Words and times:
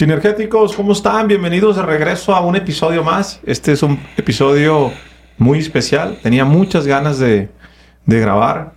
Sinergéticos, 0.00 0.74
¿cómo 0.74 0.92
están? 0.92 1.28
Bienvenidos 1.28 1.76
de 1.76 1.82
regreso 1.82 2.34
a 2.34 2.40
un 2.40 2.56
episodio 2.56 3.04
más. 3.04 3.38
Este 3.44 3.72
es 3.72 3.82
un 3.82 4.00
episodio 4.16 4.92
muy 5.36 5.58
especial. 5.58 6.18
Tenía 6.22 6.46
muchas 6.46 6.86
ganas 6.86 7.18
de, 7.18 7.50
grabar 8.06 8.72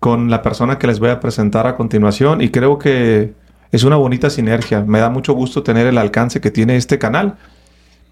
con 0.00 0.30
la 0.30 0.40
persona 0.40 0.78
que 0.78 0.86
les 0.86 0.98
voy 0.98 1.10
a 1.10 1.20
presentar 1.20 1.66
a 1.66 1.76
continuación 1.76 2.40
y 2.40 2.48
creo 2.48 2.78
que 2.78 3.34
es 3.70 3.84
una 3.84 3.96
bonita 3.96 4.30
sinergia. 4.30 4.80
Me 4.80 4.98
da 4.98 5.10
mucho 5.10 5.34
gusto 5.34 5.62
tener 5.62 5.86
el 5.88 5.98
alcance 5.98 6.40
que 6.40 6.50
tiene 6.50 6.76
este 6.76 6.98
canal 6.98 7.36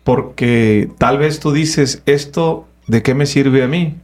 porque 0.03 0.91
tal 0.99 1.17
vez 1.17 1.41
tú 1.41 1.51
dices, 1.51 2.03
¿esto 2.05 2.69
de 2.87 3.03
qué 3.03 3.15
me 3.15 3.25
sirve 3.25 3.63
a 3.63 3.69
mí? 3.69 3.97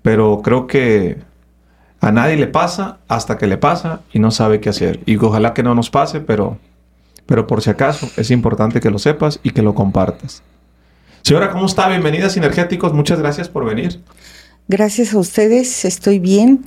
Pero 0.00 0.40
creo 0.42 0.66
que 0.66 1.18
a 2.00 2.10
nadie 2.12 2.36
le 2.36 2.46
pasa 2.46 3.00
hasta 3.08 3.36
que 3.36 3.46
le 3.46 3.58
pasa 3.58 4.00
y 4.10 4.20
no 4.20 4.30
sabe 4.30 4.60
qué 4.60 4.70
hacer. 4.70 5.00
Y 5.04 5.18
ojalá 5.18 5.52
que 5.52 5.62
no 5.62 5.74
nos 5.74 5.90
pase, 5.90 6.20
pero 6.20 6.56
pero 7.26 7.46
por 7.46 7.62
si 7.62 7.70
acaso 7.70 8.08
es 8.16 8.30
importante 8.30 8.80
que 8.80 8.90
lo 8.90 8.98
sepas 8.98 9.40
y 9.42 9.50
que 9.50 9.62
lo 9.62 9.74
compartas. 9.74 10.42
Señora, 11.22 11.50
¿cómo 11.50 11.66
está? 11.66 11.88
Bienvenida 11.88 12.26
a 12.26 12.30
Sinergéticos. 12.30 12.92
Muchas 12.92 13.18
gracias 13.18 13.48
por 13.48 13.64
venir. 13.64 14.00
Gracias 14.68 15.14
a 15.14 15.18
ustedes, 15.18 15.84
estoy 15.84 16.18
bien 16.18 16.64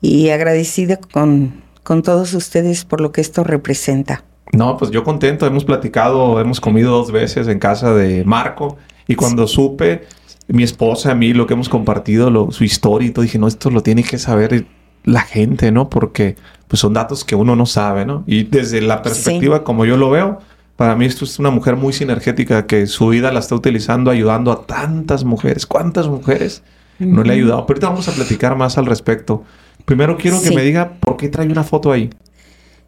y 0.00 0.30
agradecida 0.30 0.96
con, 0.96 1.62
con 1.82 2.02
todos 2.02 2.34
ustedes 2.34 2.84
por 2.84 3.00
lo 3.00 3.12
que 3.12 3.20
esto 3.20 3.44
representa. 3.44 4.24
No, 4.52 4.76
pues 4.76 4.90
yo 4.90 5.02
contento. 5.04 5.46
Hemos 5.46 5.64
platicado, 5.64 6.40
hemos 6.40 6.60
comido 6.60 6.90
dos 6.90 7.10
veces 7.10 7.48
en 7.48 7.58
casa 7.58 7.94
de 7.94 8.24
Marco 8.24 8.76
y 9.06 9.14
cuando 9.14 9.46
supe 9.46 10.06
mi 10.48 10.62
esposa, 10.62 11.12
a 11.12 11.14
mí, 11.14 11.32
lo 11.32 11.46
que 11.46 11.54
hemos 11.54 11.68
compartido, 11.68 12.50
su 12.50 12.64
historia 12.64 13.08
y 13.08 13.10
todo, 13.12 13.22
dije, 13.22 13.38
no, 13.38 13.48
esto 13.48 13.70
lo 13.70 13.82
tiene 13.82 14.02
que 14.02 14.18
saber 14.18 14.66
la 15.04 15.22
gente, 15.22 15.72
¿no? 15.72 15.88
Porque 15.88 16.36
pues 16.68 16.80
son 16.80 16.94
datos 16.94 17.24
que 17.24 17.34
uno 17.34 17.56
no 17.56 17.66
sabe, 17.66 18.06
¿no? 18.06 18.24
Y 18.26 18.44
desde 18.44 18.80
la 18.80 19.02
perspectiva 19.02 19.64
como 19.64 19.84
yo 19.84 19.96
lo 19.96 20.10
veo, 20.10 20.38
para 20.76 20.96
mí 20.96 21.04
esto 21.04 21.24
es 21.24 21.38
una 21.38 21.50
mujer 21.50 21.76
muy 21.76 21.92
sinergética 21.92 22.66
que 22.66 22.86
su 22.86 23.08
vida 23.08 23.30
la 23.30 23.40
está 23.40 23.54
utilizando 23.54 24.10
ayudando 24.10 24.50
a 24.50 24.66
tantas 24.66 25.24
mujeres. 25.24 25.66
¿Cuántas 25.66 26.08
mujeres 26.08 26.62
no 26.98 27.22
le 27.22 27.30
ha 27.30 27.34
ayudado? 27.34 27.66
Pero 27.66 27.76
ahorita 27.76 27.88
vamos 27.88 28.08
a 28.08 28.12
platicar 28.12 28.56
más 28.56 28.78
al 28.78 28.86
respecto. 28.86 29.44
Primero 29.84 30.16
quiero 30.16 30.40
que 30.40 30.50
me 30.50 30.62
diga 30.62 30.94
por 31.00 31.16
qué 31.16 31.28
trae 31.28 31.46
una 31.46 31.64
foto 31.64 31.92
ahí. 31.92 32.10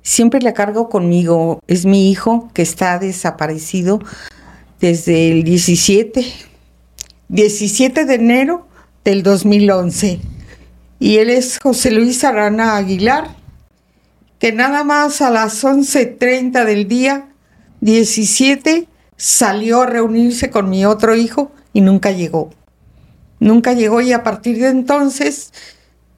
Siempre 0.03 0.41
la 0.41 0.55
cargo 0.55 0.88
conmigo. 0.88 1.60
Es 1.66 1.86
mi 1.86 2.10
hijo 2.10 2.50
que 2.55 2.62
está 2.62 2.98
desaparecido 2.98 4.00
desde 4.81 5.31
el 5.31 5.44
17, 5.44 6.25
17 7.28 8.05
de 8.05 8.14
enero 8.14 8.66
del 9.05 9.22
2011. 9.22 10.20
Y 11.05 11.19
él 11.19 11.28
es 11.28 11.58
José 11.58 11.91
Luis 11.91 12.24
Arana 12.24 12.78
Aguilar 12.78 13.28
que 14.38 14.52
nada 14.52 14.84
más 14.84 15.20
a 15.20 15.28
las 15.28 15.62
11.30 15.62 16.64
del 16.64 16.88
día 16.88 17.28
17 17.83 18.88
salió 19.14 19.82
a 19.82 19.86
reunirse 19.86 20.48
con 20.48 20.70
mi 20.70 20.86
otro 20.86 21.14
hijo 21.14 21.52
y 21.75 21.82
nunca 21.82 22.10
llegó. 22.10 22.55
Nunca 23.38 23.75
llegó 23.75 24.00
y 24.00 24.14
a 24.14 24.22
partir 24.22 24.58
de 24.58 24.69
entonces 24.69 25.52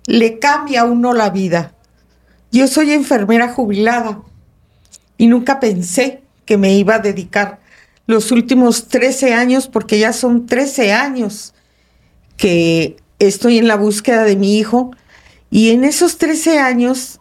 le 0.06 0.38
cambia 0.38 0.82
a 0.82 0.84
uno 0.84 1.14
la 1.14 1.30
vida. 1.30 1.74
Yo 2.52 2.68
soy 2.68 2.92
enfermera 2.92 3.52
jubilada 3.52 4.20
y 5.18 5.26
nunca 5.26 5.58
pensé 5.58 6.22
que 6.44 6.58
me 6.58 6.76
iba 6.76 6.94
a 6.94 7.00
dedicar 7.00 7.58
los 8.06 8.30
últimos 8.30 8.86
13 8.86 9.34
años, 9.34 9.66
porque 9.66 9.98
ya 9.98 10.12
son 10.12 10.46
13 10.46 10.92
años 10.92 11.54
que 12.36 12.98
estoy 13.18 13.58
en 13.58 13.68
la 13.68 13.76
búsqueda 13.76 14.24
de 14.24 14.36
mi 14.36 14.58
hijo, 14.58 14.90
y 15.50 15.70
en 15.70 15.84
esos 15.84 16.18
13 16.18 16.58
años 16.58 17.20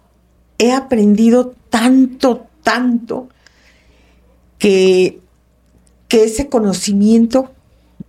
he 0.57 0.71
aprendido 0.71 1.53
tanto, 1.69 2.47
tanto, 2.63 3.29
que, 4.57 5.19
que 6.07 6.23
ese 6.23 6.49
conocimiento, 6.49 7.52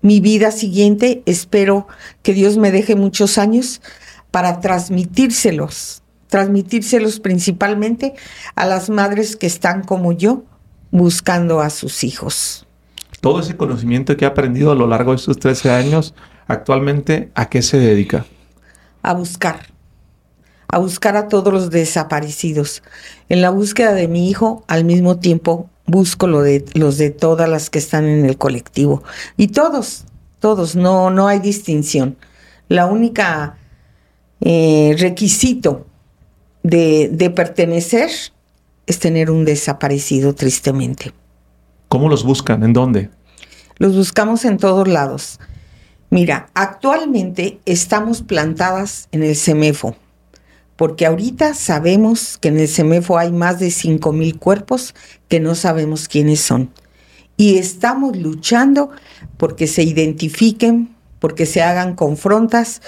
mi 0.00 0.20
vida 0.20 0.52
siguiente, 0.52 1.22
espero 1.26 1.86
que 2.22 2.32
Dios 2.32 2.56
me 2.56 2.70
deje 2.70 2.94
muchos 2.94 3.38
años 3.38 3.82
para 4.30 4.60
transmitírselos, 4.60 6.02
transmitírselos 6.28 7.20
principalmente 7.20 8.14
a 8.54 8.66
las 8.66 8.90
madres 8.90 9.36
que 9.36 9.46
están 9.46 9.82
como 9.82 10.12
yo 10.12 10.44
buscando 10.90 11.60
a 11.60 11.70
sus 11.70 12.04
hijos. 12.04 12.66
Todo 13.20 13.40
ese 13.40 13.56
conocimiento 13.56 14.16
que 14.16 14.24
he 14.24 14.28
aprendido 14.28 14.70
a 14.70 14.74
lo 14.74 14.86
largo 14.86 15.12
de 15.12 15.16
estos 15.16 15.38
13 15.38 15.70
años, 15.70 16.14
actualmente, 16.46 17.30
¿a 17.34 17.48
qué 17.48 17.62
se 17.62 17.78
dedica? 17.78 18.26
A 19.02 19.12
buscar 19.14 19.76
a 20.68 20.78
buscar 20.78 21.16
a 21.16 21.28
todos 21.28 21.52
los 21.52 21.70
desaparecidos. 21.70 22.82
En 23.28 23.40
la 23.40 23.50
búsqueda 23.50 23.94
de 23.94 24.08
mi 24.08 24.28
hijo, 24.28 24.64
al 24.66 24.84
mismo 24.84 25.18
tiempo 25.18 25.70
busco 25.86 26.26
lo 26.26 26.42
de, 26.42 26.64
los 26.74 26.98
de 26.98 27.10
todas 27.10 27.48
las 27.48 27.70
que 27.70 27.78
están 27.78 28.04
en 28.04 28.26
el 28.26 28.36
colectivo. 28.36 29.02
Y 29.36 29.48
todos, 29.48 30.04
todos, 30.40 30.76
no, 30.76 31.10
no 31.10 31.28
hay 31.28 31.38
distinción. 31.38 32.16
La 32.68 32.86
única 32.86 33.56
eh, 34.40 34.96
requisito 34.98 35.86
de, 36.62 37.08
de 37.12 37.30
pertenecer 37.30 38.10
es 38.86 38.98
tener 38.98 39.30
un 39.30 39.44
desaparecido, 39.44 40.34
tristemente. 40.34 41.12
¿Cómo 41.88 42.08
los 42.08 42.24
buscan? 42.24 42.64
¿En 42.64 42.72
dónde? 42.72 43.10
Los 43.78 43.94
buscamos 43.94 44.44
en 44.44 44.56
todos 44.58 44.88
lados. 44.88 45.38
Mira, 46.16 46.48
actualmente 46.54 47.60
estamos 47.66 48.22
plantadas 48.22 49.06
en 49.12 49.22
el 49.22 49.36
CEMEFO, 49.36 49.96
porque 50.74 51.04
ahorita 51.04 51.52
sabemos 51.52 52.38
que 52.38 52.48
en 52.48 52.58
el 52.58 52.68
CEMEFO 52.68 53.18
hay 53.18 53.32
más 53.32 53.58
de 53.58 53.70
5 53.70 54.14
mil 54.14 54.38
cuerpos 54.38 54.94
que 55.28 55.40
no 55.40 55.54
sabemos 55.54 56.08
quiénes 56.08 56.40
son. 56.40 56.72
Y 57.36 57.58
estamos 57.58 58.16
luchando 58.16 58.88
porque 59.36 59.66
se 59.66 59.82
identifiquen, 59.82 60.96
porque 61.18 61.44
se 61.44 61.60
hagan 61.60 61.94
confrontas, 61.94 62.80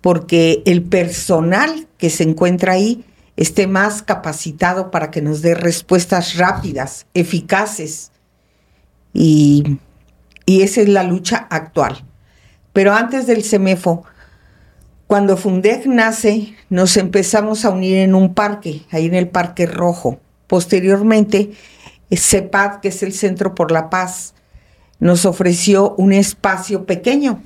porque 0.00 0.64
el 0.66 0.82
personal 0.82 1.86
que 1.98 2.10
se 2.10 2.24
encuentra 2.24 2.72
ahí 2.72 3.04
esté 3.36 3.68
más 3.68 4.02
capacitado 4.02 4.90
para 4.90 5.12
que 5.12 5.22
nos 5.22 5.40
dé 5.40 5.54
respuestas 5.54 6.36
rápidas, 6.36 7.06
eficaces. 7.14 8.10
Y 9.12 9.78
esa 10.48 10.80
es 10.80 10.88
la 10.88 11.04
lucha 11.04 11.46
actual. 11.48 12.06
Pero 12.72 12.94
antes 12.94 13.26
del 13.26 13.44
CEMEFO, 13.44 14.04
cuando 15.06 15.36
Fundec 15.36 15.84
nace, 15.86 16.54
nos 16.70 16.96
empezamos 16.96 17.64
a 17.64 17.70
unir 17.70 17.98
en 17.98 18.14
un 18.14 18.34
parque, 18.34 18.82
ahí 18.90 19.06
en 19.06 19.14
el 19.14 19.28
Parque 19.28 19.66
Rojo. 19.66 20.20
Posteriormente, 20.46 21.52
CEPAD, 22.10 22.80
que 22.80 22.88
es 22.88 23.02
el 23.02 23.12
Centro 23.12 23.54
por 23.54 23.72
la 23.72 23.90
Paz, 23.90 24.34
nos 25.00 25.26
ofreció 25.26 25.94
un 25.96 26.12
espacio 26.12 26.86
pequeño, 26.86 27.42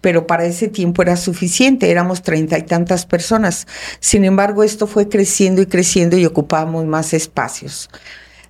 pero 0.00 0.26
para 0.26 0.44
ese 0.44 0.68
tiempo 0.68 1.00
era 1.00 1.16
suficiente, 1.16 1.90
éramos 1.90 2.22
treinta 2.22 2.58
y 2.58 2.62
tantas 2.62 3.06
personas. 3.06 3.66
Sin 4.00 4.24
embargo, 4.24 4.62
esto 4.62 4.86
fue 4.86 5.08
creciendo 5.08 5.62
y 5.62 5.66
creciendo 5.66 6.18
y 6.18 6.26
ocupábamos 6.26 6.84
más 6.84 7.14
espacios. 7.14 7.88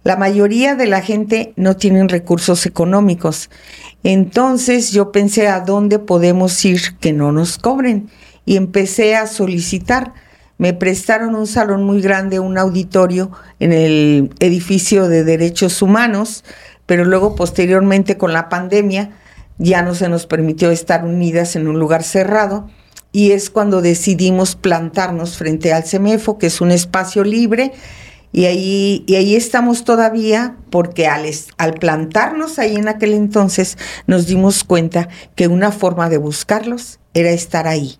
La 0.04 0.16
mayoría 0.16 0.74
de 0.74 0.86
la 0.86 1.02
gente 1.02 1.52
no 1.56 1.76
tienen 1.76 2.08
recursos 2.08 2.66
económicos. 2.66 3.50
Entonces 4.04 4.92
yo 4.92 5.12
pensé 5.12 5.48
a 5.48 5.60
dónde 5.60 5.98
podemos 5.98 6.64
ir 6.64 6.96
que 6.98 7.12
no 7.12 7.32
nos 7.32 7.58
cobren 7.58 8.08
y 8.44 8.56
empecé 8.56 9.16
a 9.16 9.26
solicitar. 9.26 10.14
Me 10.56 10.72
prestaron 10.72 11.34
un 11.34 11.46
salón 11.46 11.84
muy 11.84 12.00
grande, 12.00 12.40
un 12.40 12.58
auditorio 12.58 13.30
en 13.60 13.72
el 13.72 14.30
edificio 14.40 15.08
de 15.08 15.24
derechos 15.24 15.82
humanos, 15.82 16.44
pero 16.86 17.04
luego 17.04 17.36
posteriormente 17.36 18.16
con 18.16 18.32
la 18.32 18.48
pandemia 18.48 19.10
ya 19.58 19.82
no 19.82 19.94
se 19.94 20.08
nos 20.08 20.26
permitió 20.26 20.70
estar 20.70 21.04
unidas 21.04 21.56
en 21.56 21.68
un 21.68 21.78
lugar 21.78 22.02
cerrado 22.02 22.68
y 23.12 23.32
es 23.32 23.50
cuando 23.50 23.82
decidimos 23.82 24.54
plantarnos 24.54 25.36
frente 25.36 25.72
al 25.72 25.84
CEMEFO, 25.84 26.38
que 26.38 26.46
es 26.46 26.60
un 26.60 26.70
espacio 26.70 27.24
libre, 27.24 27.72
y 28.32 28.44
ahí, 28.44 29.04
y 29.06 29.14
ahí 29.14 29.36
estamos 29.36 29.84
todavía 29.84 30.56
porque 30.70 31.06
al, 31.06 31.24
al 31.56 31.74
plantarnos 31.74 32.58
ahí 32.58 32.76
en 32.76 32.88
aquel 32.88 33.14
entonces 33.14 33.78
nos 34.06 34.26
dimos 34.26 34.64
cuenta 34.64 35.08
que 35.34 35.48
una 35.48 35.72
forma 35.72 36.08
de 36.08 36.18
buscarlos 36.18 37.00
era 37.14 37.30
estar 37.30 37.66
ahí 37.66 37.98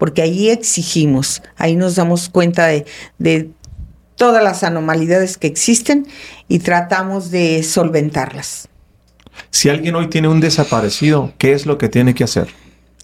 porque 0.00 0.22
ahí 0.22 0.48
exigimos, 0.48 1.42
ahí 1.58 1.76
nos 1.76 1.94
damos 1.94 2.30
cuenta 2.30 2.66
de, 2.66 3.50
todas 4.16 4.42
las 4.42 4.64
anomalidades 4.64 5.36
que 5.36 5.46
existen 5.46 6.06
y 6.48 6.60
tratamos 6.60 7.30
de 7.30 7.62
solventarlas. 7.62 8.68
Si 9.50 9.68
alguien 9.68 9.94
hoy 9.94 10.08
tiene 10.08 10.28
un 10.28 10.40
desaparecido, 10.40 11.34
¿qué 11.36 11.52
es 11.52 11.66
lo 11.66 11.76
que 11.76 11.90
tiene 11.90 12.14
que 12.14 12.24
hacer? 12.24 12.48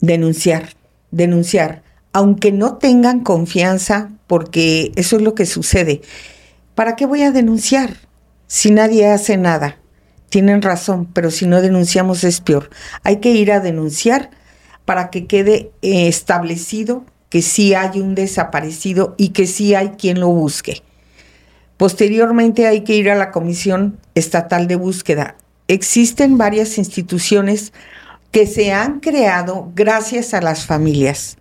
Denunciar, 0.00 0.70
denunciar, 1.10 1.82
aunque 2.14 2.50
no 2.50 2.76
tengan 2.76 3.20
confianza, 3.20 4.10
porque 4.26 4.92
eso 4.96 5.16
es 5.16 5.22
lo 5.22 5.34
que 5.34 5.44
sucede. 5.44 6.00
¿Para 6.76 6.94
qué 6.94 7.06
voy 7.06 7.22
a 7.22 7.32
denunciar 7.32 7.96
si 8.46 8.70
nadie 8.70 9.06
hace 9.06 9.38
nada? 9.38 9.78
Tienen 10.28 10.60
razón, 10.60 11.06
pero 11.06 11.30
si 11.30 11.46
no 11.46 11.62
denunciamos 11.62 12.22
es 12.22 12.42
peor. 12.42 12.68
Hay 13.02 13.16
que 13.16 13.30
ir 13.30 13.50
a 13.50 13.60
denunciar 13.60 14.28
para 14.84 15.08
que 15.08 15.26
quede 15.26 15.72
eh, 15.80 16.06
establecido 16.06 17.06
que 17.30 17.40
sí 17.40 17.72
hay 17.72 17.98
un 17.98 18.14
desaparecido 18.14 19.14
y 19.16 19.30
que 19.30 19.46
sí 19.46 19.74
hay 19.74 19.92
quien 19.92 20.20
lo 20.20 20.28
busque. 20.28 20.82
Posteriormente 21.78 22.66
hay 22.66 22.82
que 22.82 22.94
ir 22.94 23.08
a 23.08 23.16
la 23.16 23.30
Comisión 23.30 23.98
Estatal 24.14 24.68
de 24.68 24.76
Búsqueda. 24.76 25.36
Existen 25.68 26.36
varias 26.36 26.76
instituciones 26.76 27.72
que 28.32 28.46
se 28.46 28.74
han 28.74 29.00
creado 29.00 29.72
gracias 29.74 30.34
a 30.34 30.42
las 30.42 30.66
familias. 30.66 31.38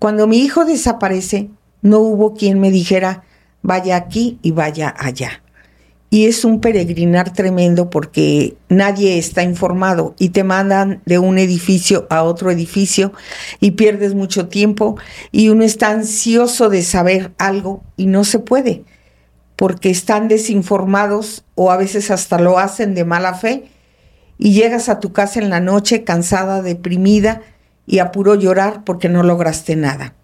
Cuando 0.00 0.26
mi 0.26 0.40
hijo 0.40 0.64
desaparece, 0.64 1.48
no 1.80 2.00
hubo 2.00 2.34
quien 2.34 2.58
me 2.58 2.72
dijera, 2.72 3.22
vaya 3.62 3.96
aquí 3.96 4.38
y 4.42 4.52
vaya 4.52 4.94
allá. 4.96 5.42
Y 6.10 6.26
es 6.26 6.44
un 6.46 6.60
peregrinar 6.60 7.34
tremendo 7.34 7.90
porque 7.90 8.56
nadie 8.70 9.18
está 9.18 9.42
informado 9.42 10.14
y 10.18 10.30
te 10.30 10.42
mandan 10.42 11.02
de 11.04 11.18
un 11.18 11.36
edificio 11.36 12.06
a 12.08 12.22
otro 12.22 12.50
edificio 12.50 13.12
y 13.60 13.72
pierdes 13.72 14.14
mucho 14.14 14.48
tiempo 14.48 14.96
y 15.32 15.50
uno 15.50 15.64
está 15.64 15.90
ansioso 15.90 16.70
de 16.70 16.82
saber 16.82 17.32
algo 17.36 17.82
y 17.98 18.06
no 18.06 18.24
se 18.24 18.38
puede 18.38 18.84
porque 19.54 19.90
están 19.90 20.28
desinformados 20.28 21.44
o 21.56 21.72
a 21.72 21.76
veces 21.76 22.10
hasta 22.10 22.38
lo 22.38 22.58
hacen 22.58 22.94
de 22.94 23.04
mala 23.04 23.34
fe 23.34 23.68
y 24.38 24.52
llegas 24.52 24.88
a 24.88 25.00
tu 25.00 25.12
casa 25.12 25.40
en 25.40 25.50
la 25.50 25.60
noche 25.60 26.04
cansada, 26.04 26.62
deprimida 26.62 27.42
y 27.84 27.98
a 27.98 28.12
puro 28.12 28.34
llorar 28.34 28.84
porque 28.84 29.08
no 29.08 29.22
lograste 29.24 29.74
nada. 29.74 30.14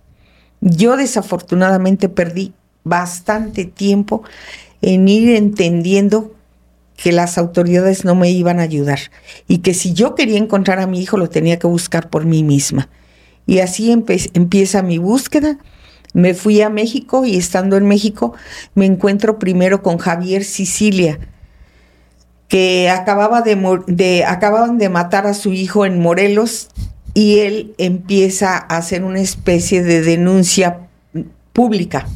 Yo 0.61 0.97
desafortunadamente 0.97 2.09
perdí 2.09 2.55
bastante 2.85 3.65
tiempo 3.65 4.23
en 4.83 5.09
ir 5.09 5.35
entendiendo 5.35 6.35
que 6.97 7.13
las 7.13 7.39
autoridades 7.39 8.05
no 8.05 8.15
me 8.15 8.31
iban 8.31 8.61
a 8.61 8.65
ayudar 8.65 8.99
y 9.49 9.59
que 9.59 9.75
si 9.75 9.93
yo 9.95 10.15
quería 10.15 10.39
encontrar 10.39 10.79
a 10.79 10.87
mi 10.87 11.01
hijo 11.01 11.17
lo 11.17 11.29
tenía 11.29 11.59
que 11.59 11.67
buscar 11.67 12.09
por 12.09 12.25
mí 12.25 12.43
misma. 12.43 12.89
Y 13.47 13.59
así 13.59 13.91
empieza 13.91 14.83
mi 14.83 14.99
búsqueda. 14.99 15.59
Me 16.13 16.35
fui 16.35 16.63
a 16.63 16.71
México 16.71 17.25
y 17.25 17.37
estando 17.37 17.77
en 17.77 17.87
México 17.87 18.35
me 18.75 18.87
encuentro 18.87 19.39
primero 19.39 19.83
con 19.83 19.99
Javier 19.99 20.45
Sicilia, 20.45 21.19
que 22.47 22.89
acababa 22.89 23.43
de, 23.43 24.25
acababan 24.25 24.79
de 24.79 24.89
matar 24.89 25.27
a 25.27 25.35
su 25.35 25.53
hijo 25.53 25.85
en 25.85 26.01
Morelos 26.01 26.69
y 27.13 27.41
él 27.41 27.75
empieza 27.79 28.57
a 28.57 28.77
hacer 28.77 29.03
una 29.03 29.21
especie 29.21 29.83
de 29.83 30.03
denuncia 30.03 30.87
pública 31.53 32.07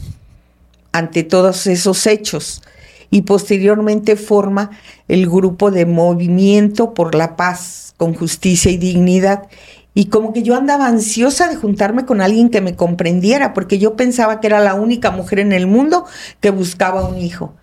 ante 0.98 1.22
todos 1.22 1.66
esos 1.66 2.06
hechos 2.06 2.62
y 3.10 3.22
posteriormente 3.22 4.16
forma 4.16 4.70
el 5.08 5.28
grupo 5.28 5.70
de 5.70 5.86
Movimiento 5.86 6.94
por 6.94 7.14
la 7.14 7.36
Paz 7.36 7.94
con 7.96 8.14
Justicia 8.14 8.70
y 8.70 8.76
Dignidad. 8.76 9.48
Y 9.94 10.06
como 10.06 10.32
que 10.32 10.42
yo 10.42 10.54
andaba 10.54 10.86
ansiosa 10.86 11.48
de 11.48 11.56
juntarme 11.56 12.04
con 12.04 12.20
alguien 12.20 12.50
que 12.50 12.60
me 12.60 12.76
comprendiera, 12.76 13.52
porque 13.54 13.78
yo 13.78 13.96
pensaba 13.96 14.40
que 14.40 14.46
era 14.46 14.60
la 14.60 14.74
única 14.74 15.10
mujer 15.10 15.40
en 15.40 15.52
el 15.52 15.66
mundo 15.66 16.04
que 16.40 16.50
buscaba 16.50 17.08
un 17.08 17.18
hijo. 17.18 17.54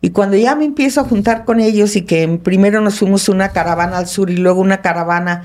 Y 0.00 0.10
cuando 0.10 0.36
ya 0.36 0.54
me 0.54 0.64
empiezo 0.64 1.00
a 1.00 1.04
juntar 1.04 1.44
con 1.44 1.60
ellos 1.60 1.94
y 1.96 2.02
que 2.02 2.26
primero 2.42 2.80
nos 2.80 2.98
fuimos 2.98 3.28
una 3.28 3.50
caravana 3.50 3.98
al 3.98 4.06
sur 4.06 4.30
y 4.30 4.36
luego 4.36 4.60
una 4.60 4.80
caravana 4.80 5.44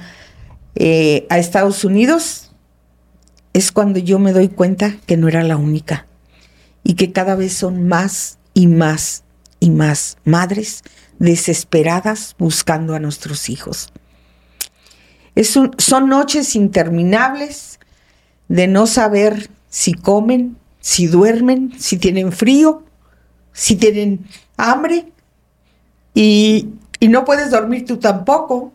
eh, 0.76 1.28
a 1.30 1.38
Estados 1.38 1.84
Unidos, 1.84 2.52
es 3.52 3.72
cuando 3.72 4.00
yo 4.00 4.18
me 4.18 4.32
doy 4.32 4.50
cuenta 4.50 4.96
que 5.06 5.18
no 5.18 5.28
era 5.28 5.44
la 5.44 5.58
única 5.58 6.08
y 6.84 6.96
que 6.96 7.12
cada 7.12 7.36
vez 7.36 7.54
son 7.54 7.88
más 7.88 8.38
y 8.54 8.68
más 8.68 9.24
y 9.60 9.70
más 9.70 10.18
madres 10.26 10.84
desesperadas 11.20 12.36
buscando 12.38 12.96
a 12.96 13.00
nuestros 13.00 13.50
hijos. 13.50 13.92
son 15.36 16.10
noches 16.10 16.56
interminables 16.56 17.80
de 18.48 18.68
no 18.68 18.88
saber 18.88 19.50
si 19.70 19.94
comen, 19.94 20.58
si 20.80 21.08
duermen, 21.08 21.74
si 21.80 21.98
tienen 21.98 22.32
frío, 22.32 22.84
si 23.54 23.76
tienen 23.76 24.28
hambre 24.58 25.12
y, 26.14 26.70
no 27.02 27.26
puedes 27.26 27.52
dormir 27.52 27.86
tú 27.86 27.98
tampoco, 27.98 28.72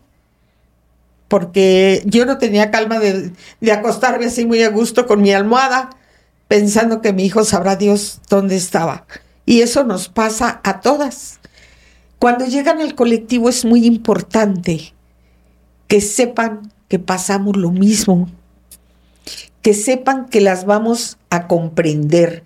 porque 1.29 2.03
yo 2.05 2.27
no 2.27 2.37
tenía 2.37 2.71
calma 2.71 2.99
de, 2.99 3.33
de 3.61 3.73
acostarme 3.73 4.27
así 4.27 4.45
muy 4.45 4.63
a 4.63 4.69
gusto 4.69 5.07
con 5.07 5.23
mi 5.23 5.33
almohada 5.33 5.91
pensando 6.49 7.03
que 7.03 7.13
mi 7.13 7.27
hijo 7.27 7.45
sabrá 7.45 7.77
Dios 7.77 8.21
dónde 8.29 8.57
estaba. 8.57 9.07
Y 9.45 9.61
eso 9.61 9.85
nos 9.85 10.09
pasa 10.09 10.61
a 10.65 10.81
todas. 10.81 11.39
Cuando 12.19 12.47
llegan 12.47 12.81
al 12.81 12.95
colectivo 12.95 13.49
es 13.49 13.65
muy 13.65 13.87
importante 13.87 14.93
que 15.87 16.01
sepan 16.01 16.73
que 16.89 16.99
pasamos 16.99 17.57
lo 17.57 17.71
mismo, 17.71 18.29
que 19.63 19.75
sepan 19.75 20.27
que 20.29 20.41
las 20.41 20.65
vamos 20.65 21.19
a 21.31 21.47
comprender. 21.47 22.45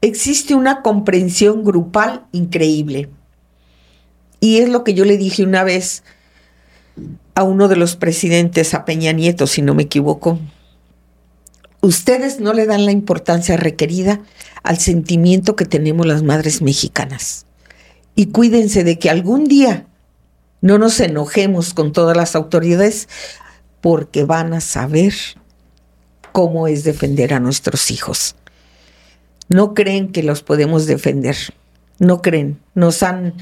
Existe 0.00 0.54
una 0.54 0.82
comprensión 0.82 1.64
grupal 1.64 2.26
increíble. 2.32 3.08
Y 4.40 4.58
es 4.58 4.68
lo 4.68 4.84
que 4.84 4.94
yo 4.94 5.04
le 5.04 5.16
dije 5.16 5.44
una 5.44 5.64
vez 5.64 6.02
a 7.34 7.42
uno 7.42 7.68
de 7.68 7.76
los 7.76 7.96
presidentes, 7.96 8.74
a 8.74 8.84
Peña 8.84 9.12
Nieto, 9.12 9.46
si 9.46 9.62
no 9.62 9.74
me 9.74 9.84
equivoco 9.84 10.38
ustedes 11.84 12.40
no 12.40 12.52
le 12.52 12.66
dan 12.66 12.86
la 12.86 12.92
importancia 12.92 13.56
requerida 13.56 14.20
al 14.62 14.78
sentimiento 14.78 15.54
que 15.56 15.66
tenemos 15.66 16.06
las 16.06 16.22
madres 16.22 16.62
mexicanas. 16.62 17.46
Y 18.14 18.26
cuídense 18.26 18.84
de 18.84 18.98
que 18.98 19.10
algún 19.10 19.44
día 19.44 19.86
no 20.60 20.78
nos 20.78 20.98
enojemos 21.00 21.74
con 21.74 21.92
todas 21.92 22.16
las 22.16 22.34
autoridades 22.34 23.08
porque 23.80 24.24
van 24.24 24.54
a 24.54 24.60
saber 24.62 25.12
cómo 26.32 26.68
es 26.68 26.84
defender 26.84 27.34
a 27.34 27.40
nuestros 27.40 27.90
hijos. 27.90 28.34
No 29.48 29.74
creen 29.74 30.10
que 30.10 30.22
los 30.22 30.42
podemos 30.42 30.86
defender, 30.86 31.36
no 31.98 32.22
creen, 32.22 32.58
nos 32.74 33.02
han, 33.02 33.34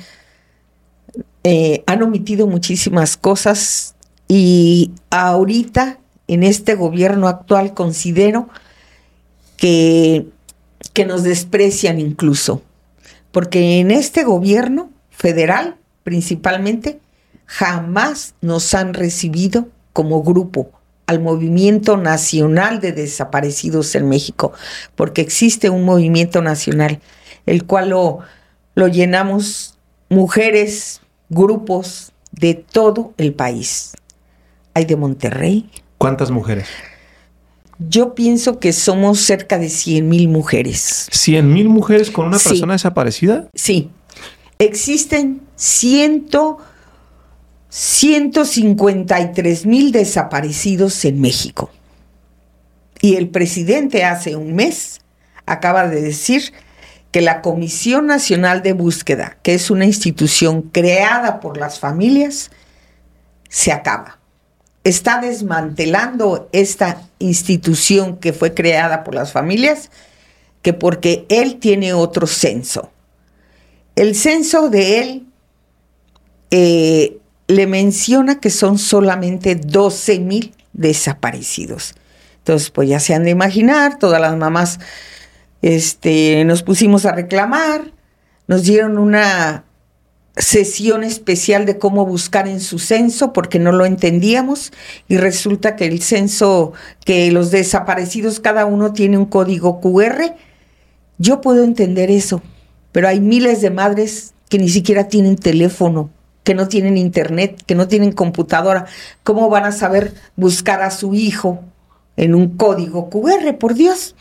eh, 1.45 1.85
han 1.87 2.03
omitido 2.03 2.49
muchísimas 2.49 3.17
cosas 3.17 3.95
y 4.27 4.91
ahorita 5.11 6.01
en 6.35 6.43
este 6.43 6.75
gobierno 6.75 7.29
actual 7.29 7.75
considero 7.75 8.49
que, 9.57 10.27
que 10.93 11.05
nos 11.05 11.23
desprecian 11.23 12.01
incluso, 12.01 12.63
porque 13.31 13.81
en 13.81 13.91
este 13.91 14.25
gobierno 14.25 14.91
federal 15.11 15.77
principalmente 16.03 17.01
jamás 17.47 18.35
nos 18.41 18.75
han 18.75 18.95
recibido 18.95 19.69
como 19.93 20.23
grupo 20.23 20.71
al 21.07 21.21
movimiento 21.21 21.97
nacional 21.97 22.81
de 22.81 22.93
desaparecidos 22.93 23.95
en 23.95 24.09
México, 24.09 24.53
porque 24.95 25.21
existe 25.21 25.69
un 25.69 25.85
movimiento 25.85 26.43
nacional, 26.43 27.01
el 27.45 27.67
cual 27.67 27.91
lo, 27.91 28.21
lo 28.75 28.89
llenamos 28.89 29.79
mujeres, 30.09 31.01
grupos 31.29 32.13
de 32.31 32.55
todo 32.55 33.13
el 33.19 33.35
país. 33.35 33.93
Hay 34.75 34.85
de 34.85 34.97
Monterrey, 34.97 35.71
¿Cuántas 36.03 36.33
mujeres? 36.33 36.67
Yo 37.79 38.17
pienso 38.17 38.59
que 38.59 38.73
somos 38.73 39.21
cerca 39.21 39.57
de 39.57 39.69
100 39.69 40.09
mil 40.09 40.27
mujeres. 40.27 41.09
¿100 41.13 41.45
mil 41.45 41.69
mujeres 41.69 42.11
con 42.11 42.27
una 42.27 42.41
persona 42.41 42.73
desaparecida? 42.73 43.49
Sí. 43.55 43.89
Existen 44.59 45.43
ciento, 45.55 46.59
153 47.69 49.65
mil 49.65 49.93
desaparecidos 49.93 51.05
en 51.05 51.21
México. 51.21 51.71
Y 53.01 53.15
el 53.15 53.29
presidente 53.29 54.03
hace 54.03 54.35
un 54.35 54.57
mes 54.57 55.03
acaba 55.47 55.87
de 55.87 56.03
decir 56.03 56.53
que 57.13 57.21
la 57.21 57.43
Comisión 57.43 58.07
Nacional 58.07 58.63
de 58.63 58.73
Búsqueda, 58.73 59.39
que 59.45 59.55
es 59.55 59.71
una 59.71 59.85
institución 59.85 60.63
creada 60.63 61.39
por 61.39 61.59
las 61.59 61.79
familias, 61.79 62.51
se 63.49 63.71
acaba 63.71 64.19
está 64.85 65.21
desmantelando 65.21 66.49
esta 66.53 67.03
institución 67.19 68.17
que 68.17 68.33
fue 68.33 68.55
creada 68.55 69.05
por 69.05 69.15
las 69.15 69.33
familias, 69.33 69.91
que 70.63 70.73
porque 70.73 71.27
él 71.29 71.59
tiene 71.59 71.93
otro 71.93 72.27
censo. 72.27 72.91
El 73.95 74.15
censo 74.15 74.71
de 74.71 75.01
él 75.01 75.27
eh, 76.51 77.19
le 77.47 77.67
menciona 77.67 78.41
que 78.41 78.51
son 78.51 78.79
solamente 78.79 79.55
12 79.55 80.19
mil 80.21 80.55
desaparecidos. 80.73 81.95
Entonces, 82.39 82.71
pues 82.71 82.89
ya 82.89 82.99
se 82.99 83.15
han 83.15 83.25
de 83.25 83.31
imaginar, 83.31 83.99
todas 83.99 84.21
las 84.21 84.37
mamás 84.37 84.81
este, 85.61 86.45
nos 86.45 86.63
pusimos 86.63 87.07
a 87.07 87.13
reclamar, 87.13 87.93
nos 88.49 88.65
dieron 88.65 88.99
una 88.99 89.65
sesión 90.37 91.05
especial 91.05 91.67
de 91.67 91.79
cómo 91.79 92.07
buscar 92.07 92.49
en 92.49 92.61
su 92.61 92.79
censo 92.79 93.33
porque 93.33 93.59
no 93.59 93.73
lo 93.73 93.85
entendíamos 93.85 94.73
y 95.09 95.19
resulta 95.19 95.77
que 95.77 95.87
el 95.87 96.01
censo, 96.03 96.73
que 97.05 97.31
los 97.31 97.51
desaparecidos 97.51 98.41
cada 98.41 98.65
uno 98.65 98.93
tiene 98.93 99.19
un 99.19 99.27
código 99.27 99.81
QR. 99.81 100.35
Yo 101.19 101.41
puedo 101.41 101.65
entender 101.65 102.11
eso, 102.11 102.43
pero 102.93 103.09
hay 103.09 103.21
miles 103.21 103.61
de 103.61 103.71
madres 103.71 104.33
que 104.49 104.59
ni 104.59 104.69
siquiera 104.69 105.09
tienen 105.09 105.37
teléfono, 105.37 106.11
que 106.45 106.55
no 106.55 106.67
tienen 106.67 106.97
internet, 106.97 107.63
que 107.67 107.75
no 107.75 107.87
tienen 107.89 108.13
computadora. 108.13 108.87
¿Cómo 109.23 109.51
van 109.51 109.65
a 109.65 109.73
saber 109.73 110.15
buscar 110.37 110.83
a 110.83 110.91
su 110.91 111.15
hijo 111.15 111.63
en 112.17 112.35
un 112.35 112.57
código 112.57 113.11
QR, 113.11 113.57
por 113.59 113.75
Dios? 113.75 114.15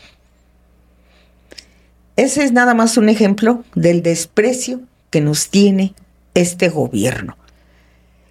ese 2.16 2.44
es 2.44 2.52
nada 2.52 2.74
más 2.74 2.98
un 2.98 3.08
ejemplo 3.08 3.64
del 3.74 4.02
desprecio 4.02 4.80
que 5.10 5.20
nos 5.20 5.48
tiene 5.48 5.94
este 6.34 6.68
gobierno. 6.68 7.36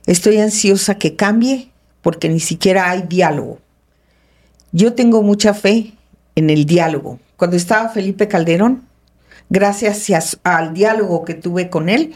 Estoy 0.05 0.39
ansiosa 0.39 0.96
que 0.96 1.15
cambie 1.15 1.72
porque 2.01 2.29
ni 2.29 2.39
siquiera 2.39 2.89
hay 2.89 3.03
diálogo. 3.03 3.60
Yo 4.72 4.93
tengo 4.93 5.22
mucha 5.22 5.53
fe 5.53 5.93
en 6.36 6.50
el 6.50 6.65
diálogo. 6.65 7.20
Cuando 7.38 7.58
estaba 7.58 7.89
Felipe 7.89 8.27
Calderón, 8.27 8.84
gracias 9.50 10.39
al 10.43 10.74
diálogo 10.74 11.25
que 11.25 11.34
tuve 11.34 11.70
con 11.70 11.89
él, 11.89 12.15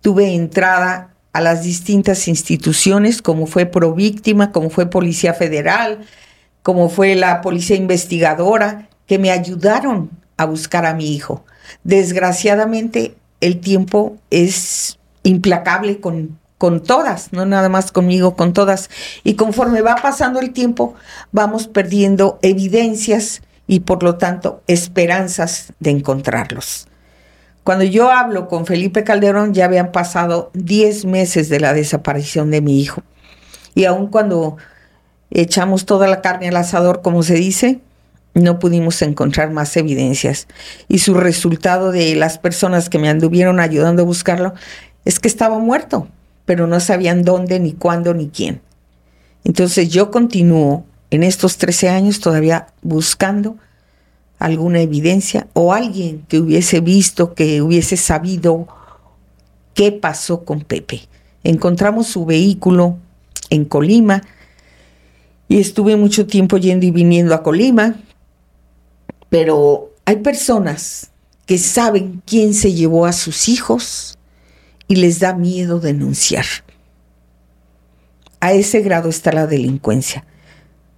tuve 0.00 0.34
entrada 0.34 1.14
a 1.32 1.40
las 1.40 1.62
distintas 1.62 2.28
instituciones, 2.28 3.20
como 3.22 3.46
fue 3.46 3.66
Províctima, 3.66 4.52
como 4.52 4.70
fue 4.70 4.88
Policía 4.88 5.34
Federal, 5.34 6.06
como 6.62 6.88
fue 6.88 7.14
la 7.14 7.40
Policía 7.40 7.76
Investigadora, 7.76 8.88
que 9.06 9.18
me 9.18 9.30
ayudaron 9.30 10.10
a 10.36 10.46
buscar 10.46 10.86
a 10.86 10.94
mi 10.94 11.14
hijo. 11.14 11.44
Desgraciadamente, 11.84 13.14
el 13.40 13.60
tiempo 13.60 14.16
es 14.30 14.98
implacable 15.26 16.00
con, 16.00 16.38
con 16.56 16.82
todas, 16.82 17.32
no 17.32 17.44
nada 17.44 17.68
más 17.68 17.92
conmigo, 17.92 18.36
con 18.36 18.52
todas. 18.52 18.90
Y 19.24 19.34
conforme 19.34 19.82
va 19.82 19.96
pasando 19.96 20.40
el 20.40 20.52
tiempo, 20.52 20.94
vamos 21.32 21.66
perdiendo 21.66 22.38
evidencias 22.42 23.42
y 23.66 23.80
por 23.80 24.02
lo 24.02 24.16
tanto 24.16 24.62
esperanzas 24.68 25.72
de 25.80 25.90
encontrarlos. 25.90 26.86
Cuando 27.64 27.84
yo 27.84 28.12
hablo 28.12 28.46
con 28.46 28.64
Felipe 28.64 29.02
Calderón 29.02 29.52
ya 29.52 29.64
habían 29.64 29.90
pasado 29.90 30.50
10 30.54 31.04
meses 31.06 31.48
de 31.48 31.58
la 31.58 31.72
desaparición 31.72 32.52
de 32.52 32.60
mi 32.60 32.80
hijo. 32.80 33.02
Y 33.74 33.86
aun 33.86 34.06
cuando 34.06 34.56
echamos 35.30 35.84
toda 35.84 36.06
la 36.06 36.22
carne 36.22 36.48
al 36.48 36.56
asador, 36.56 37.02
como 37.02 37.24
se 37.24 37.34
dice, 37.34 37.80
no 38.34 38.58
pudimos 38.58 39.00
encontrar 39.00 39.50
más 39.50 39.76
evidencias. 39.76 40.46
Y 40.88 40.98
su 40.98 41.14
resultado 41.14 41.90
de 41.90 42.14
las 42.14 42.38
personas 42.38 42.90
que 42.90 42.98
me 42.98 43.08
anduvieron 43.08 43.60
ayudando 43.60 44.02
a 44.02 44.06
buscarlo 44.06 44.54
es 45.06 45.20
que 45.20 45.28
estaba 45.28 45.58
muerto, 45.58 46.08
pero 46.44 46.66
no 46.66 46.80
sabían 46.80 47.22
dónde, 47.22 47.60
ni 47.60 47.72
cuándo, 47.72 48.12
ni 48.12 48.28
quién. 48.28 48.60
Entonces 49.44 49.88
yo 49.88 50.10
continúo 50.10 50.84
en 51.10 51.22
estos 51.22 51.56
13 51.58 51.88
años 51.88 52.18
todavía 52.18 52.66
buscando 52.82 53.56
alguna 54.40 54.80
evidencia 54.80 55.46
o 55.52 55.72
alguien 55.72 56.26
que 56.28 56.40
hubiese 56.40 56.80
visto, 56.80 57.34
que 57.34 57.62
hubiese 57.62 57.96
sabido 57.96 58.66
qué 59.74 59.92
pasó 59.92 60.44
con 60.44 60.62
Pepe. 60.62 61.02
Encontramos 61.44 62.08
su 62.08 62.26
vehículo 62.26 62.98
en 63.48 63.64
Colima 63.64 64.24
y 65.48 65.60
estuve 65.60 65.94
mucho 65.94 66.26
tiempo 66.26 66.56
yendo 66.56 66.84
y 66.84 66.90
viniendo 66.90 67.32
a 67.32 67.44
Colima, 67.44 67.94
pero 69.30 69.92
hay 70.04 70.16
personas 70.16 71.12
que 71.46 71.58
saben 71.58 72.22
quién 72.26 72.54
se 72.54 72.72
llevó 72.72 73.06
a 73.06 73.12
sus 73.12 73.48
hijos 73.48 74.16
y 74.88 74.96
les 74.96 75.20
da 75.20 75.34
miedo 75.34 75.80
denunciar. 75.80 76.44
A 78.40 78.52
ese 78.52 78.80
grado 78.80 79.08
está 79.08 79.32
la 79.32 79.46
delincuencia, 79.46 80.24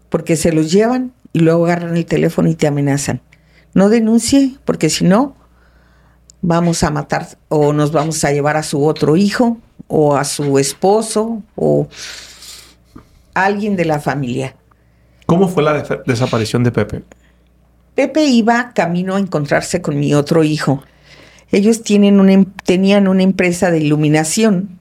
porque 0.08 0.36
se 0.36 0.52
los 0.52 0.70
llevan 0.70 1.12
y 1.32 1.40
luego 1.40 1.66
agarran 1.66 1.96
el 1.96 2.06
teléfono 2.06 2.48
y 2.48 2.54
te 2.54 2.66
amenazan. 2.66 3.20
No 3.74 3.88
denuncie, 3.88 4.56
porque 4.64 4.90
si 4.90 5.04
no, 5.04 5.36
vamos 6.40 6.82
a 6.82 6.90
matar 6.90 7.28
o 7.48 7.72
nos 7.72 7.92
vamos 7.92 8.24
a 8.24 8.32
llevar 8.32 8.56
a 8.56 8.62
su 8.62 8.84
otro 8.84 9.16
hijo 9.16 9.58
o 9.86 10.16
a 10.16 10.24
su 10.24 10.58
esposo 10.58 11.42
o 11.56 11.88
a 13.34 13.44
alguien 13.44 13.76
de 13.76 13.84
la 13.84 14.00
familia. 14.00 14.56
¿Cómo 15.26 15.48
fue 15.48 15.62
la 15.62 15.82
desaparición 16.06 16.64
de 16.64 16.72
Pepe? 16.72 17.02
Pepe 17.94 18.24
iba 18.24 18.72
camino 18.74 19.16
a 19.16 19.18
encontrarse 19.18 19.82
con 19.82 19.98
mi 19.98 20.14
otro 20.14 20.44
hijo. 20.44 20.82
Ellos 21.50 21.82
em, 21.88 22.44
tenían 22.64 23.08
una 23.08 23.22
empresa 23.22 23.70
de 23.70 23.78
iluminación 23.78 24.80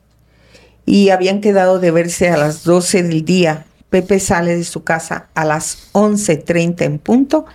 y 0.85 1.09
habían 1.09 1.41
quedado 1.41 1.79
de 1.79 1.91
verse 1.91 2.29
a 2.29 2.37
las 2.37 2.63
12 2.63 3.03
del 3.03 3.25
día. 3.25 3.65
Pepe 3.89 4.19
sale 4.19 4.55
de 4.55 4.63
su 4.63 4.83
casa 4.83 5.27
a 5.33 5.45
las 5.45 5.91
11.30 5.93 6.81
en 6.81 6.99
punto. 6.99 7.45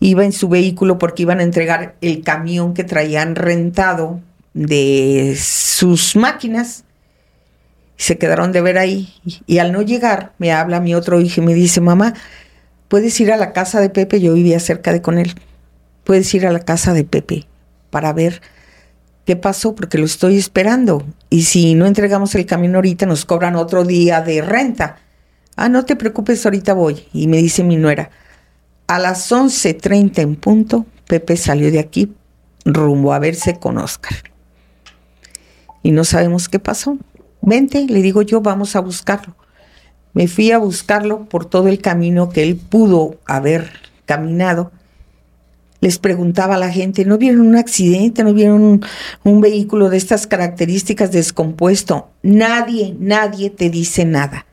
Iba 0.00 0.24
en 0.24 0.32
su 0.32 0.48
vehículo 0.48 0.98
porque 0.98 1.22
iban 1.22 1.40
a 1.40 1.44
entregar 1.44 1.94
el 2.00 2.22
camión 2.22 2.74
que 2.74 2.84
traían 2.84 3.34
rentado 3.34 4.20
de 4.54 5.36
sus 5.38 6.16
máquinas. 6.16 6.84
Se 7.96 8.18
quedaron 8.18 8.50
de 8.50 8.62
ver 8.62 8.78
ahí 8.78 9.14
y 9.46 9.58
al 9.58 9.72
no 9.72 9.82
llegar 9.82 10.32
me 10.38 10.52
habla 10.52 10.80
mi 10.80 10.94
otro 10.94 11.20
hijo 11.20 11.40
y 11.40 11.44
me 11.44 11.54
dice, 11.54 11.80
mamá, 11.80 12.14
Puedes 12.92 13.18
ir 13.20 13.32
a 13.32 13.38
la 13.38 13.54
casa 13.54 13.80
de 13.80 13.88
Pepe, 13.88 14.20
yo 14.20 14.34
vivía 14.34 14.60
cerca 14.60 14.92
de 14.92 15.00
con 15.00 15.16
él. 15.16 15.34
Puedes 16.04 16.34
ir 16.34 16.46
a 16.46 16.52
la 16.52 16.60
casa 16.60 16.92
de 16.92 17.04
Pepe 17.04 17.46
para 17.92 18.12
ver 18.12 18.40
qué 19.26 19.36
pasó, 19.36 19.76
porque 19.76 19.98
lo 19.98 20.06
estoy 20.06 20.38
esperando. 20.38 21.06
Y 21.30 21.42
si 21.42 21.74
no 21.74 21.86
entregamos 21.86 22.34
el 22.34 22.46
camino 22.46 22.78
ahorita, 22.78 23.06
nos 23.06 23.24
cobran 23.24 23.54
otro 23.54 23.84
día 23.84 24.22
de 24.22 24.40
renta. 24.40 24.96
Ah, 25.54 25.68
no 25.68 25.84
te 25.84 25.94
preocupes, 25.94 26.44
ahorita 26.44 26.72
voy. 26.72 27.06
Y 27.12 27.28
me 27.28 27.36
dice 27.36 27.62
mi 27.62 27.76
nuera, 27.76 28.10
a 28.86 28.98
las 28.98 29.30
11.30 29.30 30.18
en 30.18 30.36
punto, 30.36 30.86
Pepe 31.06 31.36
salió 31.36 31.70
de 31.70 31.78
aquí 31.78 32.14
rumbo 32.64 33.12
a 33.12 33.18
verse 33.18 33.58
con 33.58 33.76
Oscar. 33.76 34.14
Y 35.82 35.92
no 35.92 36.04
sabemos 36.04 36.48
qué 36.48 36.58
pasó. 36.58 36.96
Vente, 37.42 37.86
le 37.86 38.00
digo 38.02 38.22
yo, 38.22 38.40
vamos 38.40 38.74
a 38.74 38.80
buscarlo. 38.80 39.36
Me 40.14 40.28
fui 40.28 40.52
a 40.52 40.58
buscarlo 40.58 41.26
por 41.26 41.44
todo 41.44 41.68
el 41.68 41.80
camino 41.80 42.30
que 42.30 42.42
él 42.42 42.56
pudo 42.56 43.18
haber 43.26 43.70
caminado. 44.06 44.72
Les 45.82 45.98
preguntaba 45.98 46.54
a 46.54 46.58
la 46.58 46.70
gente, 46.70 47.04
¿no 47.04 47.18
vieron 47.18 47.40
un 47.40 47.56
accidente? 47.56 48.22
¿No 48.22 48.32
vieron 48.32 48.84
un, 49.24 49.40
vehículo 49.40 49.90
de 49.90 49.96
estas 49.96 50.28
características 50.28 51.10
descompuesto? 51.10 52.08
Nadie, 52.22 52.94
nadie 53.00 53.50
te 53.50 53.68
dice 53.68 54.04
nada. 54.04 54.46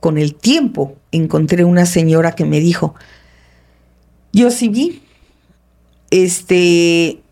Con 0.00 0.18
el 0.18 0.34
tiempo 0.34 0.96
encontré 1.12 1.64
una 1.64 1.86
señora 1.86 2.32
que 2.32 2.44
me 2.44 2.60
dijo, 2.60 2.94
yo 4.34 4.50
sí 4.50 4.68
vi, 4.68 5.02
este, 6.10 7.22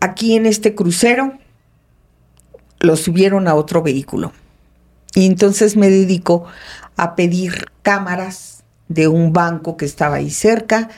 aquí 0.00 0.34
en 0.34 0.46
este 0.46 0.74
crucero 0.74 1.34
lo 2.80 2.96
subieron 2.96 3.46
a 3.46 3.56
otro 3.56 3.82
vehículo. 3.82 4.32
Y 5.14 5.26
entonces 5.26 5.76
me 5.76 5.90
dedico 5.90 6.46
a 6.96 7.14
pedir 7.14 7.66
cámaras 7.82 8.64
de 8.88 9.06
un 9.06 9.34
banco 9.34 9.76
que 9.76 9.84
estaba 9.84 10.16
ahí 10.16 10.30
cerca, 10.30 10.88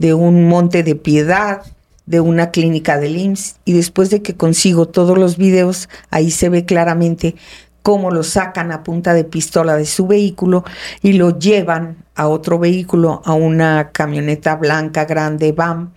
de 0.00 0.14
un 0.14 0.48
monte 0.48 0.82
de 0.82 0.96
piedad, 0.96 1.62
de 2.06 2.20
una 2.20 2.50
clínica 2.50 2.98
del 2.98 3.16
IMSS. 3.16 3.56
Y 3.64 3.74
después 3.74 4.10
de 4.10 4.22
que 4.22 4.34
consigo 4.34 4.88
todos 4.88 5.16
los 5.16 5.36
videos, 5.36 5.88
ahí 6.10 6.32
se 6.32 6.48
ve 6.48 6.64
claramente 6.64 7.36
cómo 7.82 8.10
lo 8.10 8.24
sacan 8.24 8.72
a 8.72 8.82
punta 8.82 9.14
de 9.14 9.24
pistola 9.24 9.76
de 9.76 9.86
su 9.86 10.06
vehículo 10.06 10.64
y 11.02 11.12
lo 11.12 11.38
llevan 11.38 11.98
a 12.14 12.26
otro 12.26 12.58
vehículo, 12.58 13.22
a 13.24 13.34
una 13.34 13.90
camioneta 13.92 14.56
blanca 14.56 15.04
grande, 15.04 15.52
BAM, 15.52 15.92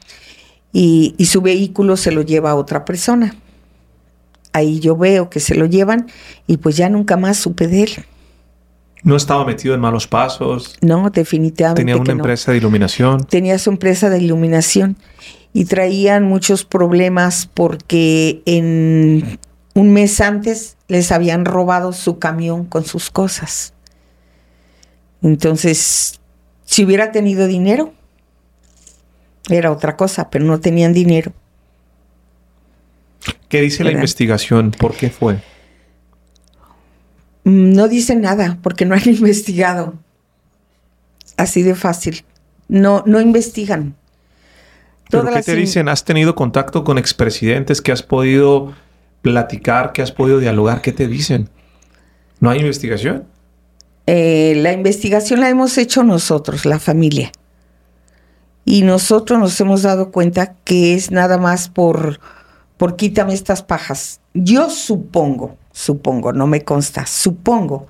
y, 0.72 1.16
y 1.18 1.26
su 1.26 1.42
vehículo 1.42 1.98
se 1.98 2.12
lo 2.12 2.22
lleva 2.22 2.52
a 2.52 2.56
otra 2.56 2.86
persona 2.86 3.36
ahí 4.54 4.80
yo 4.80 4.96
veo 4.96 5.30
que 5.30 5.40
se 5.40 5.56
lo 5.56 5.66
llevan 5.66 6.08
y 6.48 6.58
pues 6.58 6.78
ya 6.78 6.88
nunca 6.88 7.18
más 7.18 7.38
supe 7.38 7.68
de 7.68 7.84
él. 7.84 8.06
¿No 9.04 9.18
estaba 9.18 9.46
metido 9.46 9.76
en 9.76 9.82
malos 9.82 10.08
pasos? 10.08 10.78
No, 10.82 11.10
definitivamente. 11.10 11.82
¿Tenía 11.82 11.98
una 11.98 12.14
empresa 12.14 12.52
de 12.52 12.58
iluminación? 12.58 13.26
Tenía 13.26 13.60
su 13.60 13.70
empresa 13.70 14.10
de 14.10 14.20
iluminación 14.20 14.96
y 15.52 15.66
traían 15.66 16.24
muchos 16.24 16.64
problemas 16.64 17.50
porque 17.54 18.42
en 18.46 19.40
un 19.74 19.92
mes 19.92 20.22
antes 20.22 20.78
les 20.88 21.12
habían 21.12 21.44
robado 21.44 21.92
su 21.92 22.18
camión 22.18 22.66
con 22.66 22.86
sus 22.86 23.10
cosas. 23.10 23.74
Entonces, 25.22 26.20
si 26.64 26.86
hubiera 26.86 27.12
tenido 27.12 27.48
dinero, 27.48 27.94
era 29.50 29.72
otra 29.72 29.98
cosa, 29.98 30.30
pero 30.30 30.46
no 30.46 30.60
tenían 30.62 30.94
dinero. 30.94 31.34
¿Qué 33.50 33.62
dice 33.62 33.84
la 33.84 33.92
investigación? 33.92 34.72
¿Por 34.72 34.96
qué 34.96 35.10
fue? 35.10 35.42
Mm, 37.44 37.74
no 37.74 37.88
dice 37.88 38.16
nada 38.16 38.58
porque 38.62 38.86
no 38.86 38.96
han 38.96 39.02
investigado. 39.08 39.94
Así 41.38 41.64
de 41.64 41.76
fácil. 41.76 42.24
No, 42.68 43.04
no 43.06 43.20
investigan. 43.22 43.96
¿Pero 45.10 45.32
qué 45.32 45.44
te 45.44 45.56
dicen? 45.56 45.90
¿Has 45.90 46.06
tenido 46.06 46.34
contacto 46.34 46.84
con 46.84 46.98
expresidentes 46.98 47.82
que 47.82 47.92
has 47.92 48.02
podido 48.02 48.74
platicar, 49.22 49.92
que 49.92 50.02
has 50.02 50.12
podido 50.12 50.40
dialogar? 50.40 50.82
¿Qué 50.82 50.92
te 50.92 51.08
dicen? 51.08 51.50
¿No 52.40 52.50
hay 52.50 52.60
investigación? 52.60 53.26
Eh, 54.08 54.54
la 54.58 54.74
investigación 54.74 55.40
la 55.40 55.50
hemos 55.50 55.78
hecho 55.78 56.04
nosotros, 56.04 56.66
la 56.66 56.80
familia. 56.80 57.32
Y 58.66 58.82
nosotros 58.82 59.40
nos 59.40 59.60
hemos 59.62 59.84
dado 59.84 60.12
cuenta 60.12 60.56
que 60.64 60.96
es 60.96 61.12
nada 61.12 61.38
más 61.38 61.70
por 61.70 62.20
por 62.78 62.96
quítame 62.98 63.34
estas 63.34 63.64
pajas. 63.64 64.20
Yo 64.34 64.70
supongo, 64.70 65.58
supongo, 65.74 66.32
no 66.32 66.48
me 66.48 66.64
consta, 66.64 67.06
supongo 67.06 67.88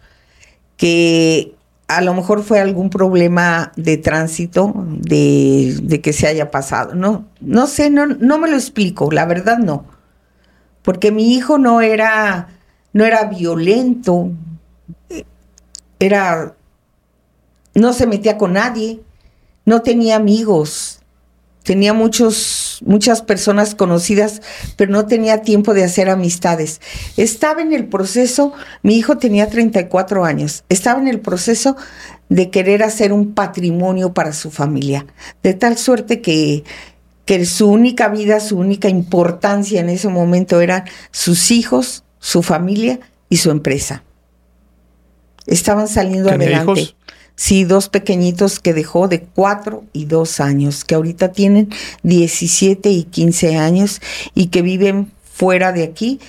que 0.78 1.54
a 1.88 2.02
lo 2.02 2.16
mejor 2.16 2.42
fue 2.44 2.60
algún 2.60 2.90
problema 2.90 3.72
de 3.76 3.98
tránsito, 3.98 4.74
de, 4.76 6.02
que 6.02 6.14
se 6.14 6.26
haya 6.26 6.50
pasado. 6.50 6.96
No, 6.96 7.28
no 7.40 7.68
sé, 7.68 7.92
no, 7.92 8.08
no 8.08 8.40
me 8.40 8.50
lo 8.50 8.56
explico, 8.56 9.12
la 9.12 9.26
verdad 9.26 9.60
no. 9.60 9.86
Porque 10.82 11.12
mi 11.12 11.36
hijo 11.36 11.60
no 11.60 11.82
era, 11.82 12.48
no 12.94 13.06
era 13.06 13.26
violento, 13.26 14.32
era, 16.00 16.56
no 17.76 17.94
se 17.94 18.08
metía 18.08 18.38
con 18.38 18.54
nadie, 18.54 19.02
no 19.66 19.82
tenía 19.82 20.16
amigos, 20.16 21.00
tenía 21.64 21.94
muchos, 21.94 22.63
muchas 22.86 23.22
personas 23.22 23.76
conocidas, 23.76 24.42
pero 24.76 24.92
no 24.92 25.06
tenía 25.06 25.42
tiempo 25.42 25.74
de 25.74 25.84
hacer 25.84 26.10
amistades. 26.10 26.82
Estaba 27.18 27.62
en 27.62 27.74
el 27.74 27.86
proceso, 27.86 28.54
mi 28.82 28.98
hijo 28.98 29.18
tenía 29.18 29.50
34 29.50 30.26
años, 30.26 30.64
estaba 30.70 31.00
en 31.00 31.08
el 31.08 31.20
proceso 31.20 31.76
de 32.30 32.50
querer 32.50 32.84
hacer 32.84 33.14
un 33.14 33.34
patrimonio 33.34 34.14
para 34.14 34.34
su 34.34 34.52
familia, 34.52 35.06
de 35.44 35.54
tal 35.54 35.78
suerte 35.78 36.22
que, 36.22 36.64
que 37.26 37.46
su 37.46 37.70
única 37.70 38.10
vida, 38.10 38.40
su 38.40 38.58
única 38.58 38.90
importancia 38.90 39.80
en 39.80 39.90
ese 39.90 40.10
momento 40.10 40.62
eran 40.62 40.86
sus 41.12 41.52
hijos, 41.52 42.04
su 42.20 42.44
familia 42.44 43.00
y 43.30 43.38
su 43.38 43.52
empresa. 43.52 44.04
Estaban 45.46 45.88
saliendo 45.88 46.30
adelante. 46.30 46.96
Sí, 47.36 47.64
dos 47.64 47.90
pequeñitos 47.90 48.60
que 48.60 48.74
dejó 48.74 49.08
de 49.08 49.24
cuatro 49.24 49.84
y 49.92 50.06
dos 50.06 50.40
años, 50.40 50.86
que 50.86 50.96
ahorita 50.96 51.32
tienen 51.32 51.70
17 52.04 52.90
y 52.90 53.04
15 53.06 53.58
años 53.58 54.02
y 54.36 54.48
que 54.48 54.62
viven 54.62 55.12
fuera 55.24 55.72
de 55.72 55.84
aquí 55.84 56.20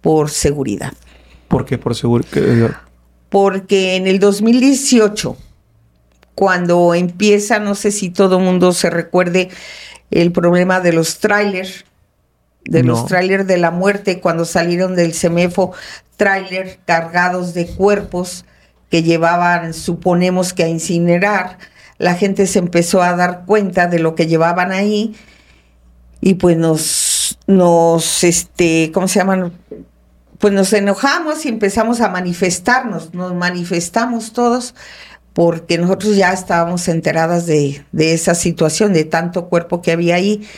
por 0.00 0.30
seguridad. 0.30 0.92
¿Por 1.48 1.66
qué 1.66 1.76
por 1.76 1.94
seguridad? 1.94 2.78
Porque 3.28 3.96
en 3.96 4.06
el 4.06 4.18
2018, 4.18 5.36
cuando 6.34 6.94
empieza, 6.94 7.58
no 7.58 7.74
sé 7.74 7.90
si 7.90 8.10
todo 8.10 8.38
el 8.38 8.44
mundo 8.44 8.72
se 8.72 8.88
recuerde, 8.90 9.50
el 10.10 10.32
problema 10.32 10.80
de 10.80 10.92
los 10.92 11.18
trailers, 11.18 11.84
de 12.64 12.82
los 12.82 13.06
trailers 13.06 13.46
de 13.46 13.58
la 13.58 13.70
muerte, 13.70 14.20
cuando 14.20 14.44
salieron 14.44 14.96
del 14.96 15.12
CEMEFO, 15.12 15.72
trailers 16.16 16.78
cargados 16.86 17.52
de 17.52 17.66
cuerpos 17.66 18.44
llevaban, 19.02 19.74
suponemos 19.74 20.52
que 20.52 20.64
a 20.64 20.68
incinerar, 20.68 21.58
la 21.98 22.14
gente 22.14 22.46
se 22.46 22.58
empezó 22.58 23.02
a 23.02 23.16
dar 23.16 23.44
cuenta 23.46 23.86
de 23.86 23.98
lo 23.98 24.14
que 24.14 24.26
llevaban 24.26 24.72
ahí 24.72 25.14
y 26.20 26.34
pues 26.34 26.56
nos, 26.56 27.38
nos, 27.46 28.24
este, 28.24 28.90
¿cómo 28.92 29.08
se 29.08 29.20
llaman? 29.20 29.52
Pues 30.38 30.52
nos 30.52 30.72
enojamos 30.72 31.44
y 31.46 31.48
empezamos 31.48 32.00
a 32.00 32.08
manifestarnos, 32.08 33.14
nos 33.14 33.34
manifestamos 33.34 34.32
todos 34.32 34.74
porque 35.34 35.78
nosotros 35.78 36.16
ya 36.16 36.32
estábamos 36.32 36.88
enteradas 36.88 37.46
de, 37.46 37.84
de 37.92 38.14
esa 38.14 38.34
situación, 38.34 38.92
de 38.92 39.04
tanto 39.04 39.48
cuerpo 39.48 39.82
que 39.82 39.92
había 39.92 40.14
ahí. 40.14 40.48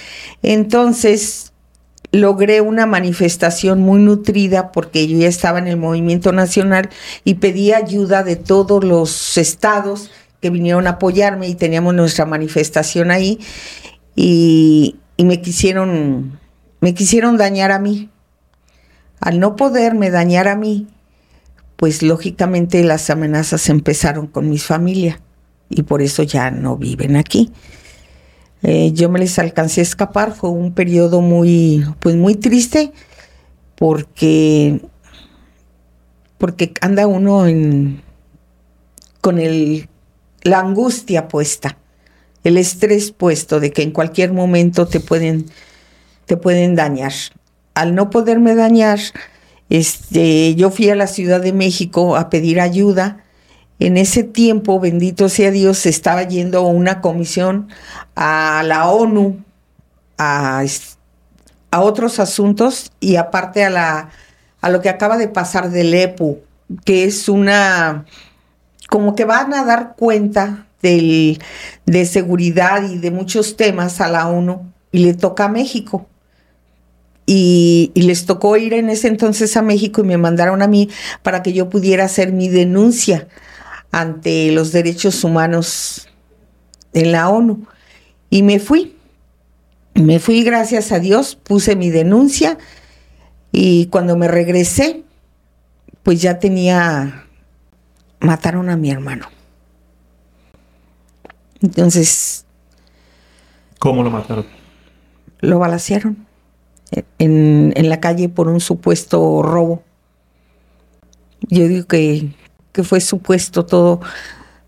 Entonces, 0.43 1.53
logré 2.13 2.61
una 2.61 2.87
manifestación 2.87 3.81
muy 3.81 4.01
nutrida 4.01 4.73
porque 4.73 5.07
yo 5.07 5.19
ya 5.19 5.29
estaba 5.29 5.59
en 5.59 5.67
el 5.67 5.77
movimiento 5.77 6.33
nacional 6.33 6.91
y 7.25 7.35
pedí 7.35 7.73
ayuda 7.73 8.23
de 8.23 8.37
todos 8.37 8.85
los 8.85 9.37
estados 9.39 10.11
que 10.41 10.51
vinieron 10.51 10.87
a 10.87 10.91
apoyarme 10.91 11.49
y 11.49 11.55
teníamos 11.55 11.95
nuestra 11.95 12.27
manifestación 12.27 13.11
ahí 13.11 13.41
y, 14.15 14.97
me 15.19 15.41
quisieron 15.41 16.39
me 16.81 16.95
quisieron 16.95 17.37
dañar 17.37 17.73
a 17.73 17.79
mí. 17.79 18.11
Al 19.19 19.41
no 19.41 19.57
poderme 19.57 20.11
dañar 20.11 20.47
a 20.47 20.57
mí, 20.57 20.87
pues 21.77 22.03
lógicamente 22.03 22.85
las 22.85 23.09
amenazas 23.09 23.69
empezaron 23.71 24.27
con 24.27 24.51
mi 24.51 24.59
familia 24.59 25.21
y 25.71 25.83
por 25.83 26.03
eso 26.03 26.23
ya 26.23 26.51
no 26.51 26.77
viven 26.77 27.17
aquí. 27.17 27.51
Eh, 28.63 28.93
yo 28.93 29.09
me 29.09 29.19
les 29.19 29.39
alcancé 29.39 29.81
a 29.81 29.83
escapar, 29.83 30.35
fue 30.35 30.51
un 30.51 30.73
periodo 30.73 31.21
muy, 31.21 31.85
pues 32.01 32.17
muy 32.17 32.35
triste 32.35 32.93
porque, 33.77 34.81
porque 36.39 36.73
anda 36.81 37.07
uno 37.07 37.47
en, 37.47 38.03
con 39.21 39.39
el, 39.39 39.89
la 40.43 40.61
angustia 40.61 41.29
puesta, 41.29 41.77
el 42.45 42.57
estrés 42.57 43.13
puesto 43.13 43.61
de 43.61 43.73
que 43.73 43.83
en 43.83 43.91
cualquier 43.91 44.33
momento 44.33 44.87
te 44.87 45.01
pueden, 45.01 45.47
te 46.25 46.37
pueden 46.37 46.75
dañar. 46.75 47.13
Al 47.75 47.95
no 47.95 48.09
poderme 48.09 48.55
dañar, 48.55 48.99
este, 49.69 50.55
yo 50.55 50.71
fui 50.71 50.89
a 50.89 50.95
la 50.95 51.09
Ciudad 51.09 51.41
de 51.41 51.53
México 51.53 52.17
a 52.17 52.31
pedir 52.31 52.61
ayuda 52.61 53.26
en 53.79 53.97
ese 53.97 54.23
tiempo, 54.23 54.81
bendito 54.81 55.29
sea 55.29 55.51
Dios, 55.51 55.85
estaba 55.87 56.23
yendo 56.23 56.63
una 56.63 57.01
comisión 57.01 57.69
a 58.15 58.63
la 58.65 58.89
ONU, 58.89 59.45
a, 60.19 60.65
otros 61.79 62.21
asuntos 62.21 62.91
y 63.01 63.17
aparte 63.17 63.63
a, 63.63 63.71
la, 63.71 64.09
a 64.63 64.71
lo 64.71 64.81
que 64.81 64.89
acaba 64.89 65.19
de 65.19 65.29
pasar 65.29 65.71
del 65.71 65.93
EPU, 65.93 66.39
que 66.87 67.05
es 67.05 67.29
una, 67.29 68.07
como 68.89 69.15
que 69.15 69.27
van 69.27 69.53
a 69.53 69.65
dar 69.65 69.95
cuenta 69.95 70.67
de 70.81 71.39
seguridad 72.07 72.89
y 72.89 72.99
de 72.99 73.11
muchos 73.11 73.57
temas 73.57 74.01
a 74.01 74.09
la 74.09 74.29
ONU 74.29 74.73
y 74.93 75.01
le 75.01 75.15
toca 75.15 75.47
a 75.47 75.49
México. 75.49 76.07
Y, 77.29 77.91
y, 77.95 78.03
les 78.03 78.25
tocó 78.25 78.57
ir 78.57 78.73
en 78.73 78.89
ese 78.89 79.09
entonces 79.09 79.57
a 79.57 79.63
México 79.63 80.01
y 80.01 80.05
me 80.05 80.17
mandaron 80.17 80.63
a 80.63 80.69
mí 80.69 80.89
para 81.25 81.43
que 81.43 81.53
yo 81.53 81.69
pudiera 81.69 82.05
hacer 82.05 82.33
mi 82.33 82.49
denuncia 82.49 83.27
ante 83.91 84.51
los 84.53 84.73
derechos 84.73 85.25
humanos 85.25 86.09
en 86.93 87.13
la 87.13 87.29
ONU. 87.29 87.67
Y 88.31 88.43
me 88.43 88.59
fui. 88.59 88.97
Me 89.95 90.19
fui, 90.19 90.43
gracias 90.43 90.93
a 90.93 90.99
Dios, 90.99 91.37
puse 91.37 91.75
mi 91.75 91.89
denuncia 91.89 92.59
y 93.51 93.87
cuando 93.87 94.15
me 94.15 94.29
regresé, 94.29 95.05
pues 96.03 96.21
ya 96.21 96.39
tenía, 96.39 97.25
mataron 98.21 98.69
a 98.69 98.77
mi 98.77 98.91
hermano. 98.91 99.27
Entonces... 101.63 102.45
¿Cómo 103.79 104.03
lo 104.03 104.11
mataron? 104.11 104.45
Lo 105.41 105.59
balacearon 105.59 106.27
en, 107.19 107.73
en 107.75 107.89
la 107.89 107.99
calle 107.99 108.29
por 108.29 108.49
un 108.49 108.61
supuesto 108.61 109.43
robo. 109.43 109.83
Yo 111.49 111.67
digo 111.69 111.87
que 111.87 112.35
que 112.77 112.85
fue 112.85 113.01
supuesto 113.01 113.65
todo 113.65 114.03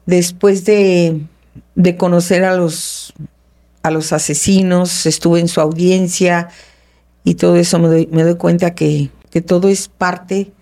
después 0.07 0.65
de, 0.65 1.27
conocer 1.99 2.43
a 2.43 2.57
los, 2.57 3.13
a 3.83 3.91
los 3.91 4.15
asesinos, 4.15 5.05
estuve 5.05 5.41
en 5.41 5.49
su 5.49 5.61
audiencia 5.61 6.49
y 7.23 7.35
todo 7.35 7.57
eso 7.57 7.79
me 7.79 7.89
doy, 7.89 8.09
me 8.11 8.23
doy 8.23 8.37
cuenta 8.37 8.75
que, 8.75 9.11
que 9.31 9.43
todo 9.43 9.69
es 9.69 9.89
parte 9.89 10.53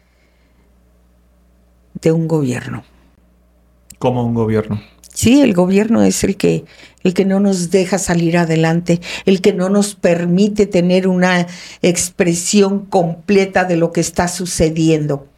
de 2.03 2.11
un 2.11 2.27
gobierno. 2.27 2.83
¿Cómo 4.01 4.25
un 4.25 4.35
gobierno? 4.35 4.83
Sí, 5.15 5.41
el 5.41 5.55
gobierno 5.55 6.03
es 6.03 6.25
el 6.25 6.37
que, 6.37 6.65
el 7.05 7.15
que 7.15 7.25
no 7.25 7.39
nos 7.39 7.71
deja 7.71 7.99
salir 7.99 8.39
adelante, 8.39 9.01
el 9.25 9.41
que 9.41 9.53
no 9.53 9.69
nos 9.69 9.95
permite 9.95 10.67
tener 10.67 11.07
una 11.07 11.47
expresión 11.81 12.87
completa 12.87 13.63
de 13.63 13.77
lo 13.77 13.93
que 13.93 14.01
está 14.01 14.27
sucediendo 14.27 15.29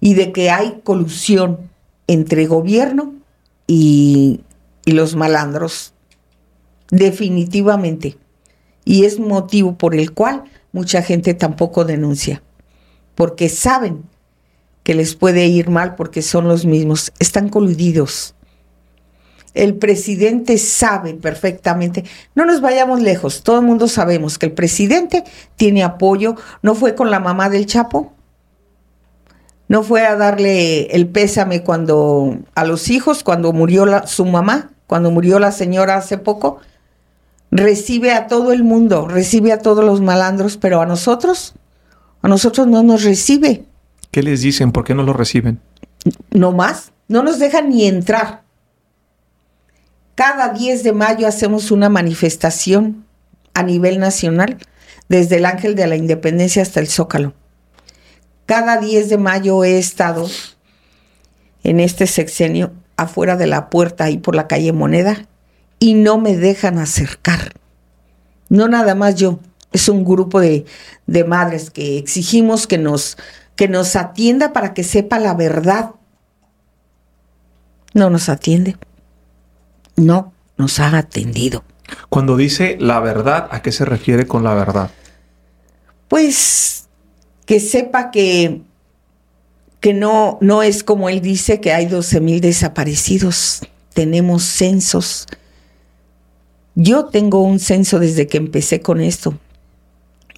y 0.00 0.14
de 0.14 0.32
que 0.32 0.50
hay 0.50 0.80
colusión 0.84 1.58
entre 2.06 2.46
gobierno 2.46 3.14
y, 3.66 4.40
los 4.86 5.16
malandros. 5.16 5.94
Definitivamente. 6.90 8.18
Y 8.84 9.06
es 9.06 9.18
motivo 9.18 9.78
por 9.78 9.94
el 9.94 10.12
cual 10.12 10.44
mucha 10.72 11.02
gente 11.02 11.32
tampoco 11.32 11.84
denuncia, 11.84 12.42
porque 13.14 13.48
saben 13.48 14.02
que 14.82 14.94
les 14.94 15.14
puede 15.14 15.46
ir 15.46 15.70
mal 15.70 15.94
porque 15.94 16.20
son 16.20 16.46
los 16.46 16.66
mismos, 16.66 17.12
están 17.18 17.48
coludidos. 17.48 18.34
El 19.54 19.76
presidente 19.76 20.58
sabe 20.58 21.14
perfectamente, 21.14 22.04
no 22.34 22.44
nos 22.44 22.60
vayamos 22.60 23.00
lejos, 23.00 23.42
todo 23.42 23.60
el 23.60 23.66
mundo 23.66 23.88
sabemos 23.88 24.36
que 24.36 24.46
el 24.46 24.52
presidente 24.52 25.24
tiene 25.56 25.82
apoyo, 25.84 26.34
no 26.60 26.74
fue 26.74 26.94
con 26.94 27.10
la 27.10 27.20
mamá 27.20 27.48
del 27.48 27.64
Chapo, 27.64 28.13
no 29.68 29.82
fue 29.82 30.06
a 30.06 30.16
darle 30.16 30.86
el 30.94 31.06
pésame 31.08 31.62
cuando 31.62 32.38
a 32.54 32.64
los 32.64 32.90
hijos, 32.90 33.22
cuando 33.22 33.52
murió 33.52 33.86
su 34.06 34.26
mamá, 34.26 34.70
cuando 34.86 35.10
murió 35.10 35.38
la 35.38 35.52
señora 35.52 35.96
hace 35.96 36.18
poco. 36.18 36.58
Recibe 37.50 38.12
a 38.12 38.26
todo 38.26 38.52
el 38.52 38.62
mundo, 38.64 39.08
recibe 39.08 39.52
a 39.52 39.58
todos 39.58 39.84
los 39.84 40.00
malandros, 40.00 40.56
pero 40.56 40.80
a 40.80 40.86
nosotros, 40.86 41.54
a 42.20 42.28
nosotros 42.28 42.66
no 42.66 42.82
nos 42.82 43.04
recibe. 43.04 43.64
¿Qué 44.10 44.22
les 44.22 44.42
dicen? 44.42 44.72
¿Por 44.72 44.84
qué 44.84 44.94
no 44.94 45.02
lo 45.02 45.12
reciben? 45.12 45.60
No 46.30 46.52
más, 46.52 46.92
no 47.08 47.22
nos 47.22 47.38
dejan 47.38 47.70
ni 47.70 47.86
entrar. 47.86 48.42
Cada 50.14 50.52
10 50.52 50.82
de 50.84 50.92
mayo 50.92 51.26
hacemos 51.26 51.70
una 51.70 51.88
manifestación 51.88 53.04
a 53.54 53.62
nivel 53.62 53.98
nacional, 53.98 54.58
desde 55.08 55.36
el 55.36 55.46
Ángel 55.46 55.74
de 55.74 55.86
la 55.86 55.96
Independencia 55.96 56.62
hasta 56.62 56.80
el 56.80 56.88
Zócalo 56.88 57.34
cada 58.46 58.78
10 58.78 59.08
de 59.08 59.18
mayo 59.18 59.64
he 59.64 59.78
estado 59.78 60.28
en 61.62 61.80
este 61.80 62.06
sexenio 62.06 62.72
afuera 62.96 63.36
de 63.36 63.46
la 63.46 63.70
puerta 63.70 64.04
ahí 64.04 64.18
por 64.18 64.36
la 64.36 64.46
calle 64.46 64.72
Moneda 64.72 65.26
y 65.78 65.94
no 65.94 66.18
me 66.18 66.36
dejan 66.36 66.78
acercar. 66.78 67.54
No 68.48 68.68
nada 68.68 68.94
más 68.94 69.16
yo, 69.16 69.40
es 69.72 69.88
un 69.88 70.04
grupo 70.04 70.40
de, 70.40 70.64
de 71.06 71.24
madres 71.24 71.70
que 71.70 71.98
exigimos 71.98 72.66
que 72.66 72.78
nos, 72.78 73.16
que 73.56 73.68
nos 73.68 73.96
atienda 73.96 74.52
para 74.52 74.74
que 74.74 74.84
sepa 74.84 75.18
la 75.18 75.34
verdad. 75.34 75.92
No 77.92 78.10
nos 78.10 78.28
atiende. 78.28 78.76
No 79.96 80.32
nos 80.56 80.80
ha 80.80 80.96
atendido. 80.96 81.64
Cuando 82.08 82.36
dice 82.36 82.76
la 82.80 83.00
verdad, 83.00 83.48
¿a 83.50 83.62
qué 83.62 83.72
se 83.72 83.84
refiere 83.84 84.26
con 84.26 84.44
la 84.44 84.54
verdad? 84.54 84.90
Pues 86.08 86.83
que 87.46 87.60
sepa 87.60 88.10
que, 88.10 88.62
que 89.80 89.92
no, 89.92 90.38
no 90.40 90.62
es 90.62 90.82
como 90.82 91.08
él 91.08 91.20
dice 91.20 91.60
que 91.60 91.72
hay 91.72 91.86
12 91.86 92.20
mil 92.20 92.40
desaparecidos. 92.40 93.62
Tenemos 93.92 94.42
censos. 94.44 95.26
Yo 96.74 97.06
tengo 97.06 97.42
un 97.42 97.60
censo 97.60 97.98
desde 97.98 98.26
que 98.26 98.38
empecé 98.38 98.80
con 98.80 99.00
esto 99.00 99.38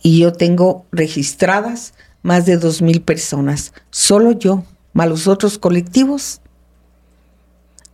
y 0.02 0.18
yo 0.18 0.32
tengo 0.32 0.84
registradas 0.92 1.94
más 2.22 2.44
de 2.44 2.58
2 2.58 2.82
mil 2.82 3.00
personas. 3.00 3.72
Solo 3.90 4.32
yo, 4.32 4.64
más 4.92 5.08
los 5.08 5.26
otros 5.26 5.58
colectivos. 5.58 6.40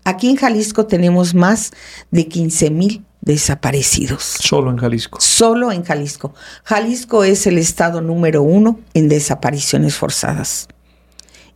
Aquí 0.05 0.29
en 0.29 0.37
Jalisco 0.37 0.87
tenemos 0.87 1.35
más 1.35 1.71
de 2.11 2.27
15 2.27 2.71
mil 2.71 3.05
desaparecidos. 3.23 4.23
Solo 4.23 4.71
en 4.71 4.77
Jalisco. 4.77 5.19
Solo 5.21 5.73
en 5.73 5.85
Jalisco. 5.85 6.35
Jalisco 6.65 7.25
es 7.25 7.47
el 7.47 7.57
estado 7.57 8.03
número 8.03 8.43
uno 8.43 8.79
en 8.93 9.09
desapariciones 9.09 9.97
forzadas. 9.97 10.69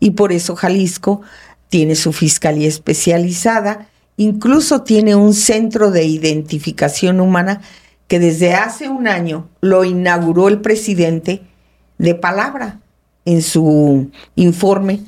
Y 0.00 0.12
por 0.12 0.32
eso 0.32 0.56
Jalisco 0.56 1.20
tiene 1.68 1.96
su 1.96 2.12
fiscalía 2.12 2.68
especializada, 2.68 3.88
incluso 4.16 4.82
tiene 4.82 5.14
un 5.16 5.34
centro 5.34 5.90
de 5.90 6.04
identificación 6.04 7.20
humana 7.20 7.60
que 8.06 8.20
desde 8.20 8.54
hace 8.54 8.88
un 8.88 9.08
año 9.08 9.48
lo 9.60 9.84
inauguró 9.84 10.48
el 10.48 10.60
presidente 10.60 11.42
de 11.98 12.14
palabra 12.14 12.80
en 13.24 13.42
su 13.42 14.10
informe 14.36 15.00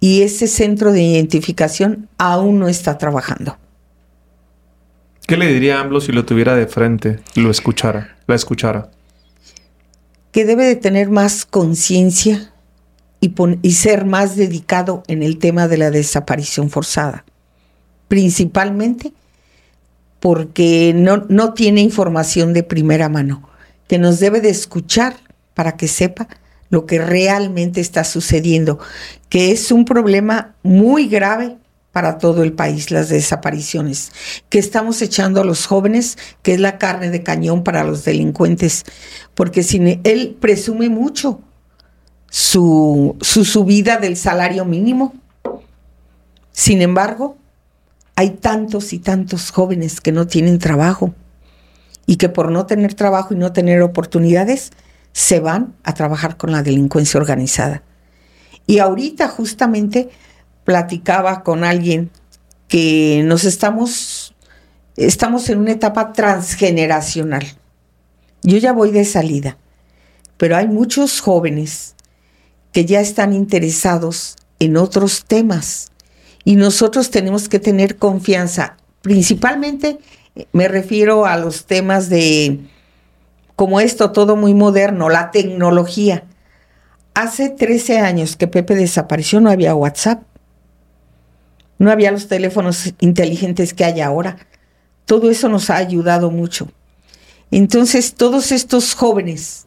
y 0.00 0.22
ese 0.22 0.48
centro 0.48 0.92
de 0.92 1.02
identificación 1.02 2.08
aún 2.18 2.58
no 2.58 2.68
está 2.68 2.98
trabajando. 2.98 3.56
¿Qué 5.26 5.38
le 5.38 5.46
diría 5.46 5.78
a 5.78 5.80
AMLO 5.80 6.02
si 6.02 6.12
lo 6.12 6.26
tuviera 6.26 6.54
de 6.54 6.66
frente 6.66 7.20
lo 7.34 7.50
escuchara, 7.50 8.16
la 8.26 8.34
escuchara? 8.34 8.90
Que 10.32 10.44
debe 10.44 10.64
de 10.66 10.76
tener 10.76 11.08
más 11.08 11.46
conciencia 11.46 12.52
y, 13.20 13.72
ser 13.72 14.04
más 14.04 14.36
dedicado 14.36 15.02
en 15.06 15.22
el 15.22 15.38
tema 15.38 15.66
de 15.66 15.78
la 15.78 15.90
desaparición 15.90 16.68
forzada. 16.68 17.24
Principalmente 18.08 19.14
porque 20.20 20.92
no 20.94 21.54
tiene 21.54 21.80
información 21.80 22.52
de 22.52 22.62
primera 22.62 23.08
mano, 23.08 23.48
que 23.88 23.98
nos 23.98 24.20
debe 24.20 24.42
de 24.42 24.50
escuchar 24.50 25.16
para 25.54 25.76
que 25.76 25.88
sepa 25.88 26.28
lo 26.68 26.84
que 26.84 26.98
realmente 26.98 27.80
está 27.80 28.04
sucediendo, 28.04 28.78
que 29.30 29.52
es 29.52 29.70
un 29.70 29.84
problema 29.86 30.54
muy 30.62 31.08
grave 31.08 31.56
para 31.94 32.18
todo 32.18 32.42
el 32.42 32.52
país, 32.52 32.90
las 32.90 33.08
desapariciones, 33.08 34.10
que 34.48 34.58
estamos 34.58 35.00
echando 35.00 35.40
a 35.40 35.44
los 35.44 35.64
jóvenes, 35.64 36.18
que 36.42 36.54
es 36.54 36.58
la 36.58 36.76
carne 36.76 37.08
de 37.08 37.22
cañón 37.22 37.62
para 37.62 37.84
los 37.84 38.04
delincuentes, 38.04 38.82
porque 39.34 39.62
sin 39.62 40.00
él 40.02 40.36
presume 40.40 40.88
mucho 40.88 41.40
su, 42.28 43.16
su 43.20 43.44
subida 43.44 43.98
del 43.98 44.16
salario 44.16 44.64
mínimo. 44.64 45.14
Sin 46.50 46.82
embargo, 46.82 47.36
hay 48.16 48.30
tantos 48.30 48.92
y 48.92 48.98
tantos 48.98 49.52
jóvenes 49.52 50.00
que 50.00 50.10
no 50.10 50.26
tienen 50.26 50.58
trabajo 50.58 51.14
y 52.06 52.16
que 52.16 52.28
por 52.28 52.50
no 52.50 52.66
tener 52.66 52.94
trabajo 52.94 53.34
y 53.34 53.36
no 53.36 53.52
tener 53.52 53.82
oportunidades, 53.82 54.72
se 55.12 55.38
van 55.38 55.76
a 55.84 55.94
trabajar 55.94 56.36
con 56.36 56.50
la 56.50 56.64
delincuencia 56.64 57.20
organizada. 57.20 57.84
Y 58.66 58.80
ahorita 58.80 59.28
justamente 59.28 60.10
platicaba 60.64 61.42
con 61.42 61.64
alguien 61.64 62.10
que 62.68 63.22
nos 63.24 63.44
estamos, 63.44 64.34
estamos 64.96 65.48
en 65.48 65.60
una 65.60 65.72
etapa 65.72 66.12
transgeneracional. 66.12 67.44
Yo 68.42 68.58
ya 68.58 68.72
voy 68.72 68.90
de 68.90 69.04
salida, 69.04 69.56
pero 70.36 70.56
hay 70.56 70.66
muchos 70.66 71.20
jóvenes 71.20 71.94
que 72.72 72.84
ya 72.84 73.00
están 73.00 73.32
interesados 73.32 74.36
en 74.58 74.76
otros 74.76 75.24
temas 75.24 75.92
y 76.44 76.56
nosotros 76.56 77.10
tenemos 77.10 77.48
que 77.48 77.58
tener 77.58 77.96
confianza. 77.96 78.76
Principalmente 79.00 79.98
me 80.52 80.68
refiero 80.68 81.26
a 81.26 81.36
los 81.36 81.66
temas 81.66 82.08
de, 82.08 82.60
como 83.56 83.80
esto, 83.80 84.10
todo 84.10 84.36
muy 84.36 84.54
moderno, 84.54 85.08
la 85.08 85.30
tecnología. 85.30 86.24
Hace 87.14 87.50
13 87.50 88.00
años 88.00 88.36
que 88.36 88.48
Pepe 88.48 88.74
desapareció, 88.74 89.40
no 89.40 89.50
había 89.50 89.74
WhatsApp. 89.74 90.22
No 91.78 91.90
había 91.90 92.12
los 92.12 92.28
teléfonos 92.28 92.94
inteligentes 93.00 93.74
que 93.74 93.84
hay 93.84 94.00
ahora. 94.00 94.36
Todo 95.04 95.30
eso 95.30 95.48
nos 95.48 95.70
ha 95.70 95.76
ayudado 95.76 96.30
mucho. 96.30 96.68
Entonces, 97.50 98.14
todos 98.14 98.52
estos 98.52 98.94
jóvenes 98.94 99.66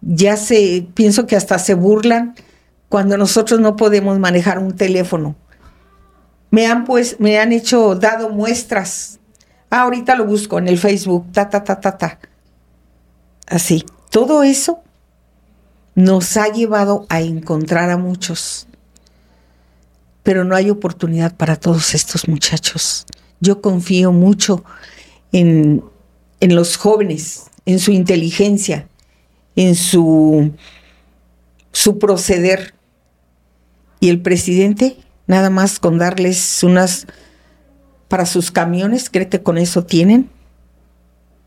ya 0.00 0.36
se, 0.36 0.86
pienso 0.94 1.26
que 1.26 1.36
hasta 1.36 1.58
se 1.58 1.74
burlan 1.74 2.34
cuando 2.88 3.16
nosotros 3.16 3.60
no 3.60 3.76
podemos 3.76 4.18
manejar 4.18 4.58
un 4.58 4.74
teléfono. 4.76 5.36
Me 6.50 6.66
han 6.66 6.84
pues, 6.84 7.18
me 7.20 7.38
han 7.38 7.52
hecho, 7.52 7.94
dado 7.94 8.30
muestras. 8.30 9.18
Ah, 9.70 9.82
ahorita 9.82 10.14
lo 10.16 10.24
busco 10.24 10.58
en 10.58 10.68
el 10.68 10.78
Facebook, 10.78 11.30
ta, 11.32 11.50
ta, 11.50 11.64
ta, 11.64 11.80
ta, 11.80 11.98
ta. 11.98 12.18
Así. 13.46 13.84
Todo 14.10 14.42
eso 14.42 14.82
nos 15.94 16.36
ha 16.36 16.48
llevado 16.48 17.06
a 17.08 17.20
encontrar 17.20 17.90
a 17.90 17.96
muchos 17.96 18.65
pero 20.26 20.42
no 20.42 20.56
hay 20.56 20.70
oportunidad 20.70 21.36
para 21.36 21.54
todos 21.54 21.94
estos 21.94 22.26
muchachos. 22.26 23.06
Yo 23.38 23.60
confío 23.60 24.10
mucho 24.10 24.64
en, 25.30 25.84
los 26.40 26.76
jóvenes, 26.76 27.44
en 27.64 27.78
su 27.78 27.92
inteligencia, 27.92 28.88
en 29.54 29.76
su, 29.76 30.50
su 31.70 32.00
proceder. 32.00 32.74
Y 34.00 34.08
el 34.08 34.20
presidente, 34.20 34.96
nada 35.28 35.48
más 35.48 35.78
con 35.78 35.96
darles 35.96 36.60
unas 36.64 37.06
para 38.08 38.26
sus 38.26 38.50
camiones, 38.50 39.08
¿cree 39.10 39.28
que 39.28 39.44
con 39.44 39.58
eso 39.58 39.84
tienen? 39.84 40.28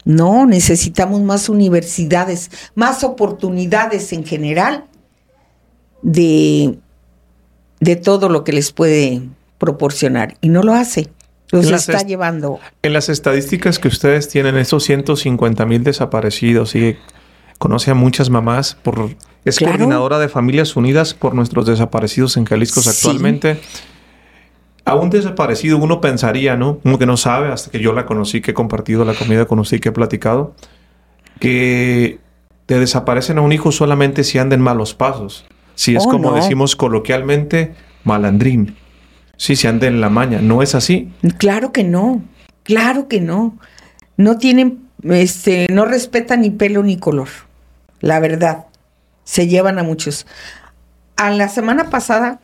No, 0.06 0.46
necesitamos 0.46 1.20
más 1.20 1.50
universidades, 1.50 2.50
más 2.76 3.04
oportunidades 3.04 4.14
en 4.14 4.24
general 4.24 4.86
de 6.02 6.80
de 7.80 7.96
todo 7.96 8.30
lo 8.30 8.44
que 8.44 8.52
les 8.52 8.72
puede 8.72 9.22
proporcionar 9.58 10.38
y 10.42 10.50
no 10.50 10.64
lo 10.64 10.74
hace. 10.74 11.10
Los 11.52 11.72
está 11.72 12.04
llevando. 12.04 12.60
En 12.84 12.94
las 12.94 13.10
estadísticas 13.10 13.80
que 13.80 13.88
ustedes 13.88 14.30
tienen, 14.30 14.58
esos 14.58 14.84
150 14.84 15.66
mil 15.66 15.84
desaparecidos 15.84 16.76
y 16.76 16.96
conoce 17.58 17.92
a 17.92 17.96
muchas 17.96 18.30
mamás 18.30 18.76
por 18.76 19.10
es 19.46 19.60
coordinadora 19.60 20.20
de 20.20 20.30
Familias 20.30 20.76
Unidas 20.76 21.14
por 21.14 21.34
nuestros 21.34 21.66
desaparecidos 21.66 22.38
en 22.38 22.46
Jalisco 22.46 22.82
actualmente. 22.86 23.60
A 24.86 24.96
un 24.96 25.10
desaparecido 25.10 25.78
uno 25.78 26.02
pensaría, 26.02 26.56
¿no? 26.56 26.80
Uno 26.84 27.00
que 27.00 27.06
no 27.06 27.16
sabe, 27.16 27.52
hasta 27.52 27.72
que 27.72 27.80
yo 27.80 27.94
la 27.94 28.06
conocí, 28.06 28.42
que 28.42 28.52
he 28.52 28.54
compartido 28.54 29.06
la 29.06 29.14
comida 29.14 29.46
con 29.46 29.60
usted 29.60 29.78
y 29.78 29.80
que 29.80 29.90
he 29.90 29.94
platicado, 29.94 30.56
que 31.40 32.20
te 32.66 32.80
desaparecen 32.80 33.38
a 33.38 33.42
un 33.42 33.52
hijo 33.52 33.72
solamente 33.72 34.24
si 34.24 34.40
andan 34.40 34.62
malos 34.62 34.94
pasos. 34.94 35.46
Si 35.80 35.96
es 35.96 36.04
oh, 36.06 36.10
como 36.10 36.34
decimos 36.34 36.76
coloquialmente, 36.76 37.74
malandrín. 38.04 38.76
Si 39.38 39.56
se 39.56 39.70
anda 39.70 39.88
en 39.88 40.02
la 40.02 40.10
maña. 40.10 40.42
¿No 40.42 40.62
es 40.62 40.76
así? 40.76 41.10
Claro 41.38 41.72
que 41.72 41.86
no. 41.86 42.22
Claro 42.64 43.08
que 43.08 43.22
no. 43.22 43.58
No 44.18 44.38
tienen, 44.38 44.90
este, 45.04 45.68
no 45.72 45.86
respetan 45.86 46.42
ni 46.42 46.50
pelo 46.50 46.84
ni 46.84 46.98
color. 46.98 47.30
La 48.02 48.20
verdad. 48.20 48.66
Se 49.24 49.48
llevan 49.48 49.80
a 49.80 49.84
muchos. 49.84 50.28
A 51.16 51.30
la 51.30 51.48
semana 51.48 51.90
pasada 51.90 52.42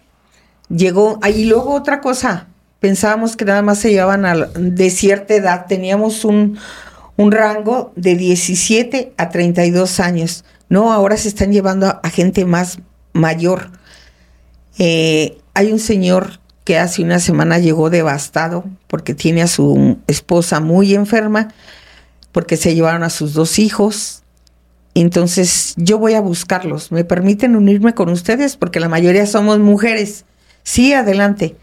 llegó, 0.69 1.19
ahí 1.21 1.43
luego 1.43 1.74
otra 1.74 2.00
cosa. 2.00 2.48
Pensábamos 2.80 3.36
que 3.36 3.43
nada 3.43 3.62
más 3.62 3.80
se 3.80 3.91
llevaban 3.91 4.26
a, 4.26 4.36
de 4.36 4.89
cierta 4.89 5.34
edad. 5.34 5.65
Teníamos 5.67 6.24
un, 6.24 6.58
un 7.17 7.34
rango 7.34 7.91
de 7.98 8.15
17 8.15 9.12
a 9.17 9.28
32 9.28 10.00
años. 10.00 10.45
No, 10.69 10.93
ahora 10.93 11.17
se 11.17 11.28
están 11.28 11.52
llevando 11.52 12.00
a 12.02 12.10
gente 12.10 12.45
más 12.45 12.80
mayor. 13.15 13.71
Eh, 14.78 15.39
hay 15.54 15.71
un 15.71 15.80
señor 15.80 16.39
que 16.65 16.78
hace 16.78 17.01
una 17.01 17.19
semana 17.19 17.60
llegó 17.60 17.89
devastado 17.89 18.65
porque 18.88 19.15
tiene 19.15 19.41
a 19.41 19.47
su 19.47 19.97
esposa 20.08 20.60
muy 20.60 20.93
enferma, 20.93 21.54
porque 22.32 22.58
se 22.58 22.75
llevaron 22.75 23.04
a 23.04 23.10
sus 23.10 23.34
dos 23.34 23.58
hijos. 23.58 24.23
Entonces 24.93 25.73
yo 25.78 25.97
voy 25.97 26.13
a 26.13 26.21
buscarlos. 26.21 26.91
¿Me 26.91 27.06
permiten 27.06 27.56
unirme 27.56 27.93
con 27.93 28.10
ustedes? 28.10 28.58
Porque 28.58 28.80
la 28.80 28.89
mayoría 28.89 29.25
somos 29.25 29.60
mujeres. 29.60 30.25
Sí, 30.63 30.93
adelante. 30.93 31.56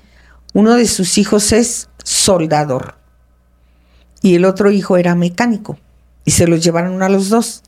Uno 0.54 0.74
de 0.74 0.86
sus 0.86 1.18
hijos 1.18 1.52
es 1.52 1.88
soldador 2.04 2.96
y 4.22 4.36
el 4.36 4.44
otro 4.44 4.70
hijo 4.70 4.96
era 4.96 5.14
mecánico 5.14 5.78
y 6.24 6.30
se 6.30 6.46
los 6.46 6.62
llevaron 6.62 7.02
a 7.02 7.08
los 7.08 7.28
dos. 7.28 7.62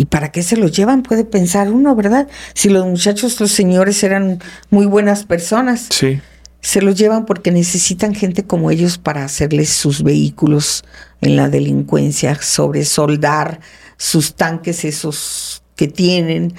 ¿Y 0.00 0.06
para 0.06 0.32
qué 0.32 0.42
se 0.42 0.56
los 0.56 0.72
llevan? 0.72 1.02
Puede 1.02 1.26
pensar 1.26 1.70
uno, 1.70 1.94
¿verdad? 1.94 2.26
Si 2.54 2.70
los 2.70 2.86
muchachos, 2.86 3.38
los 3.38 3.52
señores 3.52 4.02
eran 4.02 4.42
muy 4.70 4.86
buenas 4.86 5.24
personas. 5.24 5.88
Sí. 5.90 6.22
Se 6.62 6.80
los 6.80 6.96
llevan 6.96 7.26
porque 7.26 7.52
necesitan 7.52 8.14
gente 8.14 8.44
como 8.44 8.70
ellos 8.70 8.96
para 8.96 9.26
hacerles 9.26 9.68
sus 9.68 10.02
vehículos 10.02 10.84
en 11.20 11.36
la 11.36 11.50
delincuencia, 11.50 12.34
sobre 12.40 12.86
soldar 12.86 13.60
sus 13.98 14.36
tanques 14.36 14.86
esos 14.86 15.62
que 15.76 15.86
tienen, 15.86 16.54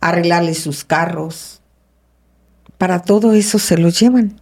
arreglarles 0.00 0.58
sus 0.58 0.82
carros. 0.82 1.62
Para 2.76 3.02
todo 3.02 3.34
eso 3.34 3.60
se 3.60 3.78
los 3.78 4.00
llevan. 4.00 4.40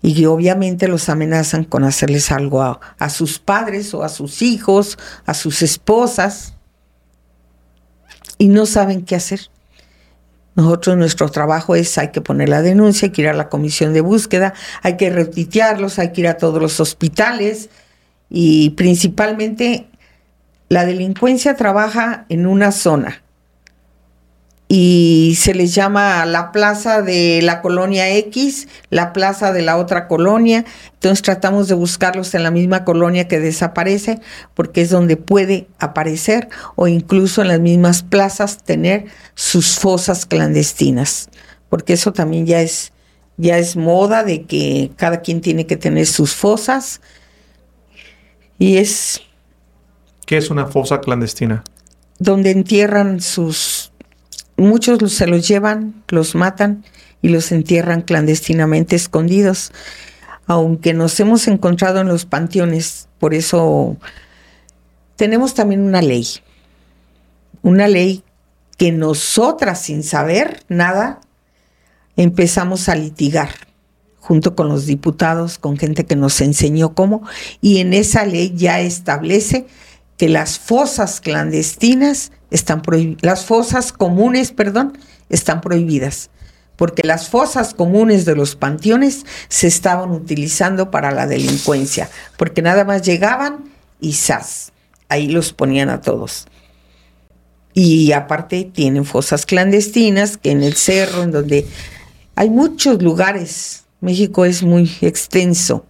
Y 0.00 0.26
obviamente 0.26 0.86
los 0.86 1.08
amenazan 1.08 1.64
con 1.64 1.82
hacerles 1.82 2.30
algo 2.30 2.62
a, 2.62 2.78
a 3.00 3.10
sus 3.10 3.40
padres 3.40 3.94
o 3.94 4.04
a 4.04 4.08
sus 4.08 4.42
hijos, 4.42 4.96
a 5.26 5.34
sus 5.34 5.62
esposas 5.62 6.54
y 8.42 8.48
no 8.48 8.66
saben 8.66 9.04
qué 9.04 9.14
hacer. 9.14 9.38
Nosotros, 10.56 10.96
nuestro 10.96 11.28
trabajo 11.28 11.76
es, 11.76 11.96
hay 11.96 12.10
que 12.10 12.20
poner 12.20 12.48
la 12.48 12.60
denuncia, 12.60 13.06
hay 13.06 13.12
que 13.12 13.22
ir 13.22 13.28
a 13.28 13.34
la 13.34 13.48
comisión 13.48 13.92
de 13.92 14.00
búsqueda, 14.00 14.52
hay 14.82 14.96
que 14.96 15.10
retitearlos, 15.10 16.00
hay 16.00 16.10
que 16.10 16.22
ir 16.22 16.26
a 16.26 16.38
todos 16.38 16.60
los 16.60 16.80
hospitales 16.80 17.70
y 18.28 18.70
principalmente 18.70 19.86
la 20.68 20.84
delincuencia 20.84 21.54
trabaja 21.54 22.26
en 22.30 22.48
una 22.48 22.72
zona 22.72 23.21
y 24.74 25.36
se 25.38 25.52
les 25.52 25.74
llama 25.74 26.24
la 26.24 26.50
plaza 26.50 27.02
de 27.02 27.42
la 27.42 27.60
colonia 27.60 28.08
X, 28.16 28.68
la 28.88 29.12
plaza 29.12 29.52
de 29.52 29.60
la 29.60 29.76
otra 29.76 30.08
colonia. 30.08 30.64
Entonces 30.94 31.20
tratamos 31.20 31.68
de 31.68 31.74
buscarlos 31.74 32.34
en 32.34 32.42
la 32.42 32.50
misma 32.50 32.82
colonia 32.82 33.28
que 33.28 33.38
desaparece, 33.38 34.20
porque 34.54 34.80
es 34.80 34.88
donde 34.88 35.18
puede 35.18 35.66
aparecer 35.78 36.48
o 36.74 36.88
incluso 36.88 37.42
en 37.42 37.48
las 37.48 37.60
mismas 37.60 38.02
plazas 38.02 38.64
tener 38.64 39.04
sus 39.34 39.78
fosas 39.78 40.24
clandestinas, 40.24 41.28
porque 41.68 41.92
eso 41.92 42.14
también 42.14 42.46
ya 42.46 42.62
es 42.62 42.94
ya 43.36 43.58
es 43.58 43.76
moda 43.76 44.24
de 44.24 44.44
que 44.44 44.90
cada 44.96 45.20
quien 45.20 45.42
tiene 45.42 45.66
que 45.66 45.76
tener 45.76 46.06
sus 46.06 46.34
fosas 46.34 47.02
y 48.58 48.78
es 48.78 49.20
¿Qué 50.24 50.38
es 50.38 50.48
una 50.48 50.64
fosa 50.64 51.02
clandestina? 51.02 51.62
Donde 52.18 52.52
entierran 52.52 53.20
sus 53.20 53.91
Muchos 54.56 55.12
se 55.12 55.26
los 55.26 55.46
llevan, 55.46 56.02
los 56.08 56.34
matan 56.34 56.84
y 57.20 57.28
los 57.28 57.52
entierran 57.52 58.02
clandestinamente 58.02 58.96
escondidos. 58.96 59.72
Aunque 60.46 60.92
nos 60.92 61.18
hemos 61.20 61.48
encontrado 61.48 62.00
en 62.00 62.08
los 62.08 62.26
panteones, 62.26 63.08
por 63.18 63.34
eso 63.34 63.96
tenemos 65.16 65.54
también 65.54 65.82
una 65.82 66.02
ley. 66.02 66.26
Una 67.62 67.88
ley 67.88 68.24
que 68.76 68.90
nosotras, 68.92 69.82
sin 69.82 70.02
saber 70.02 70.64
nada, 70.68 71.20
empezamos 72.16 72.88
a 72.88 72.96
litigar 72.96 73.50
junto 74.18 74.54
con 74.54 74.68
los 74.68 74.86
diputados, 74.86 75.58
con 75.58 75.76
gente 75.76 76.06
que 76.06 76.14
nos 76.14 76.40
enseñó 76.40 76.94
cómo, 76.94 77.22
y 77.60 77.78
en 77.78 77.92
esa 77.92 78.24
ley 78.24 78.52
ya 78.54 78.80
establece 78.80 79.66
que 80.16 80.28
las 80.28 80.60
fosas 80.60 81.20
clandestinas 81.20 82.30
están 82.52 82.82
las 83.22 83.44
fosas 83.44 83.92
comunes, 83.92 84.52
perdón, 84.52 84.98
están 85.28 85.60
prohibidas, 85.60 86.30
porque 86.76 87.02
las 87.02 87.28
fosas 87.28 87.74
comunes 87.74 88.24
de 88.24 88.36
los 88.36 88.56
panteones 88.56 89.24
se 89.48 89.66
estaban 89.66 90.10
utilizando 90.10 90.90
para 90.90 91.10
la 91.10 91.26
delincuencia, 91.26 92.10
porque 92.36 92.62
nada 92.62 92.84
más 92.84 93.02
llegaban 93.02 93.64
y 94.00 94.12
¡zas! 94.12 94.72
Ahí 95.08 95.28
los 95.28 95.52
ponían 95.52 95.90
a 95.90 96.00
todos. 96.00 96.46
Y 97.74 98.12
aparte 98.12 98.70
tienen 98.72 99.04
fosas 99.04 99.46
clandestinas, 99.46 100.36
que 100.36 100.50
en 100.50 100.62
el 100.62 100.74
cerro, 100.74 101.22
en 101.22 101.30
donde 101.30 101.66
hay 102.34 102.50
muchos 102.50 103.02
lugares, 103.02 103.84
México 104.00 104.44
es 104.44 104.62
muy 104.62 104.90
extenso, 105.00 105.86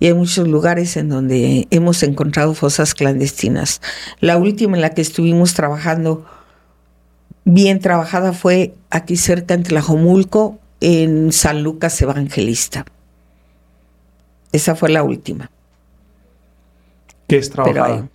y 0.00 0.06
hay 0.06 0.14
muchos 0.14 0.48
lugares 0.48 0.96
en 0.96 1.08
donde 1.08 1.66
hemos 1.70 2.02
encontrado 2.02 2.54
fosas 2.54 2.94
clandestinas. 2.94 3.80
La 4.20 4.36
última 4.36 4.76
en 4.76 4.82
la 4.82 4.90
que 4.90 5.00
estuvimos 5.00 5.54
trabajando, 5.54 6.26
bien 7.44 7.80
trabajada, 7.80 8.32
fue 8.32 8.74
aquí 8.90 9.16
cerca 9.16 9.54
en 9.54 9.62
Tlajomulco, 9.62 10.58
en 10.80 11.32
San 11.32 11.62
Lucas 11.62 12.00
Evangelista. 12.02 12.84
Esa 14.52 14.74
fue 14.74 14.90
la 14.90 15.02
última. 15.02 15.50
¿Qué 17.26 17.38
es 17.38 17.50
trabajada? 17.50 18.08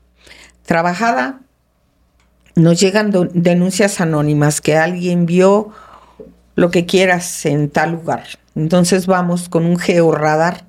Trabajada, 0.66 1.42
nos 2.56 2.80
llegan 2.80 3.12
denuncias 3.34 4.00
anónimas 4.02 4.62
que 4.62 4.78
alguien 4.78 5.26
vio 5.26 5.70
lo 6.56 6.70
que 6.72 6.86
quieras 6.86 7.46
en 7.46 7.70
tal 7.70 7.94
lugar. 7.94 8.26
Entonces 8.56 9.08
vamos 9.08 9.50
con 9.50 9.66
un 9.66 9.80
georradar 9.80 10.69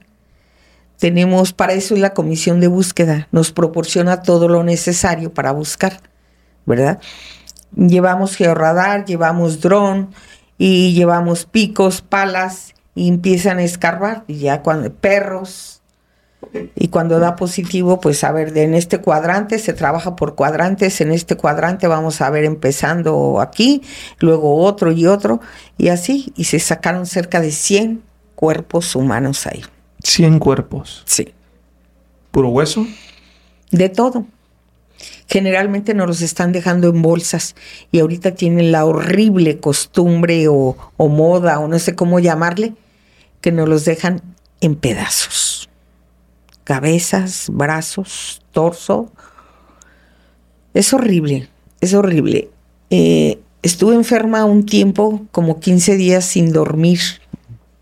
tenemos, 1.00 1.54
para 1.54 1.72
eso 1.72 1.94
es 1.94 2.00
la 2.00 2.14
comisión 2.14 2.60
de 2.60 2.68
búsqueda, 2.68 3.26
nos 3.32 3.52
proporciona 3.52 4.22
todo 4.22 4.48
lo 4.48 4.62
necesario 4.62 5.32
para 5.32 5.50
buscar, 5.50 6.00
¿verdad? 6.66 7.00
Llevamos 7.74 8.36
georradar, 8.36 9.06
llevamos 9.06 9.60
dron 9.60 10.10
y 10.58 10.92
llevamos 10.92 11.46
picos, 11.46 12.02
palas 12.02 12.74
y 12.94 13.08
empiezan 13.08 13.58
a 13.58 13.62
escarbar 13.62 14.24
y 14.28 14.40
ya 14.40 14.62
cuando 14.62 14.92
perros 14.92 15.80
y 16.74 16.88
cuando 16.88 17.18
da 17.18 17.36
positivo, 17.36 18.00
pues 18.00 18.22
a 18.22 18.32
ver, 18.32 18.56
en 18.58 18.74
este 18.74 18.98
cuadrante 18.98 19.58
se 19.58 19.72
trabaja 19.72 20.16
por 20.16 20.34
cuadrantes, 20.34 21.00
en 21.00 21.12
este 21.12 21.36
cuadrante 21.36 21.86
vamos 21.86 22.20
a 22.20 22.28
ver 22.28 22.44
empezando 22.44 23.40
aquí, 23.40 23.82
luego 24.18 24.56
otro 24.56 24.92
y 24.92 25.06
otro 25.06 25.40
y 25.78 25.88
así 25.88 26.32
y 26.36 26.44
se 26.44 26.58
sacaron 26.58 27.06
cerca 27.06 27.40
de 27.40 27.52
100 27.52 28.02
cuerpos 28.34 28.94
humanos 28.94 29.46
ahí. 29.46 29.62
100 30.02 30.38
cuerpos. 30.38 31.02
Sí. 31.06 31.32
¿Puro 32.30 32.48
hueso? 32.48 32.86
De 33.70 33.88
todo. 33.88 34.26
Generalmente 35.28 35.94
nos 35.94 36.06
los 36.06 36.22
están 36.22 36.52
dejando 36.52 36.88
en 36.88 37.02
bolsas 37.02 37.54
y 37.90 38.00
ahorita 38.00 38.34
tienen 38.34 38.72
la 38.72 38.84
horrible 38.84 39.58
costumbre 39.58 40.48
o, 40.48 40.76
o 40.96 41.08
moda 41.08 41.58
o 41.58 41.68
no 41.68 41.78
sé 41.78 41.94
cómo 41.94 42.18
llamarle, 42.18 42.74
que 43.40 43.52
nos 43.52 43.68
los 43.68 43.84
dejan 43.84 44.22
en 44.60 44.74
pedazos. 44.74 45.70
Cabezas, 46.64 47.46
brazos, 47.50 48.42
torso. 48.52 49.10
Es 50.74 50.92
horrible, 50.92 51.48
es 51.80 51.94
horrible. 51.94 52.50
Eh, 52.90 53.40
estuve 53.62 53.94
enferma 53.94 54.44
un 54.44 54.66
tiempo, 54.66 55.26
como 55.32 55.60
15 55.60 55.96
días 55.96 56.24
sin 56.24 56.52
dormir. 56.52 57.00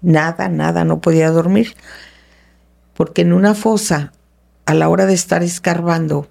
Nada, 0.00 0.48
nada, 0.48 0.84
no 0.84 1.00
podía 1.00 1.30
dormir 1.30 1.74
porque 2.98 3.22
en 3.22 3.32
una 3.32 3.54
fosa, 3.54 4.12
a 4.66 4.74
la 4.74 4.88
hora 4.88 5.06
de 5.06 5.14
estar 5.14 5.44
escarbando, 5.44 6.26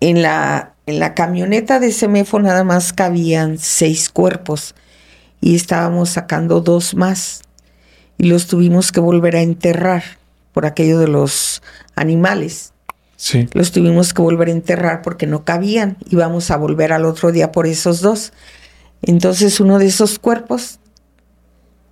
en 0.00 0.20
la, 0.20 0.74
en 0.86 0.98
la 0.98 1.14
camioneta 1.14 1.78
de 1.78 1.92
Semefo 1.92 2.40
nada 2.40 2.64
más 2.64 2.92
cabían 2.92 3.58
seis 3.58 4.10
cuerpos 4.10 4.74
y 5.40 5.54
estábamos 5.54 6.10
sacando 6.10 6.62
dos 6.62 6.96
más 6.96 7.42
y 8.18 8.26
los 8.26 8.48
tuvimos 8.48 8.90
que 8.90 8.98
volver 8.98 9.36
a 9.36 9.42
enterrar 9.42 10.02
por 10.50 10.66
aquello 10.66 10.98
de 10.98 11.06
los 11.06 11.62
animales. 11.94 12.72
Sí. 13.14 13.48
Los 13.52 13.70
tuvimos 13.70 14.12
que 14.12 14.20
volver 14.20 14.48
a 14.48 14.52
enterrar 14.52 15.00
porque 15.00 15.28
no 15.28 15.44
cabían 15.44 15.96
y 16.10 16.16
vamos 16.16 16.50
a 16.50 16.56
volver 16.56 16.92
al 16.92 17.04
otro 17.04 17.30
día 17.30 17.52
por 17.52 17.68
esos 17.68 18.00
dos. 18.00 18.32
Entonces 19.00 19.60
uno 19.60 19.78
de 19.78 19.86
esos 19.86 20.18
cuerpos, 20.18 20.80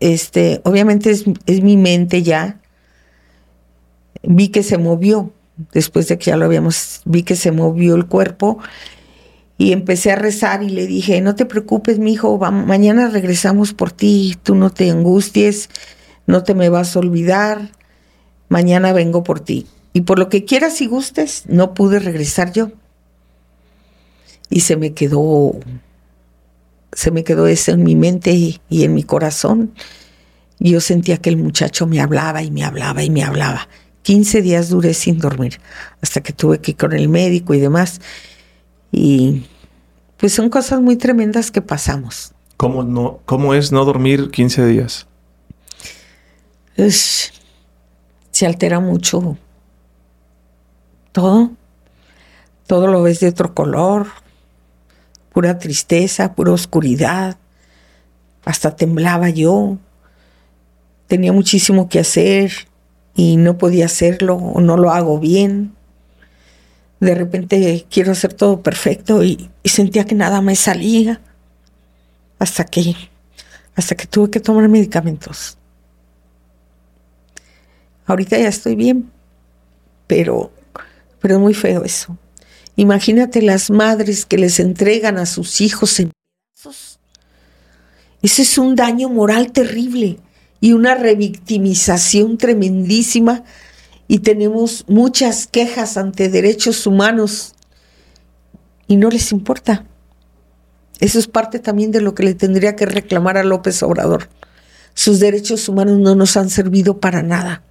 este, 0.01 0.61
obviamente 0.65 1.13
es, 1.13 1.25
es 1.47 1.63
mi 1.63 1.77
mente 1.77 2.25
ya, 2.25 2.60
vi 4.23 4.49
que 4.49 4.63
se 4.63 4.79
movió, 4.79 5.33
después 5.73 6.09
de 6.09 6.19
que 6.19 6.27
ya 6.27 6.37
lo 6.37 6.47
habíamos, 6.47 7.03
vi 7.05 7.23
que 7.23 7.37
se 7.37 7.53
movió 7.53 7.95
el 7.95 8.07
cuerpo 8.07 8.59
y 9.61 9.73
empecé 9.73 10.11
a 10.11 10.17
rezar 10.17 10.63
y 10.63 10.71
le 10.71 10.87
dije, 10.87 11.21
no 11.21 11.35
te 11.35 11.45
preocupes, 11.45 11.99
mi 11.99 12.15
hijo, 12.15 12.39
mañana 12.39 13.09
regresamos 13.09 13.75
por 13.75 13.93
ti, 13.93 14.39
tú 14.43 14.55
no 14.55 14.71
te 14.71 14.91
angusties, 14.91 15.69
no 16.27 16.43
te 16.43 16.55
me 16.55 16.71
vas 16.71 16.97
a 16.97 17.01
olvidar, 17.01 17.71
mañana 18.49 18.95
vengo 18.95 19.23
por 19.23 19.41
ti. 19.41 19.67
Y 19.93 20.03
por 20.03 20.19
lo 20.19 20.31
que 20.31 20.47
quieras 20.47 20.81
y 20.81 20.87
gustes, 20.87 21.45
no 21.47 21.75
pude 21.75 21.99
regresar 21.99 22.53
yo. 22.53 22.71
Y 24.49 24.61
se 24.61 24.77
me 24.77 24.95
quedó, 24.95 25.53
se 26.93 27.11
me 27.11 27.23
quedó 27.23 27.47
eso 27.47 27.73
en 27.73 27.83
mi 27.83 27.97
mente 27.97 28.33
y, 28.33 28.61
y 28.71 28.85
en 28.85 28.95
mi 28.95 29.03
corazón. 29.03 29.75
Yo 30.59 30.81
sentía 30.81 31.19
que 31.19 31.29
el 31.29 31.37
muchacho 31.37 31.87
me 31.87 32.01
hablaba 32.01 32.43
y 32.43 32.51
me 32.51 32.65
hablaba 32.65 33.03
y 33.03 33.11
me 33.11 33.25
hablaba. 33.25 33.69
15 34.03 34.43
días 34.43 34.69
duré 34.69 34.95
sin 34.95 35.19
dormir, 35.19 35.61
hasta 36.01 36.23
que 36.23 36.33
tuve 36.33 36.61
que 36.61 36.73
ir 36.73 36.77
con 36.77 36.93
el 36.93 37.09
médico 37.09 37.55
y 37.55 37.61
demás. 37.61 38.01
Y 38.93 39.47
pues 40.17 40.33
son 40.33 40.51
cosas 40.51 40.81
muy 40.81 40.97
tremendas 40.97 41.51
que 41.51 41.63
pasamos. 41.63 42.33
¿Cómo, 42.57 42.83
no, 42.83 43.21
cómo 43.25 43.55
es 43.55 43.73
no 43.73 43.85
dormir 43.85 44.31
15 44.31 44.67
días? 44.67 45.07
se 48.31 48.47
altera 48.47 48.81
mucho 48.81 49.37
todo. 51.13 51.51
Todo 52.67 52.87
lo 52.87 53.03
ves 53.03 53.21
de 53.21 53.29
otro 53.29 53.55
color, 53.55 54.07
pura 55.33 55.59
tristeza, 55.59 56.35
pura 56.35 56.53
oscuridad. 56.53 57.37
Hasta 58.45 58.77
temblaba 58.77 59.29
yo. 59.29 59.79
Tenía 61.09 61.33
muchísimo 61.33 61.89
que 61.89 61.99
hacer 61.99 62.53
y 63.15 63.37
no 63.37 63.59
podía 63.59 63.87
hacerlo 63.87 64.37
o 64.37 64.61
no 64.61 64.77
lo 64.77 64.91
hago 64.91 65.19
bien. 65.19 65.75
De 67.01 67.15
repente 67.15 67.87
quiero 67.91 68.13
hacer 68.13 68.35
todo 68.35 68.63
perfecto 68.63 69.25
y, 69.25 69.51
sentía 69.65 70.05
que 70.05 70.15
nada 70.15 70.41
me 70.41 70.57
salía 70.57 71.21
hasta 72.39 72.65
que 72.65 72.95
hasta 73.75 73.95
que 73.95 74.07
tuve 74.07 74.31
que 74.31 74.41
tomar 74.41 74.69
medicamentos. 74.69 75.57
Ahorita 78.07 78.37
ya 78.39 78.49
estoy 78.49 78.75
bien, 78.75 79.11
pero 80.07 80.51
pero 81.21 81.35
es 81.35 81.41
muy 81.41 81.55
feo 81.55 81.85
eso. 81.85 82.17
Imagínate 82.77 83.43
las 83.43 83.71
madres 83.71 84.25
que 84.25 84.39
les 84.39 84.59
entregan 84.59 85.19
a 85.19 85.27
sus 85.27 85.61
hijos 85.61 86.01
en 86.01 86.11
pedazos. 86.11 86.99
Ese 88.23 88.43
es 88.43 88.59
un 88.59 88.75
daño 88.75 89.09
moral 89.09 89.53
terrible 89.53 90.19
y 90.61 90.73
una 90.73 90.95
revictimización 90.95 92.39
tremendísima 92.39 93.45
y 94.09 94.21
tenemos 94.21 94.85
muchas 94.89 95.47
quejas 95.47 95.97
ante 95.97 96.29
derechos 96.29 96.87
humanos 96.87 97.55
y 98.87 98.97
no 98.97 99.09
les 99.09 99.33
importa. 99.33 99.85
Eso 100.99 101.19
es 101.19 101.27
parte 101.27 101.59
también 101.59 101.93
de 101.93 102.01
lo 102.01 102.15
que 102.15 102.25
le 102.25 102.35
tendría 102.35 102.77
que 102.77 102.87
reclamar 102.87 103.39
a 103.39 103.45
López 103.45 103.83
Obrador. 103.83 104.29
Sus 104.95 105.21
derechos 105.21 105.69
humanos 105.69 105.99
no 105.99 106.15
nos 106.15 106.37
han 106.37 106.51
servido 106.51 106.99
para 106.99 107.23
nada. 107.23 107.63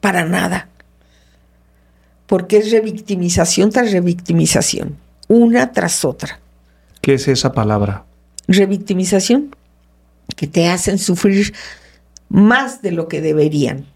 Para 0.00 0.24
nada. 0.24 0.68
Porque 2.26 2.56
es 2.56 2.72
revictimización 2.72 3.70
tras 3.70 3.92
revictimización. 3.92 4.96
Una 5.28 5.72
tras 5.72 6.04
otra. 6.04 6.40
¿Qué 7.00 7.14
es 7.14 7.28
esa 7.28 7.52
palabra? 7.52 8.04
Revictimización. 8.48 9.55
Que 10.34 10.46
te 10.46 10.68
hacen 10.68 10.98
sufrir 10.98 11.54
más 12.28 12.82
de 12.82 12.92
lo 12.92 13.08
que 13.08 13.20
deberían. 13.20 13.86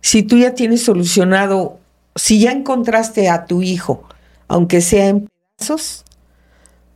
Si 0.00 0.22
tú 0.22 0.38
ya 0.38 0.54
tienes 0.54 0.82
solucionado, 0.82 1.80
si 2.14 2.40
ya 2.40 2.52
encontraste 2.52 3.28
a 3.28 3.46
tu 3.46 3.62
hijo, 3.62 4.08
aunque 4.46 4.80
sea 4.80 5.08
en 5.08 5.28
pedazos, 5.56 6.04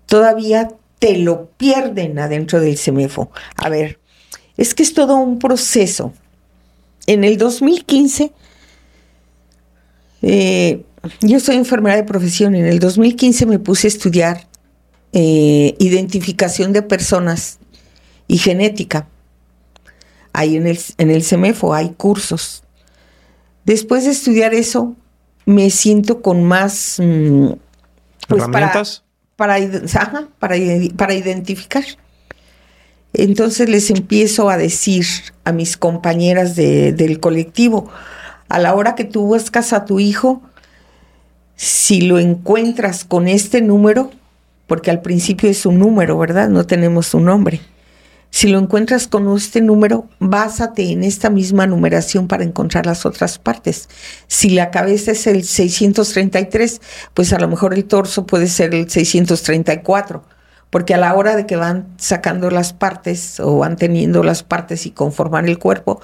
todavía 0.07 0.69
te 0.99 1.19
lo 1.19 1.47
pierden 1.57 2.19
adentro 2.19 2.61
del 2.61 2.79
CEMEFO. 2.79 3.31
A 3.57 3.69
ver, 3.69 3.99
es 4.57 4.75
que 4.75 4.83
es 4.83 4.95
todo 4.95 5.17
un 5.17 5.39
proceso. 5.39 6.13
En 7.07 7.25
el 7.25 7.39
2015, 7.39 8.33
eh, 10.23 10.85
yo 11.21 11.41
soy 11.41 11.57
enfermera 11.57 11.97
de 11.97 12.05
profesión, 12.05 12.55
en 12.55 12.67
el 12.67 12.79
2015 12.79 13.47
me 13.47 13.59
puse 13.59 13.89
a 13.89 13.89
estudiar 13.89 14.47
eh, 15.13 15.75
identificación 15.81 16.73
de 16.73 16.83
personas 16.83 17.59
y 18.33 18.39
genética. 18.39 19.07
Ahí 20.33 20.57
en 20.57 20.67
el, 20.67 20.81
en 20.97 21.11
el 21.11 21.23
CEMEFO 21.23 21.75
hay 21.75 21.91
cursos. 21.91 22.65
Después 23.67 24.05
de 24.07 24.13
estudiar 24.13 24.55
eso, 24.55 24.97
me 25.45 25.69
siento 25.69 26.23
con 26.23 26.43
más... 26.43 26.97
Mm, 26.99 27.49
pues, 28.27 28.43
¿Herramientas? 28.43 29.05
para, 29.37 29.57
para, 30.39 30.57
para 30.97 31.15
identificar. 31.15 31.85
Entonces 33.13 33.69
les 33.69 33.91
empiezo 33.91 34.49
a 34.49 34.57
decir 34.57 35.05
a 35.45 35.53
mis 35.53 35.77
compañeras 35.77 36.57
del 36.57 37.21
colectivo, 37.21 37.91
a 38.49 38.59
la 38.59 38.75
hora 38.75 38.95
que 38.95 39.05
tú 39.05 39.27
buscas 39.27 39.75
a 39.75 39.85
tu 39.85 40.01
hijo, 40.01 40.41
si 41.57 42.01
lo 42.01 42.19
encuentras 42.19 43.05
con 43.05 43.29
este 43.29 43.61
número, 43.61 44.11
porque 44.67 44.91
al 44.91 45.03
principio 45.03 45.51
es 45.51 45.67
un 45.67 45.79
número, 45.79 46.17
¿verdad? 46.17 46.49
No 46.49 46.65
tenemos 46.65 47.13
un 47.13 47.27
nombre. 47.27 47.61
Si 48.35 48.49
lo 48.49 48.59
encuentras 48.59 49.09
con 49.09 49.37
este 49.37 49.61
número, 49.61 50.09
básate 50.19 50.91
en 50.91 51.05
esta 51.05 51.29
misma 51.29 51.67
numeración 51.67 52.29
para 52.29 52.45
encontrar 52.45 52.87
las 52.87 53.05
otras 53.05 53.39
partes. 53.39 53.91
Si 54.27 54.49
la 54.49 54.71
cabeza 54.71 55.13
es 55.13 55.27
el 55.27 55.45
633, 55.45 56.81
pues 57.13 57.35
a 57.35 57.39
lo 57.39 57.47
mejor 57.47 57.75
el 57.75 57.85
torso 57.85 58.25
puede 58.25 58.49
ser 58.49 58.75
el 58.75 58.89
634, 58.89 60.25
porque 60.71 60.95
a 60.95 60.97
la 60.97 61.15
hora 61.15 61.37
de 61.37 61.45
que 61.45 61.57
van 61.57 61.89
sacando 61.99 62.51
las 62.51 62.73
partes 62.73 63.39
o 63.39 63.59
van 63.59 63.77
teniendo 63.77 64.23
las 64.23 64.43
partes 64.43 64.87
y 64.87 64.93
conforman 64.93 65.47
el 65.47 65.59
cuerpo, 65.59 66.01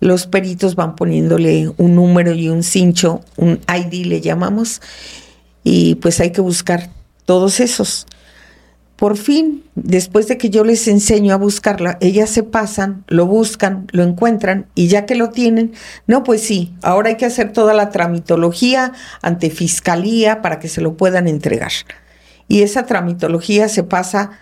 los 0.00 0.26
peritos 0.26 0.74
van 0.74 0.96
poniéndole 0.96 1.72
un 1.76 1.94
número 1.94 2.32
y 2.32 2.48
un 2.48 2.64
cincho, 2.64 3.20
un 3.36 3.60
ID 3.72 4.06
le 4.06 4.20
llamamos, 4.20 4.82
y 5.62 5.94
pues 5.94 6.18
hay 6.18 6.32
que 6.32 6.40
buscar 6.40 6.90
todos 7.26 7.60
esos. 7.60 8.08
Por 9.00 9.16
fin, 9.16 9.64
después 9.76 10.28
de 10.28 10.36
que 10.36 10.50
yo 10.50 10.62
les 10.62 10.86
enseño 10.86 11.32
a 11.32 11.38
buscarla, 11.38 11.96
ellas 12.02 12.28
se 12.28 12.42
pasan, 12.42 13.02
lo 13.08 13.24
buscan, 13.24 13.86
lo 13.92 14.02
encuentran 14.02 14.66
y 14.74 14.88
ya 14.88 15.06
que 15.06 15.14
lo 15.14 15.30
tienen, 15.30 15.72
no, 16.06 16.22
pues 16.22 16.42
sí, 16.42 16.74
ahora 16.82 17.08
hay 17.08 17.16
que 17.16 17.24
hacer 17.24 17.54
toda 17.54 17.72
la 17.72 17.88
tramitología 17.88 18.92
ante 19.22 19.48
fiscalía 19.48 20.42
para 20.42 20.58
que 20.58 20.68
se 20.68 20.82
lo 20.82 20.98
puedan 20.98 21.28
entregar. 21.28 21.72
Y 22.46 22.60
esa 22.60 22.84
tramitología 22.84 23.70
se 23.70 23.84
pasa, 23.84 24.32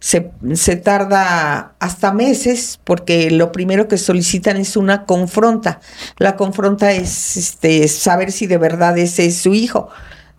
se, 0.00 0.30
tarda 0.76 1.74
hasta 1.78 2.10
meses 2.14 2.80
porque 2.84 3.30
lo 3.30 3.52
primero 3.52 3.88
que 3.88 3.98
solicitan 3.98 4.56
es 4.56 4.78
una 4.78 5.04
confronta. 5.04 5.80
La 6.16 6.34
confronta 6.36 6.92
es 6.92 7.36
este, 7.36 7.86
saber 7.88 8.32
si 8.32 8.46
de 8.46 8.56
verdad 8.56 8.96
ese 8.96 9.26
es 9.26 9.36
su 9.36 9.52
hijo 9.52 9.90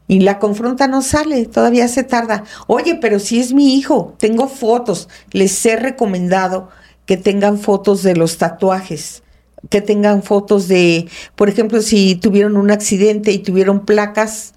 y 0.10 0.22
la 0.22 0.40
confronta 0.40 0.88
no 0.88 1.04
sale, 1.04 1.46
todavía 1.46 1.88
se 1.88 2.04
tarda. 2.04 2.44
Oye, 2.66 2.96
pero 2.96 3.20
si 3.20 3.40
es 3.40 3.54
mi 3.54 3.78
hijo, 3.78 4.16
tengo 4.18 4.48
fotos. 4.48 5.08
Les 5.32 5.64
he 5.68 5.76
recomendado 5.76 6.70
que 7.06 7.16
tengan 7.16 7.60
fotos 7.60 8.02
de 8.02 8.16
los 8.16 8.40
tatuajes, 8.40 9.22
que 9.70 9.82
tengan 9.82 10.24
fotos 10.24 10.68
de, 10.68 11.08
por 11.36 11.48
ejemplo, 11.48 11.84
si 11.84 12.16
tuvieron 12.16 12.58
un 12.58 12.72
accidente 12.72 13.32
y 13.32 13.38
tuvieron 13.38 13.86
placas, 13.86 14.56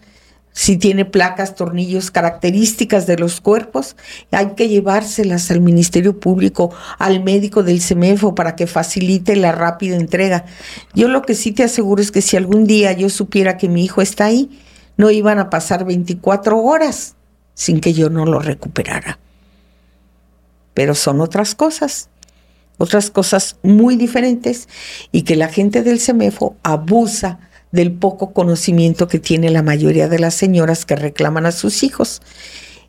si 0.53 0.79
tiene 0.79 1.05
placas, 1.05 1.55
tornillos, 1.55 2.11
características 2.11 3.07
de 3.07 3.19
los 3.19 3.43
cuerpos, 3.43 3.95
hay 4.31 4.55
que 4.57 4.71
llevárselas 4.71 5.51
al 5.51 5.61
Ministerio 5.61 6.19
Público, 6.19 6.71
al 6.99 7.23
médico 7.23 7.63
del 7.63 7.83
CEMEFO 7.83 8.35
para 8.35 8.57
que 8.57 8.67
facilite 8.67 9.37
la 9.37 9.53
rápida 9.53 9.97
entrega. 9.97 10.47
Yo 10.95 11.09
lo 11.09 11.21
que 11.21 11.35
sí 11.35 11.53
te 11.53 11.63
aseguro 11.63 12.01
es 12.01 12.11
que 12.11 12.23
si 12.23 12.39
algún 12.39 12.67
día 12.67 12.93
yo 12.93 13.11
supiera 13.11 13.59
que 13.59 13.69
mi 13.69 13.85
hijo 13.85 14.01
está 14.01 14.25
ahí, 14.25 14.49
no 14.97 15.11
iban 15.11 15.39
a 15.39 15.51
pasar 15.51 15.85
24 15.85 16.59
horas 16.59 17.15
sin 17.55 17.81
que 17.81 17.93
yo 17.93 18.11
no 18.11 18.25
lo 18.25 18.41
recuperara. 18.41 19.19
Pero 20.75 20.95
son 20.95 21.21
otras 21.21 21.55
cosas, 21.55 22.09
otras 22.79 23.11
cosas 23.11 23.57
muy 23.63 23.97
diferentes 23.97 24.69
y 25.11 25.23
que 25.23 25.37
la 25.37 25.49
gente 25.49 25.83
del 25.83 26.01
CEMEFO 26.01 26.57
abusa 26.63 27.39
del 27.73 27.93
poco 27.93 28.33
conocimiento 28.33 29.09
que 29.09 29.19
tiene 29.19 29.51
la 29.51 29.63
mayoría 29.63 30.09
de 30.09 30.19
las 30.19 30.35
señoras 30.35 30.85
que 30.85 30.97
reclaman 30.97 31.47
a 31.47 31.53
sus 31.53 31.83
hijos. 31.83 32.23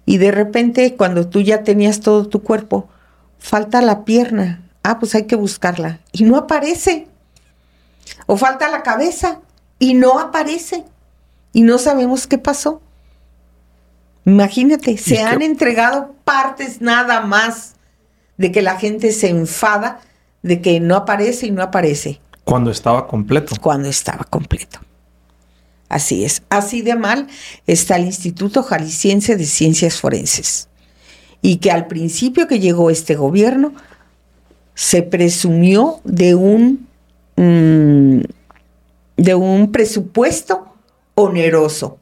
Y 0.06 0.18
de 0.18 0.32
repente, 0.32 0.96
cuando 0.96 1.28
tú 1.28 1.42
ya 1.42 1.64
tenías 1.64 2.02
todo 2.02 2.28
tu 2.28 2.44
cuerpo, 2.44 2.90
falta 3.40 3.82
la 3.82 4.04
pierna. 4.04 4.70
Ah, 4.84 5.00
pues 5.00 5.16
hay 5.16 5.24
que 5.24 5.38
buscarla. 5.38 6.00
Y 6.12 6.24
no 6.24 6.36
aparece. 6.36 7.08
O 8.26 8.36
falta 8.36 8.70
la 8.70 8.84
cabeza 8.84 9.40
y 9.80 9.94
no 9.94 10.20
aparece 10.20 10.84
y 11.54 11.62
no 11.62 11.78
sabemos 11.78 12.28
qué 12.28 12.38
pasó. 12.38 12.82
Imagínate, 14.26 14.98
se 14.98 15.22
han 15.22 15.42
entregado 15.42 16.16
partes 16.24 16.82
nada 16.82 17.22
más 17.22 17.76
de 18.38 18.52
que 18.52 18.62
la 18.62 18.78
gente 18.78 19.12
se 19.12 19.30
enfada 19.30 20.02
de 20.42 20.62
que 20.62 20.80
no 20.80 20.96
aparece 20.96 21.48
y 21.48 21.52
no 21.52 21.62
aparece. 21.62 22.20
Cuando 22.44 22.72
estaba 22.72 23.08
completo. 23.08 23.56
Cuando 23.62 23.88
estaba 23.88 24.24
completo. 24.26 24.80
Así 25.88 26.26
es. 26.26 26.42
Así 26.50 26.82
de 26.82 26.96
mal 26.96 27.28
está 27.68 27.98
el 27.98 28.06
Instituto 28.06 28.64
Jalisciense 28.64 29.36
de 29.36 29.46
Ciencias 29.46 30.00
Forenses. 30.00 30.68
Y 31.42 31.58
que 31.58 31.72
al 31.72 31.88
principio 31.88 32.48
que 32.48 32.60
llegó 32.60 32.90
este 32.90 33.16
gobierno 33.16 33.74
se 34.74 35.04
presumió 35.04 36.00
de 36.04 36.36
un, 36.36 36.88
mm, 37.36 38.22
de 39.18 39.36
un 39.36 39.72
presupuesto 39.72 40.73
oneroso. 41.16 41.98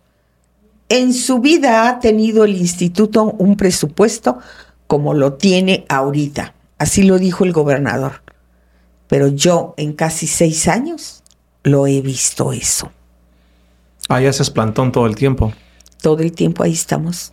En 0.89 1.13
su 1.13 1.39
vida 1.39 1.87
ha 1.87 1.99
tenido 1.99 2.43
el 2.43 2.55
instituto 2.55 3.23
un 3.23 3.55
presupuesto 3.55 4.39
como 4.87 5.13
lo 5.13 5.33
tiene 5.33 5.85
ahorita. 5.87 6.53
Así 6.77 7.03
lo 7.03 7.17
dijo 7.17 7.45
el 7.45 7.53
gobernador. 7.53 8.23
Pero 9.07 9.27
yo 9.27 9.73
en 9.77 9.93
casi 9.93 10.27
seis 10.27 10.67
años 10.67 11.23
lo 11.63 11.87
he 11.87 12.01
visto 12.01 12.51
eso. 12.51 12.91
Ahí 14.09 14.25
haces 14.25 14.49
plantón 14.49 14.91
todo 14.91 15.05
el 15.05 15.15
tiempo. 15.15 15.53
Todo 16.01 16.23
el 16.23 16.31
tiempo 16.33 16.63
ahí 16.63 16.73
estamos. 16.73 17.31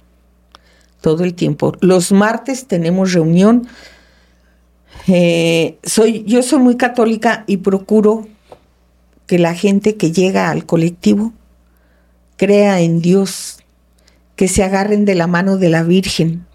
Todo 1.00 1.24
el 1.24 1.34
tiempo. 1.34 1.72
Los 1.80 2.12
martes 2.12 2.66
tenemos 2.66 3.12
reunión 3.12 3.68
Eh, 5.06 5.78
soy, 5.84 6.24
yo 6.26 6.42
soy 6.42 6.58
muy 6.58 6.76
católica 6.76 7.44
y 7.46 7.58
procuro 7.58 8.26
que 9.26 9.38
la 9.38 9.54
gente 9.54 9.96
que 9.96 10.12
llega 10.12 10.50
al 10.50 10.66
colectivo 10.66 11.32
crea 12.38 12.80
en 12.80 13.02
Dios, 13.02 13.58
que 14.36 14.48
se 14.48 14.62
agarren 14.62 15.04
de 15.04 15.16
la 15.16 15.26
mano 15.26 15.58
de 15.58 15.68
la 15.68 15.82
Virgen, 15.82 16.46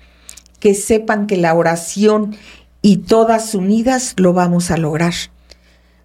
que 0.60 0.74
sepan 0.74 1.28
que 1.28 1.38
la 1.38 1.54
oración 1.54 2.36
y 2.82 2.98
todas 2.98 3.54
unidas 3.54 4.14
lo 4.18 4.34
vamos 4.34 4.72
a 4.72 4.78
lograr. 4.78 5.14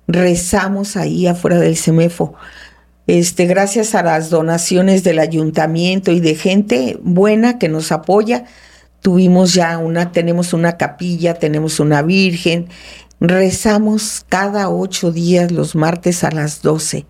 Rezamos 0.09 0.97
ahí 0.97 1.27
afuera 1.27 1.59
del 1.59 1.77
CEMEFO. 1.77 2.35
Este, 3.07 3.47
gracias 3.47 3.95
a 3.95 4.03
las 4.03 4.29
donaciones 4.29 5.05
del 5.05 5.21
ayuntamiento 5.21 6.11
y 6.11 6.21
de 6.21 6.35
gente 6.35 6.99
buena 7.03 7.59
que 7.59 7.69
nos 7.69 7.93
apoya, 7.93 8.45
tuvimos 9.01 9.55
ya 9.55 9.79
una, 9.79 10.13
tenemos 10.13 10.53
una 10.53 10.77
capilla, 10.77 11.35
tenemos 11.35 11.79
una 11.79 12.03
virgen, 12.03 12.69
rezamos 13.21 14.27
cada 14.29 14.69
ocho 14.69 15.13
días 15.13 15.53
los 15.53 15.77
martes 15.77 16.25
a 16.25 16.31
las 16.33 16.63
doce. 16.63 17.07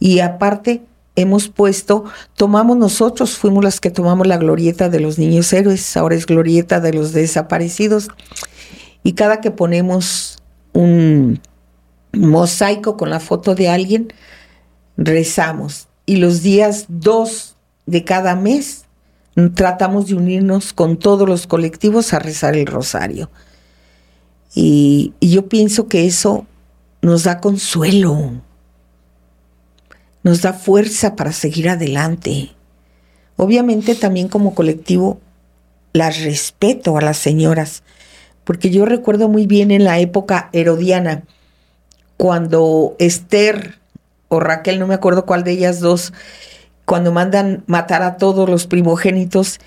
Y 0.00 0.20
aparte 0.20 0.82
hemos 1.16 1.48
puesto, 1.48 2.04
tomamos 2.34 2.76
nosotros, 2.76 3.36
fuimos 3.36 3.64
las 3.64 3.80
que 3.80 3.90
tomamos 3.90 4.26
la 4.26 4.36
glorieta 4.36 4.88
de 4.88 5.00
los 5.00 5.18
niños 5.18 5.52
héroes, 5.52 5.96
ahora 5.96 6.14
es 6.14 6.26
glorieta 6.26 6.80
de 6.80 6.92
los 6.92 7.12
desaparecidos. 7.12 8.08
Y 9.02 9.14
cada 9.14 9.40
que 9.40 9.50
ponemos 9.50 10.38
un 10.72 11.40
mosaico 12.12 12.96
con 12.96 13.10
la 13.10 13.20
foto 13.20 13.54
de 13.54 13.68
alguien, 13.68 14.12
rezamos. 14.96 15.88
Y 16.04 16.16
los 16.16 16.42
días 16.42 16.86
dos 16.88 17.56
de 17.86 18.04
cada 18.04 18.36
mes 18.36 18.84
tratamos 19.54 20.06
de 20.06 20.14
unirnos 20.14 20.72
con 20.72 20.98
todos 20.98 21.28
los 21.28 21.46
colectivos 21.46 22.12
a 22.12 22.18
rezar 22.18 22.56
el 22.56 22.66
rosario. 22.66 23.30
Y, 24.54 25.12
yo 25.20 25.48
pienso 25.48 25.86
que 25.86 26.06
eso 26.06 26.46
nos 27.02 27.24
da 27.24 27.40
consuelo, 27.40 28.32
nos 30.26 30.42
da 30.42 30.52
fuerza 30.52 31.14
para 31.14 31.30
seguir 31.30 31.68
adelante. 31.68 32.50
Obviamente 33.36 33.94
también 33.94 34.26
como 34.26 34.56
colectivo 34.56 35.20
las 35.92 36.20
respeto 36.20 36.98
a 36.98 37.00
las 37.00 37.16
señoras, 37.16 37.84
porque 38.42 38.70
yo 38.70 38.86
recuerdo 38.86 39.28
muy 39.28 39.46
bien 39.46 39.70
en 39.70 39.84
la 39.84 40.00
época 40.00 40.50
herodiana, 40.52 41.22
cuando 42.16 42.96
Esther 42.98 43.78
o 44.26 44.40
Raquel, 44.40 44.80
no 44.80 44.88
me 44.88 44.94
acuerdo 44.94 45.26
cuál 45.26 45.44
de 45.44 45.52
ellas 45.52 45.78
dos, 45.78 46.12
cuando 46.86 47.12
mandan 47.12 47.62
matar 47.68 48.02
a 48.02 48.16
todos 48.16 48.50
los 48.50 48.66
primogénitos 48.66 49.60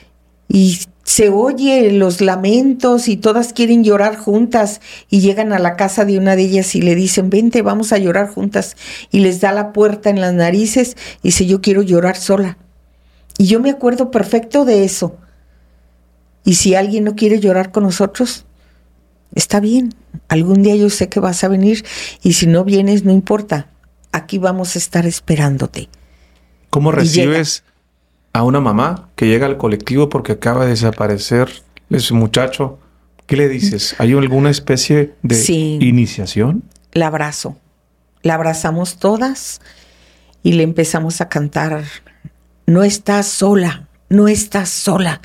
y 0.50 0.82
se 1.10 1.30
oye 1.30 1.92
los 1.92 2.22
lamentos 2.22 3.08
y 3.08 3.18
todas 3.18 3.52
quieren 3.52 3.84
llorar 3.84 4.16
juntas 4.16 4.80
y 5.10 5.22
llegan 5.22 5.54
a 5.54 5.58
la 5.58 5.76
casa 5.76 6.06
de 6.06 6.20
una 6.20 6.36
de 6.36 6.44
ellas 6.44 6.76
y 6.76 6.84
le 6.84 6.94
dicen, 6.94 7.32
vente, 7.32 7.64
vamos 7.64 7.92
a 7.92 7.98
llorar 7.98 8.30
juntas 8.30 8.78
y 9.10 9.22
les 9.22 9.42
da 9.42 9.52
la 9.52 9.74
puerta 9.74 10.12
en 10.12 10.22
las 10.22 10.36
narices 10.36 10.96
y 11.24 11.30
dice, 11.30 11.48
yo 11.48 11.62
quiero 11.62 11.82
llorar 11.82 12.16
sola. 12.16 12.60
Y 13.40 13.48
yo 13.48 13.60
me 13.60 13.72
acuerdo 13.72 14.12
perfecto 14.12 14.66
de 14.66 14.84
eso. 14.84 15.18
Y 16.46 16.54
si 16.54 16.76
alguien 16.76 17.06
no 17.06 17.16
quiere 17.16 17.40
llorar 17.40 17.72
con 17.72 17.86
nosotros, 17.86 18.46
está 19.34 19.60
bien. 19.60 19.96
Algún 20.28 20.62
día 20.62 20.76
yo 20.76 20.92
sé 20.92 21.10
que 21.10 21.20
vas 21.20 21.44
a 21.44 21.48
venir 21.48 21.84
y 22.22 22.34
si 22.34 22.46
no 22.46 22.64
vienes, 22.64 23.04
no 23.04 23.12
importa. 23.12 23.72
Aquí 24.12 24.38
vamos 24.38 24.76
a 24.76 24.78
estar 24.78 25.08
esperándote. 25.08 25.90
¿Cómo 26.70 26.92
recibes 26.92 27.64
a 28.34 28.44
una 28.44 28.60
mamá 28.60 29.10
que 29.16 29.28
llega 29.28 29.46
al 29.46 29.58
colectivo 29.58 30.10
porque 30.10 30.34
acaba 30.34 30.66
de 30.66 30.72
desaparecer 30.72 31.50
ese 31.90 32.14
muchacho? 32.14 32.80
¿Qué 33.26 33.36
le 33.36 33.48
dices? 33.48 33.96
¿Hay 34.00 34.14
alguna 34.14 34.50
especie 34.50 35.14
de 35.22 35.78
iniciación? 35.80 36.64
La 36.94 37.08
abrazo. 37.08 37.58
La 38.22 38.34
abrazamos 38.34 38.98
todas 38.98 39.62
y 40.44 40.54
le 40.54 40.64
empezamos 40.64 41.22
a 41.22 41.30
cantar, 41.30 41.84
no 42.66 42.84
estás 42.84 43.28
sola, 43.28 43.88
no 44.10 44.28
estás 44.28 44.70
sola. 44.70 45.22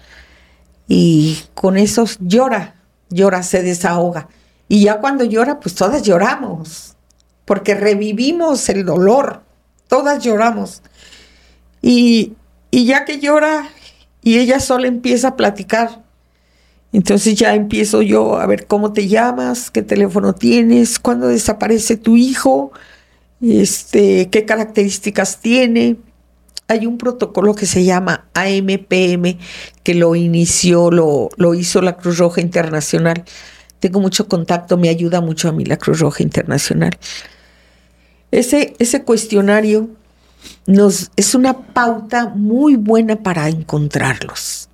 Y 0.86 1.38
con 1.55 1.76
eso 1.76 2.05
llora, 2.20 2.74
llora, 3.11 3.42
se 3.42 3.62
desahoga. 3.62 4.28
Y 4.68 4.84
ya 4.84 5.00
cuando 5.00 5.24
llora, 5.24 5.61
pues 5.61 5.74
todas 5.74 6.02
lloramos, 6.02 6.96
porque 7.44 7.74
revivimos 7.74 8.68
el 8.68 8.84
dolor, 8.84 9.42
todas 9.88 10.22
lloramos. 10.22 10.82
Y, 11.82 12.34
ya 12.84 13.04
que 13.04 13.20
llora 13.20 13.68
y 14.22 14.38
ella 14.38 14.58
sola 14.58 14.88
empieza 14.88 15.28
a 15.28 15.36
platicar, 15.36 16.02
entonces 16.94 17.34
ya 17.34 17.54
empiezo 17.54 18.02
yo 18.02 18.36
a 18.36 18.46
ver 18.46 18.66
cómo 18.66 18.92
te 18.92 19.08
llamas, 19.08 19.70
qué 19.70 19.82
teléfono 19.82 20.32
tienes, 20.32 21.00
cuándo 21.00 21.26
desaparece 21.26 21.96
tu 21.96 22.16
hijo, 22.16 22.70
este, 23.40 24.30
qué 24.30 24.44
características 24.44 25.40
tiene. 25.40 25.96
Hay 26.68 26.86
un 26.86 26.96
protocolo 26.96 27.54
que 27.54 27.66
se 27.66 27.84
llama 27.84 28.26
AMPM 28.34 29.38
que 29.82 29.94
lo 29.94 30.14
inició, 30.14 30.90
lo, 30.90 31.30
lo 31.36 31.54
hizo 31.54 31.82
la 31.82 31.96
Cruz 31.96 32.18
Roja 32.18 32.40
Internacional. 32.40 33.24
Tengo 33.80 34.00
mucho 34.00 34.28
contacto, 34.28 34.78
me 34.78 34.88
ayuda 34.88 35.20
mucho 35.20 35.48
a 35.48 35.52
mí 35.52 35.64
la 35.64 35.76
Cruz 35.76 35.98
Roja 35.98 36.22
Internacional. 36.22 36.96
Ese, 38.30 38.74
ese 38.78 39.02
cuestionario 39.02 39.90
nos, 40.66 41.11
es 41.16 41.34
una 41.34 41.66
pauta 41.66 42.28
muy 42.28 42.76
buena 42.76 43.16
para 43.16 43.49
encontrarlos, 43.49 44.68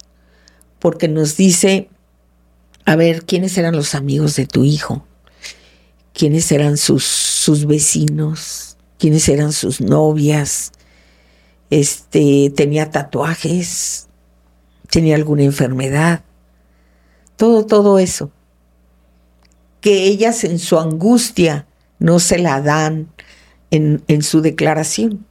porque 0.78 1.08
nos 1.08 1.36
dice, 1.36 1.88
a 2.84 2.96
ver, 2.96 3.24
¿quiénes 3.24 3.56
eran 3.58 3.76
los 3.76 3.94
amigos 3.94 4.36
de 4.36 4.46
tu 4.46 4.64
hijo? 4.64 5.06
¿Quiénes 6.12 6.50
eran 6.52 6.76
sus, 6.76 7.04
sus 7.04 7.66
vecinos? 7.66 8.76
¿Quiénes 8.98 9.28
eran 9.28 9.52
sus 9.52 9.80
novias? 9.80 10.72
Este, 11.70 12.52
tenía 12.54 12.90
tatuajes, 12.90 14.08
tenía 14.90 15.14
alguna 15.14 15.44
enfermedad, 15.44 16.24
todo, 17.36 17.64
todo 17.64 17.98
eso. 17.98 18.30
Que 19.80 20.04
ellas 20.04 20.44
en 20.44 20.58
su 20.58 20.78
angustia 20.78 21.66
no 21.98 22.18
se 22.18 22.38
la 22.38 22.60
dan 22.60 23.08
en, 23.70 24.02
en 24.08 24.22
su 24.22 24.42
declaración. 24.42 25.24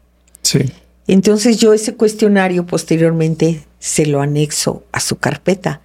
Entonces 1.08 1.58
yo 1.58 1.74
ese 1.74 1.96
cuestionario 1.96 2.66
posteriormente 2.66 3.66
se 3.80 4.06
lo 4.06 4.22
anexo 4.22 4.84
a 4.92 5.00
su 5.00 5.18
carpeta. 5.18 5.82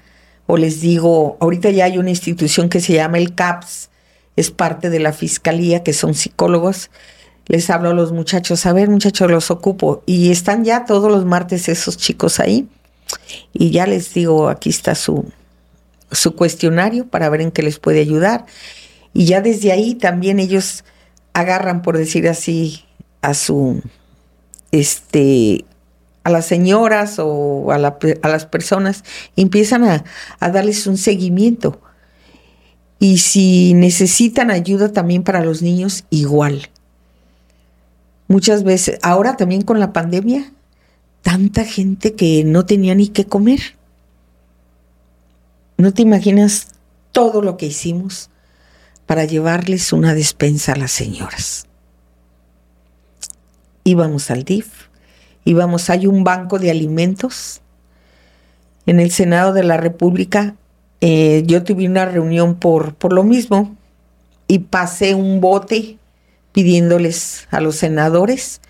O 0.46 0.56
les 0.56 0.80
digo, 0.80 1.38
ahorita 1.40 1.70
ya 1.70 1.86
hay 1.86 1.98
una 1.98 2.10
institución 2.10 2.68
que 2.68 2.80
se 2.80 2.92
llama 2.92 3.18
el 3.18 3.34
CAPS, 3.34 3.88
es 4.36 4.50
parte 4.50 4.90
de 4.90 4.98
la 4.98 5.12
fiscalía, 5.12 5.82
que 5.82 5.92
son 5.92 6.14
psicólogos. 6.14 6.90
Les 7.46 7.70
hablo 7.70 7.90
a 7.90 7.94
los 7.94 8.12
muchachos, 8.12 8.66
a 8.66 8.72
ver 8.72 8.88
muchachos, 8.88 9.30
los 9.30 9.50
ocupo. 9.50 10.02
Y 10.06 10.30
están 10.30 10.64
ya 10.64 10.84
todos 10.84 11.10
los 11.10 11.24
martes 11.24 11.68
esos 11.68 11.96
chicos 11.96 12.40
ahí. 12.40 12.68
Y 13.52 13.70
ya 13.70 13.86
les 13.86 14.12
digo, 14.12 14.48
aquí 14.48 14.70
está 14.70 14.94
su, 14.94 15.30
su 16.10 16.34
cuestionario 16.34 17.06
para 17.06 17.28
ver 17.28 17.40
en 17.42 17.50
qué 17.50 17.62
les 17.62 17.78
puede 17.78 18.00
ayudar. 18.00 18.44
Y 19.12 19.26
ya 19.26 19.40
desde 19.40 19.72
ahí 19.72 19.94
también 19.94 20.40
ellos 20.40 20.84
agarran, 21.32 21.82
por 21.82 21.96
decir 21.96 22.28
así, 22.28 22.84
a 23.22 23.34
su 23.34 23.80
este, 24.74 25.64
a 26.24 26.30
las 26.30 26.46
señoras 26.46 27.18
o 27.18 27.70
a, 27.70 27.78
las 27.78 28.46
personas, 28.46 29.04
empiezan 29.36 29.84
a 29.84 30.50
darles 30.50 30.86
un 30.86 30.96
seguimiento. 30.96 31.80
Y 32.98 33.18
si 33.18 33.74
necesitan 33.74 34.50
ayuda 34.50 34.92
también 34.92 35.22
para 35.22 35.44
los 35.44 35.62
niños, 35.62 36.04
igual. 36.10 36.70
Muchas 38.26 38.64
veces, 38.64 38.98
ahora 39.02 39.36
también 39.36 39.62
con 39.62 39.78
la 39.78 39.92
pandemia, 39.92 40.52
tanta 41.22 41.64
gente 41.64 42.14
que 42.14 42.42
no 42.44 42.66
tenía 42.66 42.94
ni 42.94 43.08
qué 43.08 43.26
comer. 43.26 43.60
No 45.76 45.92
te 45.92 46.02
imaginas 46.02 46.68
todo 47.12 47.42
lo 47.42 47.56
que 47.56 47.66
hicimos 47.66 48.30
para 49.06 49.24
llevarles 49.24 49.92
una 49.92 50.14
despensa 50.14 50.72
a 50.72 50.76
las 50.76 50.90
señoras 50.90 51.68
íbamos 53.84 54.30
al 54.30 54.44
DIF, 54.44 54.88
íbamos, 55.44 55.90
hay 55.90 56.06
un 56.06 56.24
banco 56.24 56.58
de 56.58 56.70
alimentos. 56.70 57.60
En 58.86 59.00
el 59.00 59.10
Senado 59.10 59.52
de 59.52 59.62
la 59.62 59.76
República 59.76 60.56
eh, 61.00 61.42
yo 61.46 61.62
tuve 61.62 61.86
una 61.86 62.06
reunión 62.06 62.56
por, 62.56 62.94
por 62.94 63.12
lo 63.12 63.24
mismo 63.24 63.76
y 64.48 64.60
pasé 64.60 65.14
un 65.14 65.40
bote 65.40 65.98
pidiéndoles 66.52 67.46
a 67.50 67.60
los 67.60 67.76
senadores, 67.76 68.60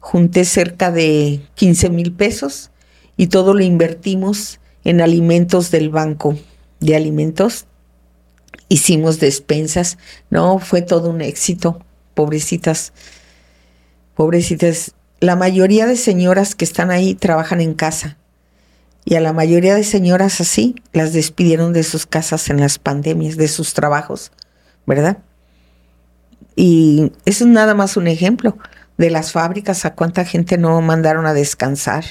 junté 0.00 0.44
cerca 0.44 0.90
de 0.90 1.40
15 1.54 1.90
mil 1.90 2.12
pesos 2.12 2.70
y 3.16 3.28
todo 3.28 3.54
lo 3.54 3.62
invertimos 3.62 4.60
en 4.84 5.00
alimentos 5.00 5.70
del 5.70 5.90
banco 5.90 6.36
de 6.80 6.96
alimentos. 6.96 7.66
Hicimos 8.68 9.20
despensas, 9.20 9.98
no, 10.30 10.58
fue 10.58 10.82
todo 10.82 11.10
un 11.10 11.20
éxito, 11.20 11.80
pobrecitas 12.14 12.92
Pobrecitas, 14.14 14.94
la 15.20 15.36
mayoría 15.36 15.86
de 15.86 15.96
señoras 15.96 16.54
que 16.54 16.64
están 16.64 16.90
ahí 16.90 17.14
trabajan 17.14 17.60
en 17.60 17.74
casa. 17.74 18.16
Y 19.04 19.16
a 19.16 19.20
la 19.20 19.32
mayoría 19.32 19.74
de 19.74 19.84
señoras 19.84 20.40
así 20.40 20.76
las 20.92 21.12
despidieron 21.12 21.72
de 21.72 21.82
sus 21.82 22.06
casas 22.06 22.48
en 22.48 22.60
las 22.60 22.78
pandemias, 22.78 23.36
de 23.36 23.48
sus 23.48 23.74
trabajos, 23.74 24.32
¿verdad? 24.86 25.18
Y 26.56 27.12
eso 27.24 27.44
es 27.44 27.50
nada 27.50 27.74
más 27.74 27.96
un 27.96 28.06
ejemplo 28.06 28.56
de 28.96 29.10
las 29.10 29.32
fábricas, 29.32 29.84
a 29.84 29.94
cuánta 29.94 30.24
gente 30.24 30.56
no 30.56 30.80
mandaron 30.80 31.26
a 31.26 31.34
descansar. 31.34 32.04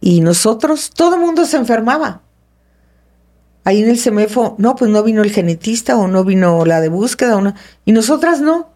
Y 0.00 0.22
nosotros, 0.22 0.90
todo 0.90 1.16
el 1.16 1.20
mundo 1.20 1.44
se 1.44 1.58
enfermaba. 1.58 2.22
Ahí 3.64 3.82
en 3.82 3.90
el 3.90 3.98
CEMEFO, 3.98 4.56
no, 4.58 4.74
pues 4.74 4.90
no 4.90 5.02
vino 5.02 5.22
el 5.22 5.30
genetista 5.30 5.96
o 5.96 6.08
no 6.08 6.24
vino 6.24 6.64
la 6.64 6.80
de 6.80 6.88
búsqueda. 6.88 7.54
Y 7.84 7.92
nosotras 7.92 8.40
no. 8.40 8.69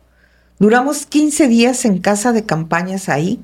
Duramos 0.65 1.05
15 1.05 1.47
días 1.49 1.85
en 1.85 1.99
casa 1.99 2.33
de 2.33 2.47
campañas 2.47 3.11
ahí, 3.11 3.39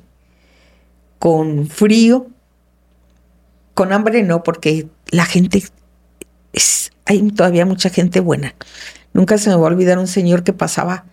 con 1.19 1.69
frío, 1.69 2.29
con 3.75 3.93
hambre 3.93 4.23
no, 4.23 4.43
porque 4.43 4.89
la 5.11 5.27
gente, 5.27 5.63
es, 6.55 6.93
hay 7.05 7.21
todavía 7.33 7.67
mucha 7.67 7.91
gente 7.91 8.21
buena. 8.21 8.55
Nunca 9.13 9.37
se 9.37 9.51
me 9.51 9.57
va 9.57 9.65
a 9.65 9.67
olvidar 9.67 9.99
un 9.99 10.07
señor 10.07 10.45
que 10.45 10.55
pasaba 10.55 11.05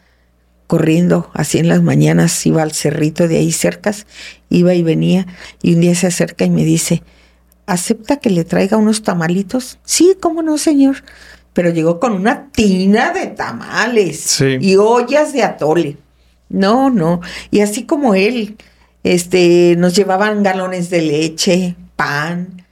corriendo 0.67 1.29
así 1.33 1.57
en 1.57 1.67
las 1.67 1.83
mañanas, 1.83 2.45
iba 2.45 2.63
al 2.63 2.71
cerrito 2.71 3.27
de 3.27 3.39
ahí 3.39 3.51
cercas, 3.51 4.07
iba 4.47 4.73
y 4.73 4.83
venía, 4.83 5.27
y 5.61 5.73
un 5.73 5.81
día 5.81 5.93
se 5.93 6.07
acerca 6.07 6.45
y 6.45 6.49
me 6.49 6.63
dice, 6.63 7.03
¿acepta 7.65 8.15
que 8.15 8.29
le 8.29 8.45
traiga 8.45 8.77
unos 8.77 9.03
tamalitos? 9.03 9.77
Sí, 9.83 10.15
cómo 10.21 10.41
no, 10.41 10.57
señor. 10.57 11.03
Pero 11.57 11.71
llegó 11.71 11.99
con 11.99 12.13
una 12.13 12.51
tina 12.51 13.11
de 13.13 13.25
tamales 13.25 14.39
y 14.41 14.75
ollas 14.75 15.33
de 15.33 15.41
atole. 15.41 15.97
No, 16.49 16.91
no. 16.91 17.19
Y 17.49 17.61
así 17.61 17.87
como 17.87 18.13
él, 18.13 18.57
este, 19.01 19.73
nos 19.75 19.95
llevaban 19.95 20.43
galones 20.43 20.91
de 20.91 21.01
leche, 21.01 21.75
pan. 21.95 22.63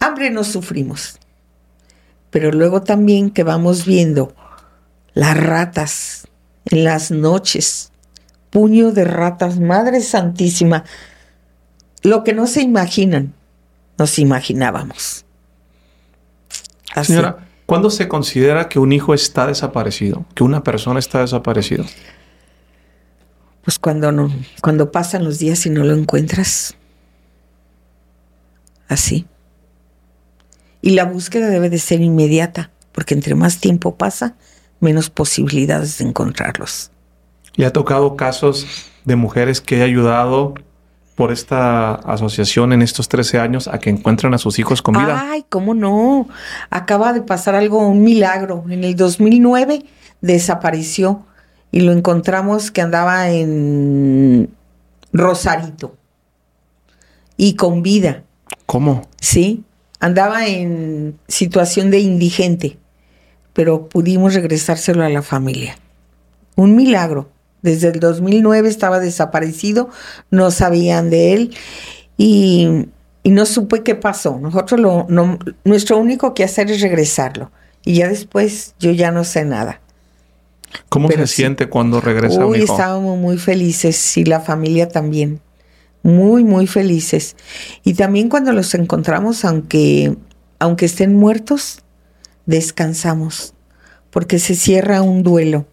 Hambre 0.00 0.30
no 0.30 0.42
sufrimos. 0.42 1.20
Pero 2.30 2.50
luego 2.50 2.82
también 2.82 3.30
que 3.30 3.44
vamos 3.44 3.86
viendo 3.86 4.34
las 5.14 5.36
ratas 5.36 6.26
en 6.64 6.82
las 6.82 7.12
noches, 7.12 7.92
puño 8.50 8.90
de 8.90 9.04
ratas, 9.04 9.60
Madre 9.60 10.00
Santísima, 10.00 10.82
lo 12.02 12.24
que 12.24 12.32
no 12.32 12.48
se 12.48 12.60
imaginan, 12.60 13.34
nos 13.98 14.18
imaginábamos. 14.18 15.24
Señora, 17.04 17.45
¿cuándo 17.66 17.90
se 17.90 18.08
considera 18.08 18.68
que 18.68 18.78
un 18.78 18.92
hijo 18.92 19.12
está 19.12 19.46
desaparecido, 19.46 20.24
que 20.34 20.44
una 20.44 20.62
persona 20.62 20.98
está 20.98 21.20
desaparecida? 21.20 21.84
Pues 23.62 23.78
cuando 23.78 24.12
no, 24.12 24.32
cuando 24.62 24.92
pasan 24.92 25.24
los 25.24 25.38
días 25.38 25.66
y 25.66 25.70
no 25.70 25.84
lo 25.84 25.94
encuentras. 25.94 26.76
Así. 28.88 29.26
Y 30.80 30.90
la 30.90 31.04
búsqueda 31.04 31.48
debe 31.48 31.68
de 31.68 31.78
ser 31.78 32.00
inmediata, 32.00 32.70
porque 32.92 33.14
entre 33.14 33.34
más 33.34 33.58
tiempo 33.58 33.96
pasa, 33.96 34.36
menos 34.78 35.10
posibilidades 35.10 35.98
de 35.98 36.04
encontrarlos. 36.04 36.92
¿Y 37.56 37.64
ha 37.64 37.72
tocado 37.72 38.16
casos 38.16 38.88
de 39.04 39.16
mujeres 39.16 39.60
que 39.60 39.78
he 39.78 39.82
ayudado 39.82 40.54
por 41.16 41.32
esta 41.32 41.94
asociación 41.94 42.72
en 42.72 42.82
estos 42.82 43.08
13 43.08 43.40
años 43.40 43.66
a 43.66 43.78
que 43.78 43.90
encuentren 43.90 44.32
a 44.34 44.38
sus 44.38 44.60
hijos 44.60 44.82
con 44.82 44.94
vida? 44.94 45.30
Ay, 45.30 45.44
¿cómo 45.48 45.74
no? 45.74 46.28
Acaba 46.70 47.12
de 47.12 47.22
pasar 47.22 47.56
algo, 47.56 47.88
un 47.88 48.04
milagro. 48.04 48.64
En 48.68 48.84
el 48.84 48.94
2009 48.94 49.84
desapareció 50.20 51.24
y 51.72 51.80
lo 51.80 51.92
encontramos 51.92 52.70
que 52.70 52.82
andaba 52.82 53.30
en 53.30 54.50
Rosarito 55.12 55.96
y 57.36 57.56
con 57.56 57.82
vida. 57.82 58.22
¿Cómo? 58.66 59.08
Sí, 59.20 59.64
andaba 59.98 60.46
en 60.46 61.18
situación 61.26 61.90
de 61.90 61.98
indigente 61.98 62.78
pero 63.56 63.88
pudimos 63.88 64.34
regresárselo 64.34 65.02
a 65.02 65.08
la 65.08 65.22
familia. 65.22 65.78
Un 66.56 66.76
milagro. 66.76 67.30
Desde 67.62 67.88
el 67.88 68.00
2009 68.00 68.68
estaba 68.68 69.00
desaparecido, 69.00 69.90
no 70.30 70.50
sabían 70.50 71.10
de 71.10 71.32
él 71.32 71.56
y, 72.16 72.88
no 73.24 73.44
supe 73.44 73.82
qué 73.82 73.96
pasó. 73.96 74.38
Nosotros 74.40 74.78
lo, 74.78 75.06
nuestro 75.64 75.98
único 75.98 76.32
que 76.32 76.44
hacer 76.44 76.70
es 76.70 76.80
regresarlo 76.80 77.50
y 77.84 77.94
ya 77.94 78.08
después 78.08 78.74
yo 78.78 78.92
ya 78.92 79.10
no 79.10 79.24
sé 79.24 79.44
nada. 79.44 79.80
¿Cómo 80.88 81.08
se 81.08 81.26
siente 81.26 81.68
cuando 81.68 82.00
regresa 82.00 82.44
Uy, 82.44 82.62
estábamos 82.62 83.18
muy 83.18 83.38
felices 83.38 84.16
y 84.16 84.24
la 84.24 84.40
familia 84.40 84.88
también. 84.88 85.40
Muy, 86.02 86.44
muy 86.44 86.66
felices. 86.66 87.36
Y 87.82 87.94
también 87.94 88.28
cuando 88.28 88.52
los 88.52 88.74
encontramos, 88.74 89.44
aunque, 89.44 90.16
aunque 90.58 90.86
estén 90.86 91.14
muertos, 91.14 91.82
descansamos, 92.46 93.54
porque 94.10 94.38
se 94.38 94.54
cierra 94.54 95.02
un 95.02 95.22
duelo. 95.22 95.66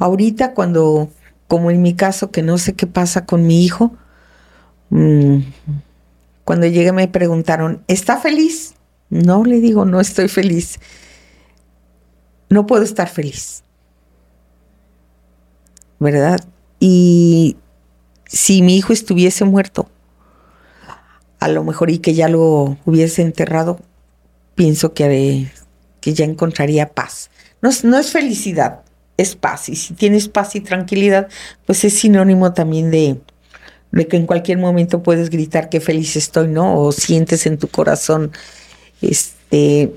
Ahorita 0.00 0.54
cuando, 0.54 1.10
como 1.46 1.70
en 1.70 1.82
mi 1.82 1.94
caso, 1.94 2.30
que 2.30 2.42
no 2.42 2.56
sé 2.56 2.72
qué 2.72 2.86
pasa 2.86 3.26
con 3.26 3.46
mi 3.46 3.62
hijo, 3.62 3.94
mm, 4.88 5.40
cuando 6.44 6.66
llegué 6.66 6.90
me 6.90 7.06
preguntaron, 7.06 7.84
¿está 7.86 8.16
feliz? 8.16 8.74
No, 9.10 9.44
le 9.44 9.60
digo, 9.60 9.84
no 9.84 10.00
estoy 10.00 10.28
feliz. 10.28 10.80
No 12.48 12.66
puedo 12.66 12.82
estar 12.82 13.08
feliz. 13.08 13.62
¿Verdad? 15.98 16.40
Y 16.80 17.58
si 18.26 18.62
mi 18.62 18.78
hijo 18.78 18.94
estuviese 18.94 19.44
muerto, 19.44 19.90
a 21.40 21.48
lo 21.48 21.62
mejor 21.62 21.90
y 21.90 21.98
que 21.98 22.14
ya 22.14 22.28
lo 22.28 22.78
hubiese 22.86 23.20
enterrado, 23.20 23.80
pienso 24.54 24.94
que, 24.94 25.52
que 26.00 26.14
ya 26.14 26.24
encontraría 26.24 26.88
paz. 26.88 27.30
No, 27.60 27.68
no 27.84 27.98
es 27.98 28.10
felicidad, 28.10 28.80
es 29.20 29.36
paz. 29.36 29.68
Y 29.68 29.76
si 29.76 29.94
tienes 29.94 30.28
paz 30.28 30.56
y 30.56 30.60
tranquilidad, 30.60 31.28
pues 31.66 31.84
es 31.84 31.94
sinónimo 31.98 32.52
también 32.52 32.90
de, 32.90 33.20
de 33.92 34.06
que 34.06 34.16
en 34.16 34.26
cualquier 34.26 34.58
momento 34.58 35.02
puedes 35.02 35.30
gritar 35.30 35.68
qué 35.68 35.80
feliz 35.80 36.16
estoy, 36.16 36.48
¿no? 36.48 36.78
O 36.78 36.92
sientes 36.92 37.46
en 37.46 37.58
tu 37.58 37.68
corazón 37.68 38.32
este, 39.02 39.92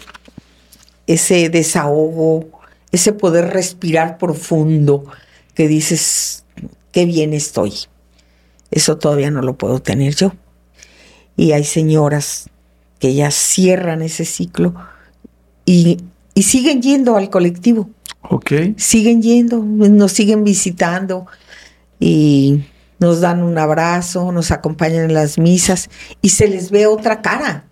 ese 1.08 1.50
desahogo, 1.50 2.50
ese 2.92 3.14
poder 3.14 3.54
respirar 3.54 4.18
profundo 4.18 5.06
que 5.54 5.68
dices, 5.68 6.46
qué 6.92 7.06
bien 7.06 7.34
estoy. 7.34 7.74
Eso 8.72 8.98
todavía 8.98 9.32
no 9.32 9.42
lo 9.42 9.56
puedo 9.56 9.82
tener 9.82 10.16
yo. 10.16 10.34
Y 11.36 11.52
hay 11.52 11.64
señoras 11.64 12.50
que 13.00 13.14
ya 13.14 13.32
cierran 13.32 14.02
ese 14.02 14.26
ciclo 14.26 14.74
y, 15.66 15.98
siguen 16.36 16.82
yendo 16.82 17.16
al 17.18 17.30
colectivo. 17.30 17.90
Ok. 18.30 18.52
Siguen 18.78 19.22
yendo, 19.22 19.60
nos 19.64 20.12
siguen 20.12 20.44
visitando 20.44 21.26
y 22.00 22.64
nos 23.00 23.22
dan 23.22 23.44
un 23.44 23.58
abrazo, 23.58 24.32
nos 24.32 24.52
acompañan 24.52 25.06
en 25.06 25.14
las 25.14 25.38
misas 25.38 25.90
y 26.22 26.30
se 26.30 26.48
les 26.48 26.72
ve 26.72 26.88
otra 26.88 27.22
cara. 27.22 27.66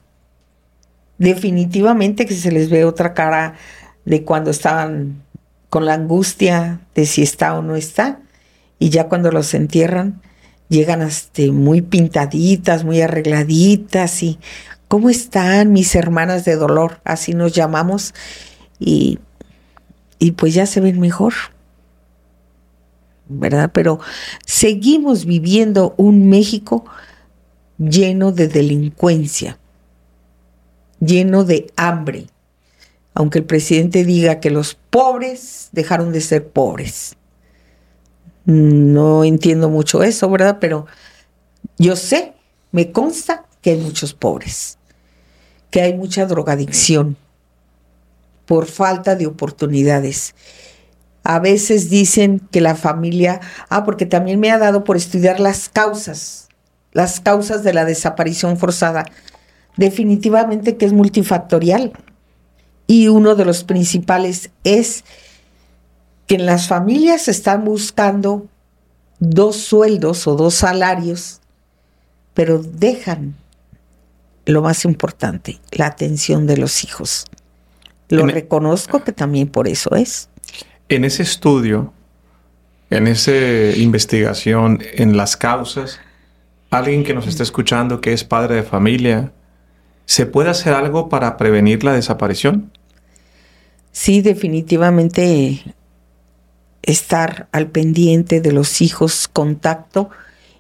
Definitivamente 1.18 2.26
que 2.26 2.36
se 2.36 2.52
les 2.52 2.70
ve 2.70 2.86
otra 2.86 3.14
cara 3.14 3.56
de 4.06 4.24
cuando 4.24 4.52
estaban 4.52 5.24
con 5.70 5.86
la 5.86 5.93
angustia 5.93 6.82
de 6.95 7.06
si 7.06 7.22
está 7.22 7.54
o 7.58 7.62
no 7.62 7.76
está. 7.76 8.20
Y 8.80 8.89
ya 8.89 9.08
cuando 9.08 9.32
los 9.32 9.54
entierran, 9.54 10.22
llegan 10.68 11.02
hasta 11.02 11.43
muy 11.52 11.82
pintaditas, 11.82 12.84
muy 12.84 13.02
arregladitas 13.02 14.24
y 14.24 14.39
¿Cómo 14.91 15.10
están 15.10 15.72
mis 15.72 15.95
hermanas 15.95 16.43
de 16.43 16.58
dolor? 16.58 16.99
Así 17.06 17.34
nos 17.34 17.54
llamamos. 17.54 18.14
Y, 18.78 19.20
y 20.22 20.34
pues 20.34 20.53
ya 20.53 20.67
se 20.67 20.80
ven 20.80 20.99
mejor. 20.99 21.34
¿Verdad? 23.28 23.72
Pero 23.74 23.99
seguimos 24.45 25.26
viviendo 25.26 25.95
un 25.97 26.30
México 26.30 26.86
lleno 27.80 28.32
de 28.32 28.47
delincuencia, 28.47 29.57
lleno 30.99 31.43
de 31.43 31.74
hambre. 31.76 32.28
Aunque 33.15 33.39
el 33.39 33.45
presidente 33.45 34.05
diga 34.05 34.39
que 34.39 34.51
los 34.51 34.76
pobres 34.91 35.69
dejaron 35.72 36.11
de 36.11 36.22
ser 36.22 36.47
pobres. 36.47 37.15
No 38.45 39.24
entiendo 39.24 39.69
mucho 39.69 40.03
eso, 40.03 40.30
¿verdad? 40.30 40.59
Pero 40.61 40.86
yo 41.80 41.95
sé, 41.95 42.34
me 42.72 42.91
consta 42.91 43.47
que 43.61 43.72
hay 43.72 43.78
muchos 43.78 44.13
pobres 44.13 44.78
que 45.72 45.82
hay 45.82 45.95
mucha 45.95 46.26
drogadicción 46.26 47.17
por 48.52 48.66
falta 48.66 49.16
de 49.16 49.28
oportunidades. 49.28 50.36
A 51.24 51.39
veces 51.39 51.89
dicen 51.89 52.41
que 52.52 52.60
la 52.60 52.76
familia, 52.76 53.39
ah, 53.70 53.86
porque 53.86 54.06
también 54.06 54.41
me 54.41 54.52
ha 54.52 54.58
dado 54.58 54.84
por 54.84 54.97
estudiar 54.97 55.39
las 55.39 55.70
causas, 55.70 56.49
las 56.91 57.22
causas 57.22 57.64
de 57.64 57.72
la 57.72 57.86
desaparición 57.86 58.58
forzada. 58.58 59.06
Definitivamente 59.78 60.76
que 60.76 60.86
es 60.86 60.91
multifactorial. 60.91 61.93
Y 62.88 63.08
uno 63.08 63.36
de 63.36 63.45
los 63.45 63.64
principales 63.64 64.49
es 64.66 65.06
que 66.28 66.36
en 66.36 66.45
las 66.45 66.68
familias 66.68 67.30
están 67.30 67.64
buscando 67.64 68.47
dos 69.20 69.56
sueldos 69.56 70.28
o 70.28 70.36
dos 70.36 70.56
salarios, 70.56 71.39
pero 72.34 72.62
dejan 72.62 73.34
lo 74.45 74.62
más 74.62 74.84
importante, 74.84 75.62
la 75.72 75.86
atención 75.86 76.47
de 76.47 76.58
los 76.58 76.84
hijos. 76.84 77.28
Lo 78.12 78.22
En- 78.24 78.30
reconozco 78.30 79.03
que 79.03 79.12
también 79.12 79.47
por 79.47 79.68
eso 79.68 79.95
es. 79.95 80.30
En 80.89 81.05
ese 81.05 81.24
estudio, 81.24 81.93
en 82.89 83.07
esa 83.07 83.32
investigación, 83.78 84.80
en 84.93 85.16
las 85.18 85.38
causas, 85.38 85.99
alguien 86.70 87.03
que 87.03 87.14
nos 87.14 87.28
está 87.28 87.43
escuchando 87.43 88.01
que 88.01 88.14
es 88.14 88.24
padre 88.24 88.55
de 88.55 88.64
familia, 88.64 89.32
¿se 90.05 90.26
puede 90.26 90.49
hacer 90.49 90.74
algo 90.74 91.07
para 91.09 91.38
prevenir 91.38 91.84
la 91.84 91.93
desaparición? 91.93 92.72
Sí, 93.93 94.22
definitivamente 94.22 95.64
estar 96.82 97.47
al 97.51 97.68
pendiente 97.68 98.41
de 98.41 98.51
los 98.51 98.82
hijos, 98.82 99.28
contacto 99.28 100.09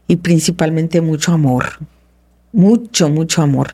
y 0.07 0.17
principalmente 0.17 1.01
mucho 1.01 1.33
amor. 1.33 1.65
Mucho, 2.53 3.09
mucho 3.09 3.41
amor. 3.41 3.73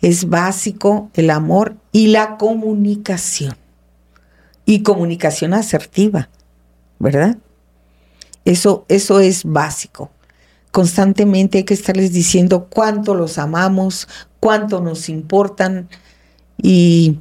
Es 0.00 0.28
básico 0.28 1.10
el 1.14 1.30
amor 1.30 1.76
y 1.92 2.08
la 2.08 2.36
comunicación. 2.36 3.56
Y 4.64 4.82
comunicación 4.82 5.54
asertiva, 5.54 6.28
¿verdad? 6.98 7.38
Eso, 8.44 8.84
eso 8.88 9.20
es 9.20 9.44
básico. 9.44 10.10
Constantemente 10.70 11.58
hay 11.58 11.64
que 11.64 11.74
estarles 11.74 12.12
diciendo 12.12 12.66
cuánto 12.68 13.14
los 13.14 13.38
amamos, 13.38 14.08
cuánto 14.40 14.80
nos 14.80 15.08
importan 15.08 15.88
y 16.62 17.18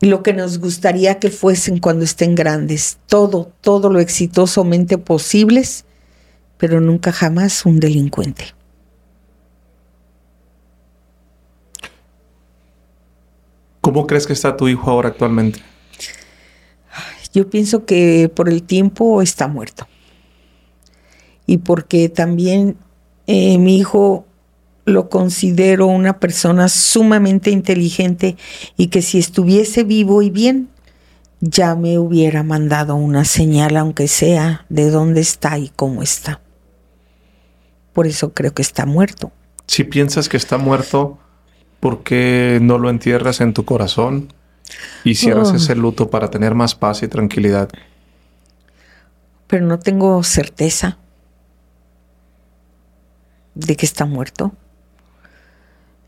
lo 0.00 0.22
que 0.22 0.32
nos 0.32 0.58
gustaría 0.58 1.18
que 1.18 1.30
fuesen 1.30 1.78
cuando 1.78 2.04
estén 2.04 2.34
grandes. 2.34 2.98
Todo, 3.06 3.52
todo 3.60 3.90
lo 3.90 4.00
exitosamente 4.00 4.98
posibles, 4.98 5.84
pero 6.58 6.80
nunca 6.80 7.12
jamás 7.12 7.64
un 7.64 7.80
delincuente. 7.80 8.44
¿Cómo 13.84 14.06
crees 14.06 14.26
que 14.26 14.32
está 14.32 14.56
tu 14.56 14.66
hijo 14.66 14.90
ahora 14.90 15.10
actualmente? 15.10 15.60
Yo 17.34 17.50
pienso 17.50 17.84
que 17.84 18.30
por 18.34 18.48
el 18.48 18.62
tiempo 18.62 19.20
está 19.20 19.46
muerto. 19.46 19.86
Y 21.44 21.58
porque 21.58 22.08
también 22.08 22.78
eh, 23.26 23.58
mi 23.58 23.76
hijo 23.76 24.24
lo 24.86 25.10
considero 25.10 25.86
una 25.86 26.18
persona 26.18 26.70
sumamente 26.70 27.50
inteligente 27.50 28.38
y 28.78 28.86
que 28.86 29.02
si 29.02 29.18
estuviese 29.18 29.84
vivo 29.84 30.22
y 30.22 30.30
bien, 30.30 30.70
ya 31.42 31.74
me 31.74 31.98
hubiera 31.98 32.42
mandado 32.42 32.94
una 32.94 33.26
señal, 33.26 33.76
aunque 33.76 34.08
sea 34.08 34.64
de 34.70 34.88
dónde 34.88 35.20
está 35.20 35.58
y 35.58 35.68
cómo 35.68 36.02
está. 36.02 36.40
Por 37.92 38.06
eso 38.06 38.32
creo 38.32 38.54
que 38.54 38.62
está 38.62 38.86
muerto. 38.86 39.30
Si 39.66 39.84
piensas 39.84 40.30
que 40.30 40.38
está 40.38 40.56
muerto, 40.56 41.18
¿por 41.84 42.02
qué 42.02 42.60
no 42.62 42.78
lo 42.78 42.88
entierras 42.88 43.42
en 43.42 43.52
tu 43.52 43.66
corazón 43.66 44.32
y 45.04 45.16
cierras 45.16 45.50
Oh. 45.52 45.56
ese 45.56 45.76
luto 45.76 46.08
para 46.08 46.30
tener 46.30 46.54
más 46.54 46.74
paz 46.74 47.02
y 47.02 47.08
tranquilidad? 47.08 47.68
Pero 49.48 49.66
no 49.66 49.78
tengo 49.78 50.22
certeza 50.22 50.96
de 53.54 53.76
que 53.76 53.84
está 53.84 54.06
muerto. 54.06 54.54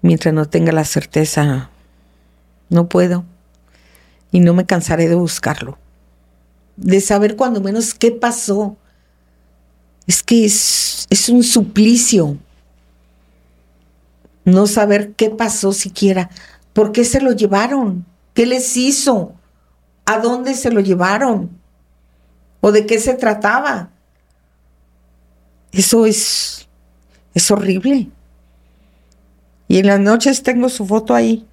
Mientras 0.01 0.33
no 0.33 0.49
tenga 0.49 0.72
la 0.72 0.87
certeza, 0.87 1.68
no 2.70 2.89
puedo. 2.89 3.27
Y 4.33 4.41
no 4.41 4.55
me 4.55 4.64
cansaré 4.64 5.09
de 5.09 5.14
buscarlo. 5.14 5.77
De 6.79 7.03
saber 7.03 7.37
cuando 7.37 7.61
menos 7.61 7.93
qué 7.93 8.12
pasó. 8.12 8.79
Es 10.07 10.22
que 10.22 10.47
es, 10.47 11.07
es 11.11 11.29
un 11.29 11.43
suplicio. 11.43 12.39
No 14.47 14.67
saber 14.69 15.13
qué 15.15 15.29
pasó 15.29 15.73
siquiera. 15.73 16.31
¿Por 16.73 16.93
qué 16.93 17.05
se 17.05 17.21
lo 17.21 17.33
llevaron? 17.33 18.07
¿Qué 18.33 18.47
les 18.47 18.77
hizo? 18.77 19.35
¿A 20.05 20.21
dónde 20.21 20.55
se 20.55 20.71
lo 20.71 20.81
llevaron? 20.81 21.51
¿O 22.61 22.71
de 22.71 22.87
qué 22.87 23.01
se 23.01 23.15
trataba? 23.15 23.91
Eso 25.73 26.07
es, 26.07 26.69
es 27.35 27.51
horrible. 27.51 28.09
Y 29.67 29.79
en 29.79 29.87
las 29.89 29.99
noches 29.99 30.45
tengo 30.45 30.69
su 30.69 30.87
foto 30.87 31.13
ahí. 31.13 31.45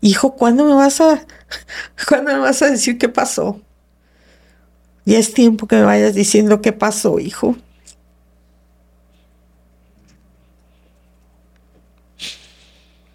Hijo, 0.00 0.34
¿cuándo 0.34 0.64
me 0.64 0.74
vas 0.74 1.00
a, 1.02 1.26
cuándo 2.08 2.32
me 2.32 2.38
vas 2.38 2.62
a 2.62 2.70
decir 2.70 2.96
qué 2.96 3.10
pasó? 3.10 3.60
Ya 5.04 5.18
es 5.18 5.34
tiempo 5.34 5.66
que 5.66 5.76
me 5.76 5.82
vayas 5.82 6.14
diciendo 6.14 6.62
qué 6.62 6.72
pasó, 6.72 7.18
hijo. 7.18 7.54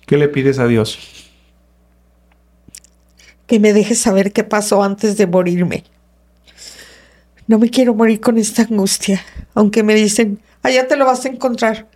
¿Qué 0.08 0.16
le 0.16 0.30
pides 0.30 0.58
a 0.58 0.68
Dios? 0.68 0.98
Que 3.46 3.60
me 3.60 3.74
dejes 3.74 4.00
saber 4.00 4.32
qué 4.32 4.46
pasó 4.46 4.82
antes 4.82 5.18
de 5.18 5.28
morirme. 5.28 5.84
No 7.46 7.60
me 7.60 7.70
quiero 7.70 7.94
morir 7.94 8.22
con 8.22 8.38
esta 8.38 8.62
angustia, 8.62 9.22
aunque 9.54 9.84
me 9.84 9.96
dicen, 9.96 10.40
allá 10.64 10.88
te 10.88 10.96
lo 10.96 11.06
vas 11.06 11.26
a 11.26 11.30
encontrar. 11.30 11.90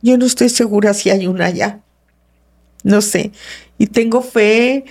Yo 0.00 0.16
no 0.16 0.24
estoy 0.24 0.48
segura 0.48 0.94
si 0.94 1.10
hay 1.10 1.26
una 1.26 1.46
allá. 1.46 1.80
No 2.82 3.02
sé. 3.02 3.30
Y 3.76 3.88
tengo 3.88 4.22
fe 4.22 4.86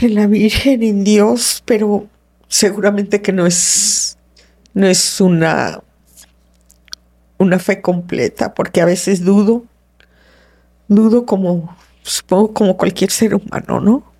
en 0.00 0.14
la 0.14 0.28
Virgen, 0.28 0.84
en 0.84 1.02
Dios, 1.02 1.60
pero 1.66 2.06
seguramente 2.46 3.20
que 3.20 3.32
no 3.32 3.46
es, 3.46 4.16
no 4.74 4.86
es 4.86 5.20
una, 5.20 5.82
una 7.36 7.58
fe 7.58 7.80
completa, 7.80 8.54
porque 8.54 8.80
a 8.80 8.84
veces 8.84 9.24
dudo, 9.24 9.64
dudo 10.88 11.26
como, 11.26 11.76
supongo 12.02 12.52
como 12.52 12.76
cualquier 12.76 13.10
ser 13.10 13.34
humano, 13.34 13.80
¿no? 13.80 14.14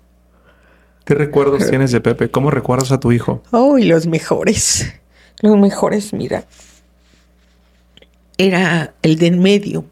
¿Qué 1.05 1.13
recuerdos 1.13 1.69
tienes 1.69 1.91
de 1.91 2.01
Pepe? 2.01 2.31
¿Cómo 2.31 2.49
recuerdas 2.49 2.91
a 2.91 2.99
tu 2.99 3.11
hijo? 3.11 3.43
Oh, 3.51 3.77
y 3.77 3.83
los 3.83 4.07
mejores. 4.07 4.91
Los 5.41 5.57
mejores, 5.57 6.13
mira. 6.13 6.45
Era 8.37 8.95
el 9.03 9.17
de 9.17 9.27
en 9.27 9.39
medio. 9.39 9.85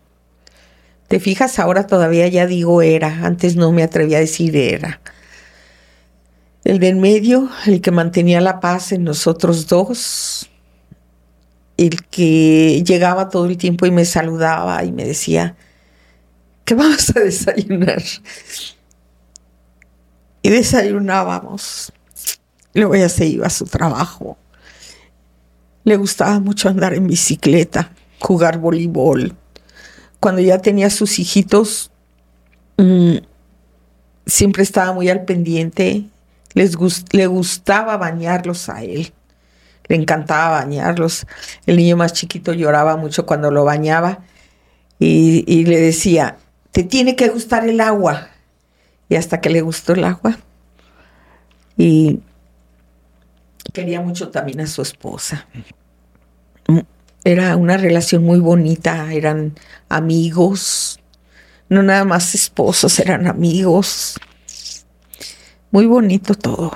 Te 1.07 1.19
fijas, 1.19 1.59
ahora 1.59 1.85
todavía 1.85 2.27
ya 2.27 2.47
digo 2.47 2.81
era. 2.81 3.25
Antes 3.25 3.55
no 3.55 3.71
me 3.71 3.83
atrevía 3.83 4.17
a 4.17 4.21
decir 4.21 4.55
era. 4.55 5.01
El 6.63 6.79
de 6.79 6.87
en 6.89 6.99
medio, 6.99 7.49
el 7.67 7.81
que 7.81 7.91
mantenía 7.91 8.41
la 8.41 8.59
paz 8.59 8.91
en 8.91 9.03
nosotros 9.03 9.67
dos. 9.67 10.49
El 11.77 12.03
que 12.05 12.83
llegaba 12.83 13.29
todo 13.29 13.45
el 13.45 13.57
tiempo 13.57 13.85
y 13.85 13.91
me 13.91 14.05
saludaba 14.05 14.83
y 14.83 14.91
me 14.91 15.05
decía, 15.05 15.55
¿qué 16.65 16.75
vamos 16.75 17.15
a 17.15 17.19
desayunar? 17.19 18.01
Y 20.41 20.49
desayunábamos. 20.49 21.91
Luego 22.73 22.95
ya 22.95 23.09
se 23.09 23.25
iba 23.25 23.47
a 23.47 23.51
su 23.51 23.65
trabajo. 23.65 24.37
Le 25.83 25.97
gustaba 25.97 26.39
mucho 26.39 26.69
andar 26.69 26.93
en 26.93 27.07
bicicleta, 27.07 27.91
jugar 28.19 28.57
voleibol. 28.57 29.35
Cuando 30.19 30.41
ya 30.41 30.59
tenía 30.59 30.89
sus 30.89 31.19
hijitos, 31.19 31.91
mm, 32.77 33.17
siempre 34.25 34.63
estaba 34.63 34.93
muy 34.93 35.09
al 35.09 35.25
pendiente. 35.25 36.05
Les 36.53 36.77
le 37.11 37.27
gustaba 37.27 37.97
bañarlos 37.97 38.69
a 38.69 38.83
él. 38.83 39.13
Le 39.87 39.97
encantaba 39.97 40.61
bañarlos. 40.61 41.25
El 41.65 41.77
niño 41.77 41.97
más 41.97 42.13
chiquito 42.13 42.53
lloraba 42.53 42.95
mucho 42.95 43.25
cuando 43.25 43.51
lo 43.51 43.65
bañaba 43.65 44.19
y 44.99 45.65
le 45.65 45.77
decía, 45.77 46.37
te 46.73 46.83
tiene 46.83 47.15
que 47.15 47.29
gustar 47.29 47.67
el 47.69 47.79
agua. 47.79 48.27
Y 49.07 49.15
hasta 49.15 49.39
que 49.39 49.49
le 49.49 49.61
gustó 49.61 49.93
el 49.93 50.03
agua. 50.03 50.37
Y 51.77 52.19
quería 53.71 54.01
mucho 54.01 54.29
también 54.29 54.59
a 54.61 54.67
su 54.67 54.81
esposa. 54.81 55.45
Mm, 56.67 56.79
Era 57.23 57.55
una 57.55 57.77
relación 57.77 58.23
muy 58.23 58.39
bonita, 58.39 59.13
eran 59.13 59.53
amigos, 59.87 60.99
no 61.69 61.83
nada 61.83 62.05
más 62.05 62.33
esposos, 62.35 62.99
eran 62.99 63.27
amigos. 63.27 64.19
Muy 65.71 65.85
bonito 65.85 66.33
todo. 66.33 66.71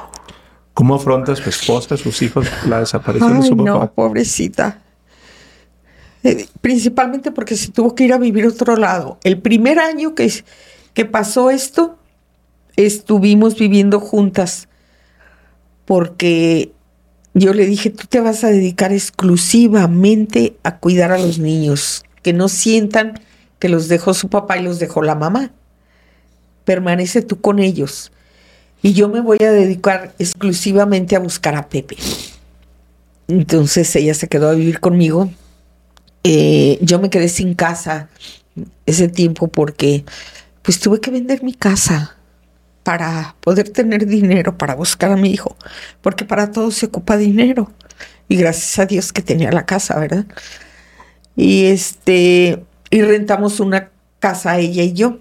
¿Cómo 0.73 0.95
afronta 0.95 1.35
su 1.35 1.49
esposa, 1.49 1.97
sus 1.97 2.21
hijos, 2.21 2.47
la 2.67 2.79
desaparición 2.79 3.41
de 3.41 3.47
su 3.47 3.55
no, 3.55 3.79
papá? 3.79 3.93
pobrecita. 3.93 4.81
Eh, 6.23 6.47
principalmente 6.61 7.31
porque 7.31 7.55
se 7.55 7.71
tuvo 7.71 7.95
que 7.95 8.03
ir 8.05 8.13
a 8.13 8.17
vivir 8.17 8.45
a 8.45 8.49
otro 8.49 8.75
lado. 8.75 9.19
El 9.23 9.41
primer 9.41 9.79
año 9.79 10.15
que, 10.15 10.31
que 10.93 11.05
pasó 11.05 11.51
esto, 11.51 11.97
estuvimos 12.75 13.57
viviendo 13.57 13.99
juntas 13.99 14.67
porque 15.85 16.71
yo 17.33 17.53
le 17.53 17.65
dije, 17.65 17.89
tú 17.89 18.05
te 18.07 18.19
vas 18.19 18.43
a 18.43 18.49
dedicar 18.49 18.91
exclusivamente 18.91 20.57
a 20.63 20.77
cuidar 20.77 21.11
a 21.11 21.17
los 21.17 21.39
niños, 21.39 22.03
que 22.23 22.33
no 22.33 22.49
sientan 22.49 23.19
que 23.59 23.69
los 23.69 23.87
dejó 23.87 24.13
su 24.13 24.29
papá 24.29 24.57
y 24.57 24.63
los 24.63 24.79
dejó 24.79 25.01
la 25.01 25.15
mamá. 25.15 25.51
Permanece 26.65 27.21
tú 27.21 27.39
con 27.39 27.59
ellos. 27.59 28.11
Y 28.81 28.93
yo 28.93 29.09
me 29.09 29.21
voy 29.21 29.37
a 29.41 29.51
dedicar 29.51 30.13
exclusivamente 30.19 31.15
a 31.15 31.19
buscar 31.19 31.55
a 31.55 31.69
Pepe. 31.69 31.97
Entonces 33.27 33.95
ella 33.95 34.13
se 34.13 34.27
quedó 34.27 34.49
a 34.49 34.53
vivir 34.53 34.79
conmigo. 34.79 35.29
Eh, 36.29 36.77
yo 36.81 36.99
me 36.99 37.09
quedé 37.09 37.29
sin 37.29 37.53
casa 37.53 38.09
ese 38.85 39.07
tiempo 39.07 39.47
porque 39.47 40.03
pues 40.61 40.77
tuve 40.81 40.99
que 40.99 41.09
vender 41.09 41.41
mi 41.41 41.53
casa. 41.53 42.15
para 42.83 43.35
poder 43.41 43.69
tener 43.69 44.05
dinero 44.05 44.57
para 44.57 44.73
buscar 44.73 45.11
a 45.11 45.17
mi 45.17 45.29
hijo, 45.31 45.57
porque 46.01 46.23
para 46.23 46.51
todo 46.51 46.71
se 46.71 46.85
ocupa 46.85 47.17
dinero. 47.17 47.71
Y 48.29 48.37
gracias 48.37 48.79
a 48.79 48.85
Dios 48.85 49.11
que 49.11 49.21
tenía 49.21 49.51
la 49.51 49.65
casa, 49.65 49.99
¿verdad? 49.99 50.25
Y 51.35 51.65
este, 51.65 52.63
y 52.89 53.01
rentamos 53.01 53.59
una 53.59 53.91
casa 54.19 54.57
ella 54.59 54.83
y 54.83 54.93
yo. 54.93 55.19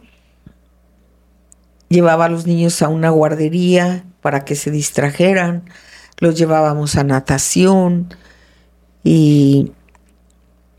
Llevaba 1.88 2.26
a 2.26 2.28
los 2.28 2.46
niños 2.46 2.82
a 2.82 2.88
una 2.88 3.10
guardería 3.10 4.04
para 4.20 4.44
que 4.44 4.54
se 4.56 4.70
distrajeran, 4.70 5.64
los 6.18 6.36
llevábamos 6.36 6.96
a 6.96 7.04
natación 7.04 8.14
y, 9.04 9.72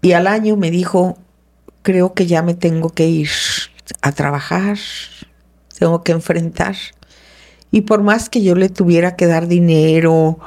y 0.08 0.14
al 0.14 0.26
año 0.26 0.56
me 0.56 0.72
dijo, 0.72 1.18
creo 1.82 2.14
que 2.14 2.28
ya 2.28 2.42
me 2.42 2.54
tengo 2.54 2.92
que 2.92 3.10
ir 3.10 3.30
a 4.02 4.14
trabajar, 4.14 4.78
tengo 5.78 6.02
que 6.02 6.14
enfrentar. 6.14 6.78
Y 7.72 7.82
por 7.82 8.04
más 8.04 8.30
que 8.30 8.42
yo 8.42 8.56
le 8.56 8.70
tuviera 8.70 9.18
que 9.18 9.28
dar 9.28 9.50
dinero, 9.50 10.40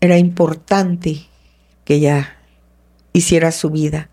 era 0.00 0.18
importante 0.18 1.28
que 1.84 1.94
ella 1.94 2.38
hiciera 3.12 3.52
su 3.52 3.70
vida. 3.70 4.10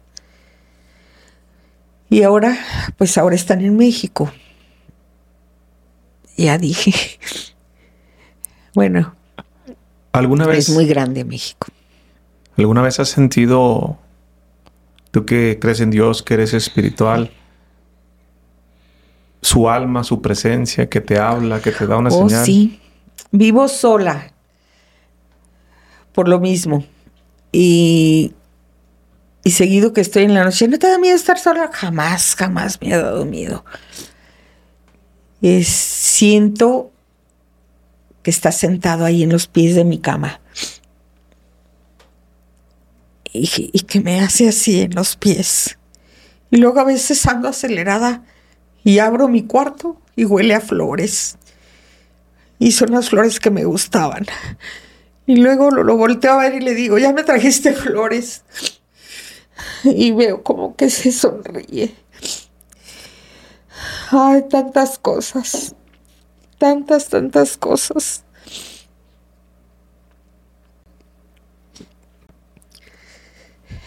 Y 2.12 2.22
ahora, 2.22 2.56
pues 3.00 3.18
ahora 3.18 3.34
están 3.34 3.62
en 3.62 3.76
México. 3.76 4.32
Ya 6.38 6.60
dije. 6.60 6.94
Bueno. 8.76 9.16
¿Alguna 10.12 10.48
vez? 10.48 10.70
Es 10.70 10.76
muy 10.76 10.88
grande 10.88 11.24
México. 11.24 11.68
¿Alguna 12.58 12.82
vez 12.82 13.00
has 13.00 13.10
sentido, 13.10 14.00
tú 15.14 15.26
que 15.28 15.60
crees 15.62 15.80
en 15.80 15.92
Dios, 15.92 16.24
que 16.24 16.34
eres 16.34 16.56
espiritual, 16.56 17.30
su 19.44 19.70
alma, 19.70 20.04
su 20.04 20.24
presencia, 20.24 20.90
que 20.90 21.02
te 21.02 21.20
habla, 21.20 21.62
que 21.62 21.72
te 21.72 21.86
da 21.86 21.98
una 21.98 22.10
oh, 22.10 22.28
señal. 22.28 22.44
Sí, 22.44 22.82
vivo 23.30 23.68
sola, 23.68 24.34
por 26.14 26.28
lo 26.28 26.40
mismo. 26.40 26.84
Y, 27.52 28.34
y 29.44 29.52
seguido 29.52 29.94
que 29.94 30.02
estoy 30.02 30.24
en 30.24 30.34
la 30.34 30.46
noche, 30.46 30.68
¿no 30.68 30.80
te 30.80 30.88
da 30.88 30.98
miedo 30.98 31.16
estar 31.16 31.38
sola? 31.38 31.70
Jamás, 31.72 32.36
jamás 32.36 32.82
me 32.82 32.92
ha 32.92 32.98
dado 33.04 33.24
miedo. 33.24 33.64
siento 35.62 36.92
que 38.24 38.32
está 38.32 38.52
sentado 38.52 39.06
ahí 39.06 39.22
en 39.22 39.32
los 39.32 39.46
pies 39.46 39.76
de 39.76 39.84
mi 39.84 40.00
cama. 40.00 40.42
Y, 43.34 43.80
que 43.82 44.00
me 44.00 44.20
hace 44.20 44.48
así 44.48 44.82
en 44.82 44.94
los 44.94 45.16
pies. 45.16 45.78
Y 46.52 46.58
luego 46.58 46.80
a 46.80 46.84
veces 46.84 47.26
ando 47.26 47.50
acelerada 47.50 48.24
y 48.84 49.00
abro 49.00 49.28
mi 49.28 49.44
cuarto 49.44 50.00
y 50.16 50.26
huele 50.26 50.54
a 50.54 50.62
flores. 50.62 51.38
Y 52.60 52.72
son 52.74 52.92
las 52.92 53.10
flores 53.10 53.40
que 53.40 53.50
me 53.50 53.66
gustaban. 53.66 54.26
Y 55.26 55.38
luego 55.38 55.72
lo, 55.72 55.84
lo 55.84 55.98
volteo 55.98 56.34
a 56.34 56.38
ver 56.38 56.54
y 56.56 56.60
le 56.60 56.76
digo, 56.76 56.98
ya 56.98 57.12
me 57.12 57.24
trajiste 57.24 57.74
flores. 57.74 58.44
Y 59.84 60.12
veo 60.12 60.44
como 60.44 60.76
que 60.76 60.90
se 60.90 61.12
sonríe. 61.12 61.96
Ay, 64.12 64.44
tantas 64.50 65.00
cosas. 65.00 65.76
Tantas, 66.58 67.10
tantas 67.10 67.58
cosas. 67.58 68.24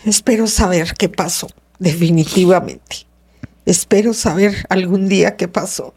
Espero 0.07 0.47
saber 0.47 0.95
qué 0.97 1.09
pasó, 1.09 1.49
definitivamente. 1.81 3.07
Espero 3.65 4.15
saber 4.15 4.65
algún 4.69 5.09
día 5.09 5.37
qué 5.37 5.49
pasó. 5.49 5.95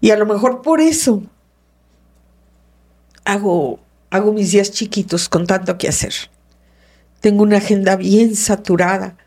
Y 0.00 0.10
a 0.10 0.16
lo 0.16 0.24
mejor 0.24 0.62
por 0.62 0.80
eso 0.80 1.22
hago, 3.26 3.78
hago 4.08 4.32
mis 4.32 4.52
días 4.52 4.70
chiquitos 4.70 5.28
con 5.28 5.46
tanto 5.46 5.76
que 5.76 5.88
hacer. 5.88 6.14
Tengo 7.20 7.42
una 7.42 7.58
agenda 7.58 7.96
bien 7.96 8.34
saturada. 8.34 9.18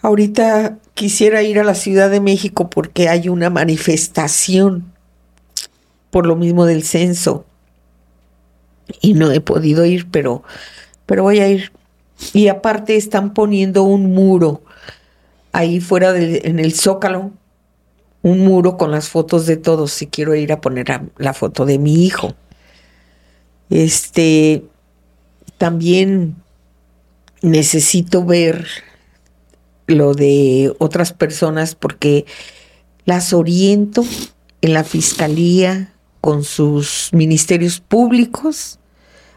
Ahorita 0.00 0.78
quisiera 0.94 1.42
ir 1.42 1.58
a 1.58 1.64
la 1.64 1.74
Ciudad 1.74 2.08
de 2.08 2.20
México 2.20 2.70
porque 2.70 3.08
hay 3.08 3.28
una 3.28 3.50
manifestación 3.50 4.92
por 6.10 6.24
lo 6.26 6.36
mismo 6.36 6.66
del 6.66 6.84
censo. 6.84 7.46
Y 9.00 9.14
no 9.14 9.32
he 9.32 9.40
podido 9.40 9.84
ir, 9.84 10.08
pero, 10.08 10.44
pero 11.06 11.24
voy 11.24 11.40
a 11.40 11.48
ir. 11.48 11.72
Y 12.32 12.48
aparte 12.48 12.96
están 12.96 13.34
poniendo 13.34 13.82
un 13.82 14.12
muro 14.12 14.62
ahí 15.52 15.80
fuera 15.80 16.16
en 16.16 16.58
el 16.58 16.72
zócalo 16.72 17.32
un 18.22 18.38
muro 18.40 18.76
con 18.76 18.90
las 18.90 19.08
fotos 19.08 19.46
de 19.46 19.56
todos 19.56 19.92
si 19.92 20.06
quiero 20.06 20.34
ir 20.34 20.52
a 20.52 20.60
poner 20.60 20.86
la 21.16 21.34
foto 21.34 21.66
de 21.66 21.78
mi 21.78 22.04
hijo. 22.04 22.34
Este 23.68 24.64
también 25.58 26.36
necesito 27.42 28.24
ver 28.24 28.66
lo 29.86 30.14
de 30.14 30.72
otras 30.78 31.12
personas 31.12 31.74
porque 31.74 32.24
las 33.04 33.32
oriento 33.32 34.04
en 34.60 34.74
la 34.74 34.84
fiscalía 34.84 35.92
con 36.20 36.44
sus 36.44 37.10
ministerios 37.12 37.80
públicos 37.80 38.78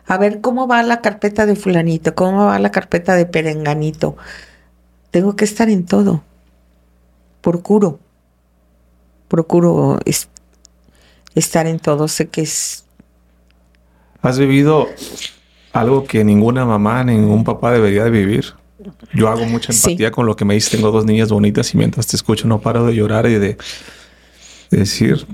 a 0.07 0.17
ver 0.17 0.41
cómo 0.41 0.67
va 0.67 0.83
la 0.83 1.01
carpeta 1.01 1.45
de 1.45 1.55
fulanito, 1.55 2.15
cómo 2.15 2.45
va 2.45 2.59
la 2.59 2.71
carpeta 2.71 3.15
de 3.15 3.25
perenganito 3.25 4.17
tengo 5.15 5.37
que 5.37 5.45
estar 5.45 5.69
en 5.69 5.85
todo. 5.85 6.25
Procuro. 7.39 8.01
Procuro 9.29 9.97
estar 11.35 11.67
en 11.67 11.79
todo. 11.79 12.09
Sé 12.09 12.27
que 12.27 12.41
es. 12.41 12.83
Has 14.21 14.37
vivido 14.37 14.89
algo 15.71 16.03
que 16.03 16.25
ninguna 16.25 16.65
mamá, 16.65 17.05
ningún 17.05 17.45
papá 17.45 17.71
debería 17.71 18.03
de 18.03 18.09
vivir. 18.09 18.55
Yo 19.13 19.29
hago 19.29 19.45
mucha 19.45 19.71
empatía 19.71 20.11
con 20.11 20.25
lo 20.25 20.35
que 20.35 20.43
me 20.43 20.55
dices. 20.55 20.71
Tengo 20.71 20.91
dos 20.91 21.05
niñas 21.05 21.29
bonitas 21.29 21.73
y 21.73 21.77
mientras 21.77 22.07
te 22.07 22.17
escucho 22.17 22.45
no 22.49 22.59
paro 22.59 22.85
de 22.85 22.93
llorar 22.93 23.25
y 23.27 23.35
de, 23.35 23.57
de 24.69 24.77
decir. 24.77 25.25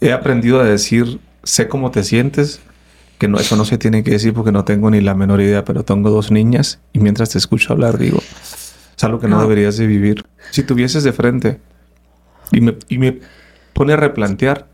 He 0.00 0.10
aprendido 0.10 0.58
a 0.58 0.64
decir, 0.64 1.20
sé 1.44 1.68
cómo 1.68 1.92
te 1.92 2.02
sientes, 2.02 2.60
que 3.20 3.28
no, 3.28 3.38
eso 3.38 3.54
no 3.54 3.66
se 3.66 3.76
tiene 3.76 4.02
que 4.02 4.12
decir 4.12 4.32
porque 4.32 4.50
no 4.50 4.64
tengo 4.64 4.90
ni 4.90 5.02
la 5.02 5.14
menor 5.14 5.42
idea, 5.42 5.62
pero 5.62 5.84
tengo 5.84 6.08
dos 6.08 6.30
niñas 6.30 6.80
y 6.94 7.00
mientras 7.00 7.28
te 7.28 7.36
escucho 7.36 7.74
hablar 7.74 7.98
digo, 7.98 8.18
es 8.96 9.04
algo 9.04 9.20
que 9.20 9.28
no, 9.28 9.40
deberías 9.42 9.76
de 9.76 9.86
vivir. 9.86 10.24
Si 10.50 10.62
tuvieses 10.62 11.04
de 11.04 11.12
frente 11.12 11.60
y 12.50 12.62
me, 12.62 12.78
y 12.88 12.96
me 12.96 13.20
pone 13.74 13.92
a 13.92 13.96
replantear, 13.96 14.66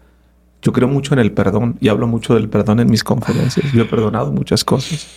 yo 0.63 0.73
creo 0.73 0.87
mucho 0.87 1.13
en 1.13 1.19
el 1.19 1.33
perdón 1.33 1.77
y 1.81 1.89
hablo 1.89 2.07
mucho 2.07 2.35
del 2.35 2.49
perdón 2.49 2.79
en 2.79 2.89
mis 2.89 3.03
conferencias. 3.03 3.73
Yo 3.73 3.83
he 3.83 3.87
perdonado 3.87 4.31
muchas 4.31 4.65
cosas. 4.65 5.09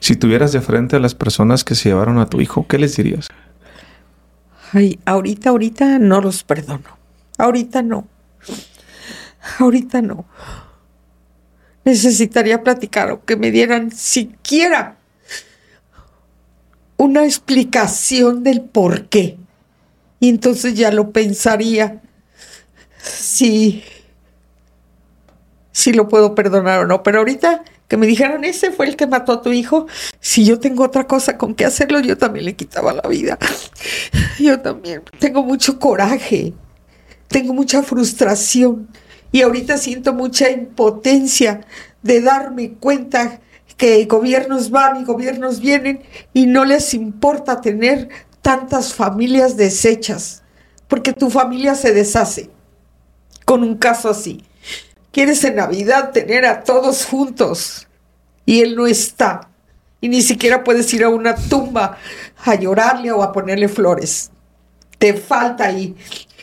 Si 0.00 0.16
tuvieras 0.16 0.50
de 0.50 0.60
frente 0.60 0.96
a 0.96 0.98
las 0.98 1.14
personas 1.14 1.62
que 1.62 1.76
se 1.76 1.88
llevaron 1.88 2.18
a 2.18 2.26
tu 2.26 2.40
hijo, 2.40 2.66
¿qué 2.66 2.78
les 2.78 2.96
dirías? 2.96 3.28
Ay, 4.72 4.98
ahorita, 5.04 5.50
ahorita 5.50 6.00
no 6.00 6.20
los 6.20 6.42
perdono. 6.42 6.98
Ahorita 7.38 7.82
no. 7.82 8.08
Ahorita 9.60 10.02
no. 10.02 10.24
Necesitaría 11.84 12.62
platicar 12.62 13.10
o 13.10 13.24
que 13.24 13.36
me 13.36 13.50
dieran 13.50 13.90
siquiera 13.90 14.96
una 16.96 17.24
explicación 17.24 18.44
del 18.44 18.60
por 18.60 19.08
qué. 19.08 19.36
Y 20.20 20.28
entonces 20.28 20.74
ya 20.74 20.92
lo 20.92 21.10
pensaría 21.10 22.00
si, 23.02 23.82
si 25.72 25.92
lo 25.92 26.08
puedo 26.08 26.34
perdonar 26.34 26.84
o 26.84 26.86
no. 26.86 27.02
Pero 27.02 27.18
ahorita 27.18 27.64
que 27.92 27.98
me 27.98 28.06
dijeron, 28.06 28.42
ese 28.44 28.70
fue 28.70 28.86
el 28.86 28.96
que 28.96 29.06
mató 29.06 29.32
a 29.32 29.42
tu 29.42 29.52
hijo, 29.52 29.86
si 30.18 30.46
yo 30.46 30.58
tengo 30.58 30.82
otra 30.82 31.06
cosa 31.06 31.36
con 31.36 31.54
qué 31.54 31.66
hacerlo, 31.66 32.00
yo 32.00 32.16
también 32.16 32.46
le 32.46 32.56
quitaba 32.56 32.94
la 32.94 33.06
vida. 33.06 33.38
Yo 34.38 34.60
también 34.60 35.02
tengo 35.18 35.42
mucho 35.42 35.78
coraje, 35.78 36.54
tengo 37.28 37.52
mucha 37.52 37.82
frustración 37.82 38.88
y 39.32 39.42
ahorita 39.42 39.78
siento 39.78 40.12
mucha 40.12 40.50
impotencia 40.50 41.62
de 42.02 42.20
darme 42.20 42.74
cuenta 42.74 43.40
que 43.76 44.04
gobiernos 44.04 44.70
van 44.70 45.00
y 45.00 45.04
gobiernos 45.04 45.58
vienen 45.58 46.02
y 46.32 46.46
no 46.46 46.64
les 46.64 46.94
importa 46.94 47.60
tener 47.60 48.08
tantas 48.42 48.92
familias 48.92 49.56
deshechas, 49.56 50.42
porque 50.86 51.12
tu 51.12 51.30
familia 51.30 51.74
se 51.74 51.92
deshace 51.92 52.50
con 53.44 53.62
un 53.62 53.76
caso 53.76 54.10
así. 54.10 54.44
Quieres 55.10 55.42
en 55.44 55.56
Navidad 55.56 56.12
tener 56.12 56.44
a 56.46 56.62
todos 56.62 57.06
juntos 57.06 57.88
y 58.44 58.60
él 58.60 58.76
no 58.76 58.86
está. 58.86 59.48
Y 60.00 60.08
ni 60.08 60.22
siquiera 60.22 60.64
puedes 60.64 60.92
ir 60.94 61.04
a 61.04 61.08
una 61.08 61.34
tumba 61.36 61.96
a 62.44 62.54
llorarle 62.54 63.12
o 63.12 63.22
a 63.22 63.32
ponerle 63.32 63.68
flores. 63.68 64.30
Te 64.98 65.14
falta 65.14 65.66
ahí. 65.66 65.94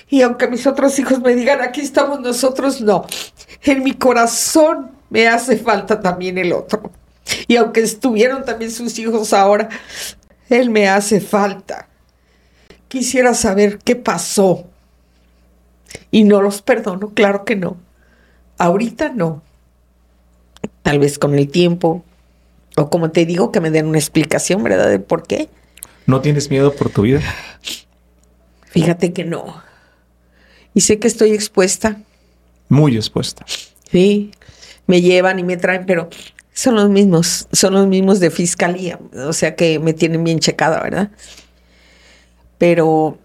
Y 0.10 0.22
aunque 0.24 0.48
mis 0.48 0.66
otros 0.66 0.98
hijos 0.98 1.20
me 1.22 1.36
digan, 1.36 1.62
aquí 1.62 1.82
estamos 1.82 2.20
nosotros, 2.20 2.82
no. 2.82 3.06
En 3.64 3.84
mi 3.84 3.94
corazón 3.94 4.92
me 5.10 5.28
hace 5.28 5.58
falta 5.58 6.00
también 6.00 6.38
el 6.38 6.54
otro. 6.54 6.92
Y 7.48 7.58
aunque 7.58 7.82
estuvieron 7.82 8.44
también 8.44 8.72
sus 8.72 8.98
hijos 8.98 9.34
ahora, 9.34 9.70
él 10.50 10.72
me 10.72 10.90
hace 10.90 11.20
falta. 11.20 11.88
Quisiera 12.88 13.36
saber 13.36 13.78
qué 13.78 13.96
pasó. 13.96 14.66
Y 16.10 16.24
no 16.24 16.42
los 16.42 16.62
perdono, 16.64 17.12
claro 17.14 17.46
que 17.46 17.56
no. 17.56 17.78
Ahorita 18.58 19.10
no. 19.10 19.44
Tal 20.82 20.98
vez 20.98 21.20
con 21.20 21.36
el 21.36 21.50
tiempo. 21.50 22.04
O 22.78 22.90
como 22.90 23.12
te 23.12 23.26
digo, 23.26 23.52
que 23.52 23.62
me 23.62 23.70
den 23.70 23.86
una 23.86 24.00
explicación, 24.00 24.64
¿verdad? 24.64 24.90
De 24.90 25.00
por 25.00 25.24
qué. 25.28 25.50
¿No 26.08 26.22
tienes 26.22 26.50
miedo 26.50 26.74
por 26.74 26.90
tu 26.90 27.04
vida? 27.04 27.22
Fíjate 28.64 29.14
que 29.14 29.24
no. 29.24 29.69
Y 30.74 30.82
sé 30.82 31.00
que 31.00 31.08
estoy 31.08 31.32
expuesta. 31.32 32.02
Muy 32.68 32.96
expuesta. 32.96 33.46
Sí. 33.92 34.32
Me 34.88 35.02
llevan 35.02 35.40
y 35.40 35.44
me 35.44 35.58
traen, 35.58 35.86
pero 35.86 36.10
son 36.54 36.76
los 36.76 36.90
mismos, 36.90 37.48
son 37.52 37.74
los 37.74 37.88
mismos 37.88 38.20
de 38.20 38.32
fiscalía. 38.32 39.00
O 39.14 39.34
sea 39.34 39.56
que 39.56 39.80
me 39.80 39.94
tienen 39.94 40.24
bien 40.24 40.40
checada, 40.40 40.82
¿verdad? 40.82 41.12
Pero 42.58 43.18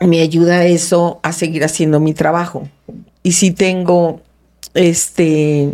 me 0.00 0.20
ayuda 0.20 0.64
eso 0.64 1.20
a 1.22 1.32
seguir 1.32 1.64
haciendo 1.64 2.00
mi 2.00 2.14
trabajo. 2.14 2.68
Y 3.22 3.32
si 3.32 3.50
tengo 3.50 4.20
este 4.74 5.70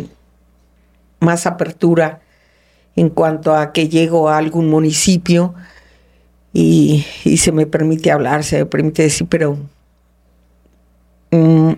más 1.19 1.45
apertura 1.45 2.21
en 2.95 3.09
cuanto 3.09 3.55
a 3.55 3.71
que 3.71 3.89
llego 3.89 4.29
a 4.29 4.37
algún 4.37 4.69
municipio 4.69 5.53
y, 6.53 7.05
se 7.37 7.51
me 7.51 7.65
permite 7.65 8.11
hablar, 8.11 8.43
se 8.43 8.59
me 8.59 8.65
permite 8.65 9.03
decir, 9.03 9.27
pero 9.29 9.57
mm, 11.31 11.73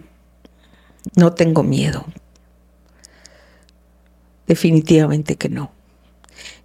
no 1.16 1.34
tengo 1.34 1.64
miedo. 1.64 2.06
Definitivamente 4.48 5.36
que 5.38 5.50
no. 5.50 5.72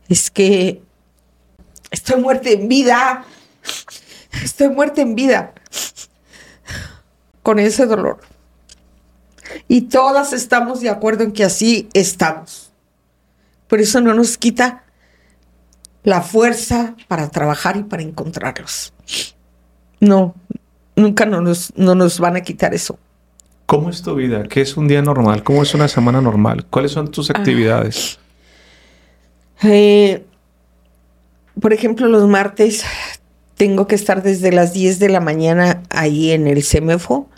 Es 0.08 0.30
que 0.30 0.82
estoy 1.90 2.20
muerta 2.20 2.50
en 2.50 2.68
vida. 2.68 3.24
Estoy 4.42 4.68
muerta 4.68 5.00
en 5.00 5.14
vida 5.14 5.54
con 7.42 7.58
ese 7.58 7.86
dolor. 7.86 8.20
Y 9.68 9.82
todas 9.82 10.32
estamos 10.32 10.80
de 10.80 10.90
acuerdo 10.90 11.24
en 11.24 11.32
que 11.32 11.44
así 11.44 11.88
estamos. 11.94 12.72
Por 13.68 13.80
eso 13.80 14.00
no 14.00 14.14
nos 14.14 14.36
quita 14.36 14.84
la 16.02 16.22
fuerza 16.22 16.94
para 17.08 17.28
trabajar 17.30 17.76
y 17.76 17.82
para 17.82 18.02
encontrarlos. 18.02 18.92
No, 20.00 20.34
nunca 20.96 21.26
nos, 21.26 21.72
no 21.76 21.94
nos 21.94 22.18
van 22.18 22.36
a 22.36 22.40
quitar 22.40 22.74
eso. 22.74 22.98
¿Cómo 23.66 23.90
es 23.90 24.02
tu 24.02 24.14
vida? 24.14 24.44
¿Qué 24.44 24.60
es 24.60 24.76
un 24.76 24.88
día 24.88 25.02
normal? 25.02 25.42
¿Cómo 25.42 25.62
es 25.62 25.74
una 25.74 25.88
semana 25.88 26.20
normal? 26.20 26.66
¿Cuáles 26.70 26.92
son 26.92 27.10
tus 27.10 27.30
actividades? 27.30 28.18
Eh, 29.62 30.24
por 31.60 31.72
ejemplo, 31.72 32.06
los 32.06 32.28
martes 32.28 32.84
tengo 33.56 33.86
que 33.86 33.94
estar 33.94 34.22
desde 34.22 34.52
las 34.52 34.72
10 34.72 34.98
de 34.98 35.08
la 35.08 35.20
mañana 35.20 35.82
ahí 35.90 36.30
en 36.30 36.46
el 36.46 36.62
CEMEFO. 36.62 37.28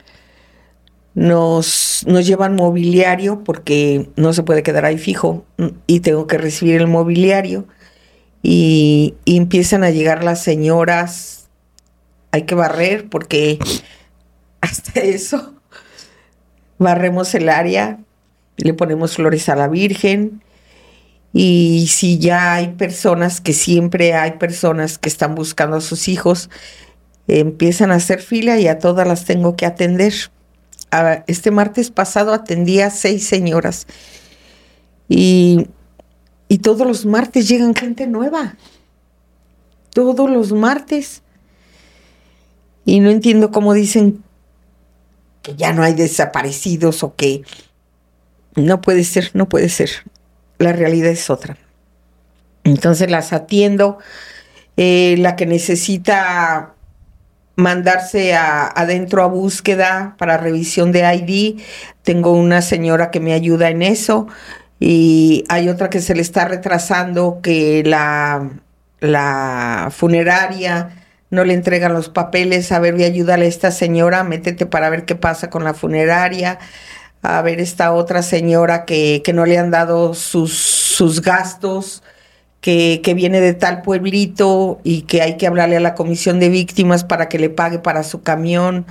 Nos, 1.15 2.05
nos 2.07 2.27
llevan 2.27 2.55
mobiliario 2.55 3.43
porque 3.43 4.11
no 4.17 4.33
se 4.33 4.43
puede 4.43 4.63
quedar 4.63 4.85
ahí 4.85 4.99
fijo 4.99 5.45
y 5.87 6.01
tengo 6.01 6.27
que 6.27 6.39
recibir 6.39 6.77
el 6.77 6.89
mobiliario. 6.89 7.67
Y, 8.43 9.15
y 9.25 9.37
empiezan 9.37 9.83
a 9.83 9.91
llegar 9.91 10.23
las 10.25 10.43
señoras. 10.43 11.38
Hay 12.31 12.43
que 12.43 12.55
barrer 12.55 13.09
porque 13.09 13.59
hasta 14.61 15.01
eso 15.01 15.55
barremos 16.79 17.35
el 17.35 17.49
área, 17.49 17.99
le 18.57 18.75
ponemos 18.75 19.17
flores 19.17 19.49
a 19.49 19.57
la 19.57 19.69
Virgen 19.69 20.43
y 21.33 21.87
si 21.89 22.19
ya 22.19 22.55
hay 22.55 22.69
personas, 22.69 23.41
que 23.41 23.53
siempre 23.53 24.15
hay 24.15 24.33
personas 24.33 24.99
que 24.99 25.09
están 25.09 25.35
buscando 25.35 25.77
a 25.77 25.81
sus 25.81 26.09
hijos, 26.09 26.49
empiezan 27.27 27.91
a 27.91 27.97
hacer 27.97 28.21
fila 28.23 28.59
y 28.59 28.69
a 28.69 28.79
todas 28.79 29.07
las 29.07 29.25
tengo 29.25 29.55
que 29.57 29.67
atender. 29.67 30.15
Este 31.27 31.51
martes 31.51 31.91
pasado 31.91 32.33
atendí 32.33 32.81
a 32.81 32.91
seis 32.91 33.27
señoras 33.27 33.87
y, 35.09 35.69
y 36.49 36.59
todos 36.59 36.87
los 36.87 37.05
martes 37.05 37.47
llegan 37.47 37.75
gente 37.75 38.07
nueva. 38.07 38.57
Todos 39.93 40.31
los 40.31 40.53
martes. 40.53 41.23
Y 42.89 43.01
no 43.01 43.11
entiendo 43.11 43.51
cómo 43.51 43.75
dicen 43.75 44.25
que 45.43 45.55
ya 45.57 45.75
no 45.75 45.83
hay 45.83 45.93
desaparecidos 45.93 47.03
o 47.03 47.17
que 47.17 47.43
no 48.57 48.81
puede 48.81 49.05
ser, 49.05 49.31
no 49.35 49.47
puede 49.47 49.69
ser 49.69 49.91
la 50.57 50.73
realidad 50.73 51.11
es 51.11 51.29
otra. 51.29 51.59
Entonces 52.65 53.11
las 53.11 53.35
atiendo. 53.35 53.99
Eh, 54.79 55.17
la 55.19 55.37
que 55.37 55.45
necesita 55.45 56.77
mandarse 57.57 58.35
adentro 58.35 59.23
a 59.23 59.27
búsqueda 59.27 60.17
para 60.17 60.39
revisión 60.39 60.91
de 60.91 61.15
ID, 61.15 61.61
tengo 62.03 62.33
una 62.33 62.63
señora 62.63 63.11
que 63.11 63.21
me 63.21 63.35
ayuda 63.35 63.69
en 63.69 63.83
eso 63.83 64.29
y 64.81 65.45
hay 65.51 65.69
otra 65.69 65.91
que 65.91 66.01
se 66.01 66.15
le 66.15 66.23
está 66.23 66.47
retrasando 66.47 67.41
que 67.43 67.83
la 67.85 69.91
funeraria 69.91 70.98
no 71.31 71.45
le 71.45 71.55
entregan 71.55 71.93
los 71.93 72.09
papeles, 72.09 72.73
a 72.73 72.79
ver, 72.79 72.95
voy 72.95 73.05
a 73.05 73.35
a 73.35 73.39
esta 73.39 73.71
señora, 73.71 74.25
métete 74.25 74.67
para 74.67 74.91
ver 74.91 75.05
qué 75.05 75.15
pasa 75.15 75.51
con 75.51 75.65
la 75.65 75.75
funeraria 75.75 76.59
a 77.23 77.43
ver 77.43 77.61
esta 77.61 77.93
otra 77.93 78.23
señora 78.23 78.85
que, 78.85 79.23
no 79.35 79.47
le 79.47 79.59
han 79.59 79.71
dado 79.71 80.15
sus, 80.15 80.53
sus 80.53 81.21
gastos, 81.21 82.03
que, 82.61 83.01
que, 83.03 83.15
viene 83.15 83.41
de 83.41 83.55
tal 83.55 83.83
pueblito 83.83 84.81
y 84.85 85.03
que 85.03 85.23
hay 85.23 85.37
que 85.37 85.47
hablarle 85.47 85.77
a 85.77 85.81
la 85.81 85.95
comisión 85.95 86.41
de 86.41 86.49
víctimas 86.49 87.05
para 87.05 87.29
que 87.29 87.39
le 87.39 87.51
pague 87.51 87.79
para 87.79 88.03
su 88.03 88.23
camión. 88.23 88.87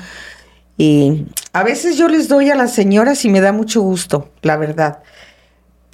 Y 0.77 1.25
a 1.53 1.63
veces 1.63 1.97
yo 1.97 2.07
les 2.07 2.27
doy 2.27 2.49
a 2.49 2.55
las 2.55 2.73
señoras 2.73 3.25
y 3.25 3.29
me 3.29 3.41
da 3.41 3.51
mucho 3.51 3.81
gusto, 3.81 4.29
la 4.41 4.57
verdad. 4.57 4.99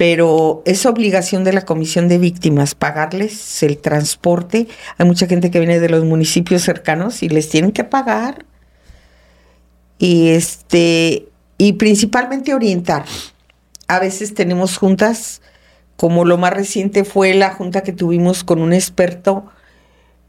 Pero 0.05 0.63
es 0.65 0.85
obligación 0.85 1.45
de 1.45 1.53
la 1.53 1.61
comisión 1.61 2.09
de 2.09 2.17
víctimas 2.17 2.75
pagarles 2.75 3.63
el 3.63 3.77
transporte. 3.77 4.67
Hay 4.97 5.05
mucha 5.05 5.27
gente 5.27 5.49
que 5.49 5.59
viene 5.59 5.79
de 5.79 5.87
los 5.87 6.03
municipios 6.03 6.61
cercanos 6.61 7.23
y 7.23 7.29
les 7.29 7.47
tienen 7.47 7.71
que 7.71 7.85
pagar. 7.85 8.43
Y 9.99 10.27
este, 10.31 11.29
y 11.57 11.71
principalmente 11.79 12.53
orientar. 12.53 13.05
A 13.87 14.01
veces 14.01 14.33
tenemos 14.33 14.75
juntas, 14.75 15.41
como 15.95 16.25
lo 16.25 16.37
más 16.37 16.51
reciente 16.51 17.05
fue 17.05 17.33
la 17.33 17.51
junta 17.51 17.81
que 17.81 17.93
tuvimos 17.93 18.43
con 18.43 18.59
un 18.59 18.73
experto 18.73 19.45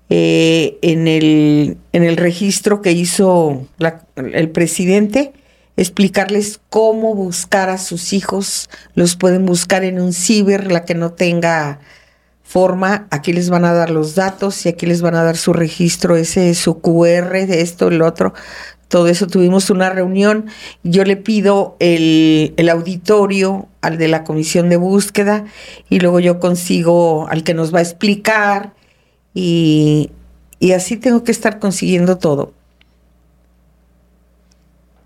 eh, 0.08 0.78
en, 0.82 1.08
el, 1.08 1.78
en 1.92 2.04
el 2.04 2.16
registro 2.16 2.80
que 2.80 2.92
hizo 2.92 3.66
el 4.14 4.50
presidente, 4.50 5.32
explicarles 5.76 6.60
cómo 6.70 7.14
buscar 7.14 7.70
a 7.70 7.78
sus 7.78 8.12
hijos. 8.12 8.68
Los 8.94 9.16
pueden 9.16 9.46
buscar 9.46 9.84
en 9.84 10.00
un 10.00 10.12
ciber, 10.12 10.70
la 10.70 10.84
que 10.84 10.94
no 10.94 11.12
tenga 11.12 11.80
forma, 12.42 13.08
aquí 13.10 13.32
les 13.32 13.50
van 13.50 13.64
a 13.64 13.72
dar 13.72 13.90
los 13.90 14.14
datos 14.14 14.64
y 14.64 14.68
aquí 14.68 14.86
les 14.86 15.02
van 15.02 15.14
a 15.16 15.24
dar 15.24 15.36
su 15.36 15.52
registro, 15.52 16.14
ese 16.16 16.54
su 16.54 16.80
QR, 16.80 17.46
de 17.46 17.62
esto, 17.62 17.88
el 17.88 18.02
otro, 18.02 18.34
todo 18.88 19.08
eso 19.08 19.26
tuvimos 19.26 19.70
una 19.70 19.90
reunión. 19.90 20.46
Yo 20.84 21.04
le 21.04 21.16
pido 21.16 21.76
el, 21.80 22.54
auditorio 22.70 23.66
al 23.80 23.98
de 23.98 24.06
la 24.08 24.22
comisión 24.22 24.68
de 24.68 24.76
búsqueda 24.76 25.46
y 25.90 25.98
luego 25.98 26.20
yo 26.20 26.38
consigo 26.38 27.26
al 27.28 27.42
que 27.42 27.54
nos 27.54 27.74
va 27.74 27.80
a 27.80 27.82
explicar 27.82 28.72
y, 29.34 30.10
y 30.60 30.72
así 30.72 30.96
tengo 30.96 31.24
que 31.24 31.32
estar 31.32 31.58
consiguiendo 31.58 32.18
todo. 32.18 32.52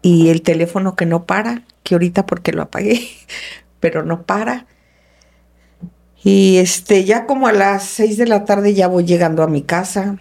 Y 0.03 0.29
el 0.29 0.43
teléfono 0.43 0.97
que 0.97 1.07
no 1.07 1.25
para, 1.25 1.65
que 1.83 1.95
ahorita 1.95 2.27
porque 2.27 2.53
lo 2.53 2.63
apagué, 2.63 3.09
pero 3.81 4.05
no 4.05 4.23
para. 4.23 4.67
Y 6.23 6.57
este, 6.59 7.05
ya 7.05 7.27
como 7.27 7.47
a 7.47 7.53
las 7.53 7.85
seis 7.85 8.17
de 8.17 8.27
la 8.27 8.45
tarde 8.45 8.75
ya 8.75 8.89
voy 8.89 9.05
llegando 9.05 9.43
a 9.43 9.49
mi 9.49 9.63
casa. 9.63 10.19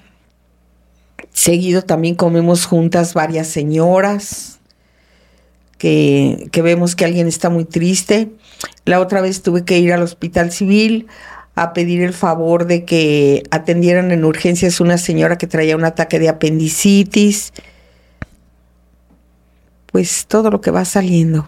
Seguido 1.32 1.84
también 1.84 2.16
comemos 2.16 2.66
juntas 2.66 3.14
varias 3.14 3.48
señoras 3.48 4.58
que, 5.78 6.50
vemos 6.64 6.96
que 6.96 7.06
alguien 7.06 7.28
está 7.28 7.50
muy 7.50 7.66
triste. 7.66 8.30
La 8.86 9.00
otra 9.00 9.22
vez 9.22 9.42
tuve 9.42 9.64
que 9.64 9.80
ir 9.80 9.94
al 9.94 10.02
hospital 10.02 10.52
civil 10.52 11.08
a 11.56 11.74
pedir 11.74 12.02
el 12.04 12.14
favor 12.14 12.68
de 12.68 12.86
que 12.86 13.44
atendieran 13.52 14.12
en 14.12 14.24
urgencias 14.24 14.80
una 14.80 14.98
señora 14.98 15.38
que 15.38 15.48
traía 15.48 15.76
un 15.76 15.86
ataque 15.86 16.20
de 16.20 16.30
apendicitis. 16.30 17.54
Pues 19.98 20.28
todo 20.28 20.52
lo 20.52 20.62
que 20.62 20.70
va 20.70 20.86
saliendo. 20.86 21.48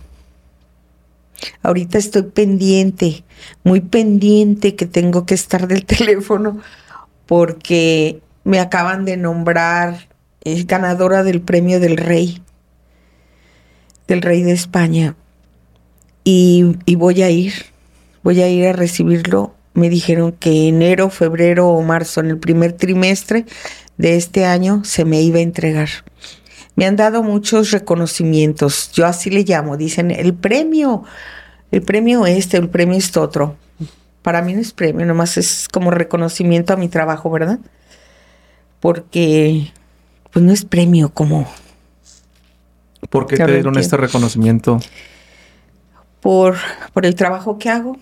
Ahorita 1.62 2.00
estoy 2.00 2.24
pendiente, 2.24 3.24
muy 3.64 3.80
pendiente 3.80 4.74
que 4.74 4.88
tengo 4.88 5.28
que 5.28 5.36
estar 5.36 5.68
del 5.68 5.86
teléfono 5.86 6.60
porque 7.28 8.24
me 8.44 8.60
acaban 8.60 9.06
de 9.06 9.18
nombrar 9.18 10.10
es 10.44 10.66
ganadora 10.66 11.22
del 11.22 11.42
premio 11.42 11.80
del 11.80 11.96
rey, 11.96 12.42
del 14.08 14.24
rey 14.24 14.42
de 14.42 14.54
España. 14.54 15.16
Y, 16.24 16.76
voy 16.96 17.22
a 17.22 17.30
ir, 17.30 17.54
voy 18.24 18.42
a 18.42 18.50
ir 18.50 18.66
a 18.66 18.74
recibirlo. 18.74 19.54
Me 19.76 19.92
dijeron 19.92 20.32
que 20.32 20.70
enero, 20.70 21.12
febrero 21.12 21.68
o 21.68 21.84
marzo, 21.84 22.20
en 22.22 22.32
el 22.32 22.40
primer 22.40 22.74
trimestre 22.74 23.46
de 23.98 24.16
este 24.16 24.48
año, 24.48 24.84
se 24.86 25.06
me 25.06 25.22
iba 25.22 25.38
a 25.38 25.42
entregar. 25.42 25.90
Me 26.80 26.86
han 26.86 26.96
dado 26.96 27.24
muchos 27.24 27.72
reconocimientos, 27.72 28.90
yo 28.94 29.06
así 29.06 29.30
le 29.30 29.44
llamo, 29.44 29.76
dicen 29.76 30.12
el 30.12 30.34
premio, 30.34 31.04
el 31.72 31.82
premio 31.82 32.26
este, 32.26 32.56
el 32.56 32.70
premio 32.70 32.98
este 32.98 33.20
otro. 33.20 33.58
Para 34.22 34.42
mí 34.42 34.54
no 34.54 34.62
es 34.62 34.72
premio, 34.72 35.06
nomás 35.06 35.36
es 35.36 35.68
como 35.68 35.92
reconocimiento 35.92 36.72
a 36.72 36.78
mi 36.78 36.88
trabajo, 36.88 37.30
¿verdad? 37.30 37.60
Porque 38.80 39.74
pues 40.32 40.46
no 40.46 40.54
es 40.54 40.64
premio 40.64 41.10
como... 41.10 41.52
¿Por 43.10 43.28
qué 43.28 43.36
te 43.36 43.52
dieron 43.52 43.78
este 43.78 43.98
reconocimiento? 43.98 44.80
Por, 46.22 46.56
por 46.94 47.06
el 47.06 47.16
trabajo 47.16 47.60
que 47.60 47.68
hago 47.68 47.98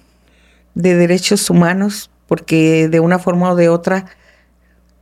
de 0.75 0.93
derechos 0.93 1.49
humanos, 1.49 2.11
porque 2.28 2.89
de 2.89 2.99
una 2.99 3.17
forma 3.17 3.53
o 3.53 3.55
de 3.55 3.69
otra 3.69 4.05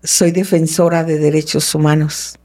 soy 0.02 0.32
defensora 0.32 1.04
de 1.04 1.18
derechos 1.20 1.76
humanos. 1.76 2.40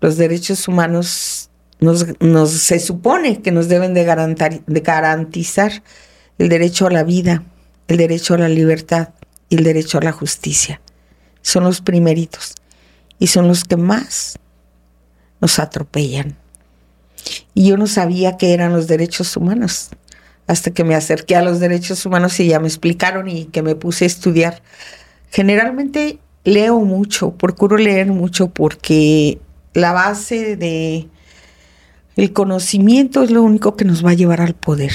Los 0.00 0.16
derechos 0.16 0.66
humanos 0.68 1.50
nos, 1.80 2.50
se 2.50 2.78
supone 2.78 3.40
que 3.40 3.52
nos 3.52 3.68
deben 3.68 3.94
de, 3.94 4.04
garantizar 4.04 5.82
el 6.38 6.48
derecho 6.48 6.86
a 6.86 6.90
la 6.90 7.04
vida, 7.04 7.42
el 7.88 7.96
derecho 7.96 8.34
a 8.34 8.38
la 8.38 8.48
libertad 8.48 9.10
y 9.48 9.56
el 9.56 9.64
derecho 9.64 9.98
a 9.98 10.02
la 10.02 10.12
justicia. 10.12 10.80
Son 11.42 11.64
los 11.64 11.80
primeritos 11.80 12.54
y 13.18 13.28
son 13.28 13.48
los 13.48 13.64
que 13.64 13.76
más 13.76 14.38
nos 15.40 15.58
atropellan. 15.58 16.36
Y 17.54 17.68
yo 17.68 17.76
no 17.76 17.86
sabía 17.86 18.36
qué 18.36 18.52
eran 18.52 18.72
los 18.72 18.86
derechos 18.86 19.36
humanos 19.36 19.90
hasta 20.46 20.72
que 20.72 20.84
me 20.84 20.94
acerqué 20.94 21.36
a 21.36 21.42
los 21.42 21.60
derechos 21.60 22.04
humanos 22.04 22.40
y 22.40 22.48
ya 22.48 22.58
me 22.58 22.68
explicaron 22.68 23.28
y 23.28 23.44
que 23.46 23.62
me 23.62 23.74
puse 23.74 24.04
a 24.04 24.06
estudiar. 24.06 24.62
Generalmente 25.30 26.18
leo 26.44 26.80
mucho, 26.80 27.32
procuro 27.32 27.76
leer 27.76 28.08
mucho 28.08 28.48
porque 28.48 29.38
la 29.74 29.92
base 29.92 30.56
de 30.56 31.08
el 32.16 32.32
conocimiento 32.32 33.22
es 33.22 33.30
lo 33.30 33.42
único 33.42 33.76
que 33.76 33.84
nos 33.84 34.04
va 34.04 34.10
a 34.10 34.14
llevar 34.14 34.40
al 34.40 34.54
poder 34.54 34.92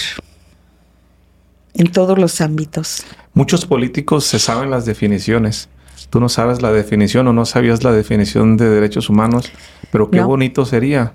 en 1.73 1.91
todos 1.91 2.17
los 2.17 2.41
ámbitos. 2.41 3.03
Muchos 3.33 3.65
políticos 3.65 4.25
se 4.25 4.39
saben 4.39 4.69
las 4.69 4.85
definiciones. 4.85 5.69
Tú 6.09 6.19
no 6.19 6.29
sabes 6.29 6.61
la 6.61 6.71
definición 6.71 7.27
o 7.27 7.33
no 7.33 7.45
sabías 7.45 7.83
la 7.83 7.91
definición 7.91 8.57
de 8.57 8.69
derechos 8.69 9.09
humanos, 9.09 9.51
pero 9.91 10.09
qué 10.09 10.21
bonito 10.21 10.65
sería 10.65 11.13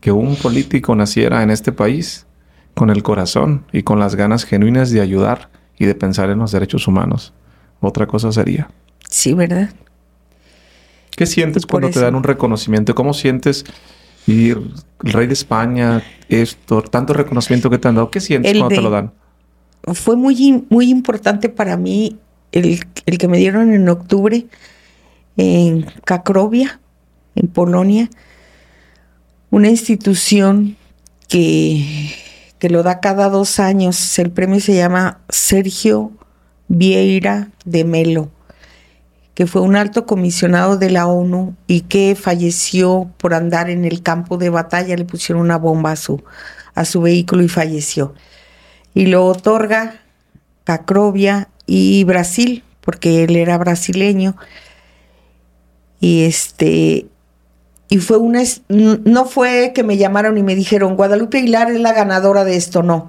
que 0.00 0.12
un 0.12 0.36
político 0.36 0.94
naciera 0.94 1.42
en 1.42 1.50
este 1.50 1.72
país 1.72 2.26
con 2.74 2.90
el 2.90 3.02
corazón 3.02 3.64
y 3.72 3.82
con 3.82 3.98
las 3.98 4.14
ganas 4.14 4.44
genuinas 4.44 4.90
de 4.90 5.00
ayudar 5.00 5.50
y 5.78 5.86
de 5.86 5.94
pensar 5.94 6.30
en 6.30 6.38
los 6.38 6.52
derechos 6.52 6.86
humanos. 6.86 7.32
Otra 7.80 8.06
cosa 8.06 8.32
sería. 8.32 8.68
Sí, 9.10 9.34
¿verdad? 9.34 9.70
¿Qué 11.18 11.26
sientes 11.26 11.66
cuando 11.66 11.90
te 11.90 12.00
dan 12.00 12.14
un 12.14 12.22
reconocimiento? 12.22 12.94
¿Cómo 12.94 13.12
sientes 13.12 13.64
ir 14.26 14.62
el 15.04 15.12
rey 15.12 15.26
de 15.26 15.32
España, 15.32 16.02
esto, 16.28 16.80
tanto 16.82 17.12
reconocimiento 17.12 17.68
que 17.68 17.78
te 17.78 17.88
han 17.88 17.96
dado? 17.96 18.10
¿Qué 18.10 18.20
sientes 18.20 18.52
cuando 18.52 18.74
te 18.74 18.80
lo 18.80 18.90
dan? 18.90 19.12
Fue 19.82 20.16
muy, 20.16 20.64
muy 20.70 20.90
importante 20.90 21.48
para 21.48 21.76
mí 21.76 22.16
el, 22.52 22.80
el 23.04 23.18
que 23.18 23.28
me 23.28 23.38
dieron 23.38 23.74
en 23.74 23.88
octubre 23.88 24.46
en 25.36 25.86
Cacrovia, 26.04 26.80
en 27.34 27.48
Polonia, 27.48 28.08
una 29.50 29.68
institución 29.68 30.76
que 31.28 32.14
que 32.58 32.68
lo 32.68 32.82
da 32.82 33.00
cada 33.00 33.28
dos 33.28 33.60
años. 33.60 34.18
El 34.18 34.30
premio 34.30 34.60
se 34.60 34.74
llama 34.74 35.20
Sergio 35.28 36.12
Vieira 36.68 37.50
de 37.64 37.84
Melo, 37.84 38.30
que 39.38 39.46
fue 39.46 39.62
un 39.62 39.76
alto 39.76 40.04
comisionado 40.04 40.78
de 40.78 40.90
la 40.90 41.06
ONU 41.06 41.54
y 41.68 41.82
que 41.82 42.16
falleció 42.20 43.08
por 43.18 43.34
andar 43.34 43.70
en 43.70 43.84
el 43.84 44.02
campo 44.02 44.36
de 44.36 44.50
batalla. 44.50 44.96
Le 44.96 45.04
pusieron 45.04 45.44
una 45.44 45.56
bomba 45.56 45.92
a 45.92 46.84
su, 46.84 47.00
vehículo 47.00 47.44
y 47.44 47.48
falleció. 47.48 48.14
Y 48.94 49.06
lo 49.06 49.24
otorga 49.26 50.02
Cacrovia 50.64 51.50
y 51.66 52.02
Brasil, 52.02 52.64
porque 52.80 53.22
él 53.22 53.36
era 53.36 53.56
brasileño. 53.58 54.36
Y 56.00 56.24
este, 56.24 57.06
y 57.88 57.98
fue 57.98 58.16
una, 58.16 58.42
no 58.68 59.24
fue 59.24 59.70
que 59.72 59.84
me 59.84 59.96
llamaron 59.96 60.36
y 60.36 60.42
me 60.42 60.56
dijeron, 60.56 60.96
Guadalupe 60.96 61.38
Aguilar 61.38 61.70
es 61.70 61.78
la 61.78 61.92
ganadora 61.92 62.42
de 62.42 62.56
esto, 62.56 62.82
no. 62.82 63.06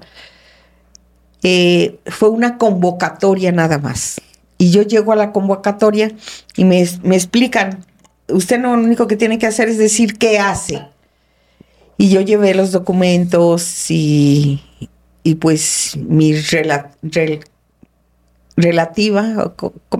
Eh, 1.42 1.98
fue 2.06 2.28
una 2.28 2.56
convocatoria 2.56 3.50
nada 3.50 3.78
más. 3.78 4.20
Y 4.60 4.70
yo 4.70 4.82
llego 4.82 5.12
a 5.12 5.16
la 5.16 5.32
convocatoria 5.32 6.12
y 6.56 6.64
me, 6.64 6.82
explican, 6.82 7.84
usted 8.28 8.60
no 8.60 8.76
lo 8.76 8.82
único 8.82 9.06
que 9.06 9.16
tiene 9.16 9.38
que 9.38 9.46
hacer 9.46 9.68
es 9.68 9.78
decir 9.78 10.18
qué 10.18 10.38
hace. 10.38 10.86
Y 11.96 12.10
yo 12.10 12.20
llevé 12.20 12.54
los 12.54 12.70
documentos 12.70 13.90
y, 13.90 14.62
y 15.22 15.34
pues 15.36 15.96
mi 15.96 16.34
relativa, 18.56 19.54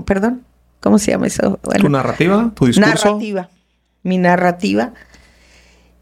perdón, 0.04 0.44
¿cómo 0.80 0.98
se 0.98 1.12
llama 1.12 1.26
eso? 1.26 1.58
¿Tu 1.78 1.88
narrativa? 1.88 2.52
¿Tu 2.54 2.66
discurso? 2.66 3.06
Narrativa 3.06 3.48
mi 4.02 4.18
narrativa 4.18 4.92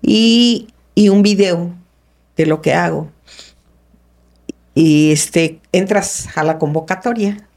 y, 0.02 0.68
un 0.96 1.22
video 1.22 1.72
de 2.36 2.46
lo 2.46 2.60
que 2.60 2.74
hago. 2.74 3.08
Y 4.74 5.12
este, 5.12 5.60
entras 5.72 6.28
a 6.36 6.44
la 6.44 6.58
convocatoria. 6.58 7.47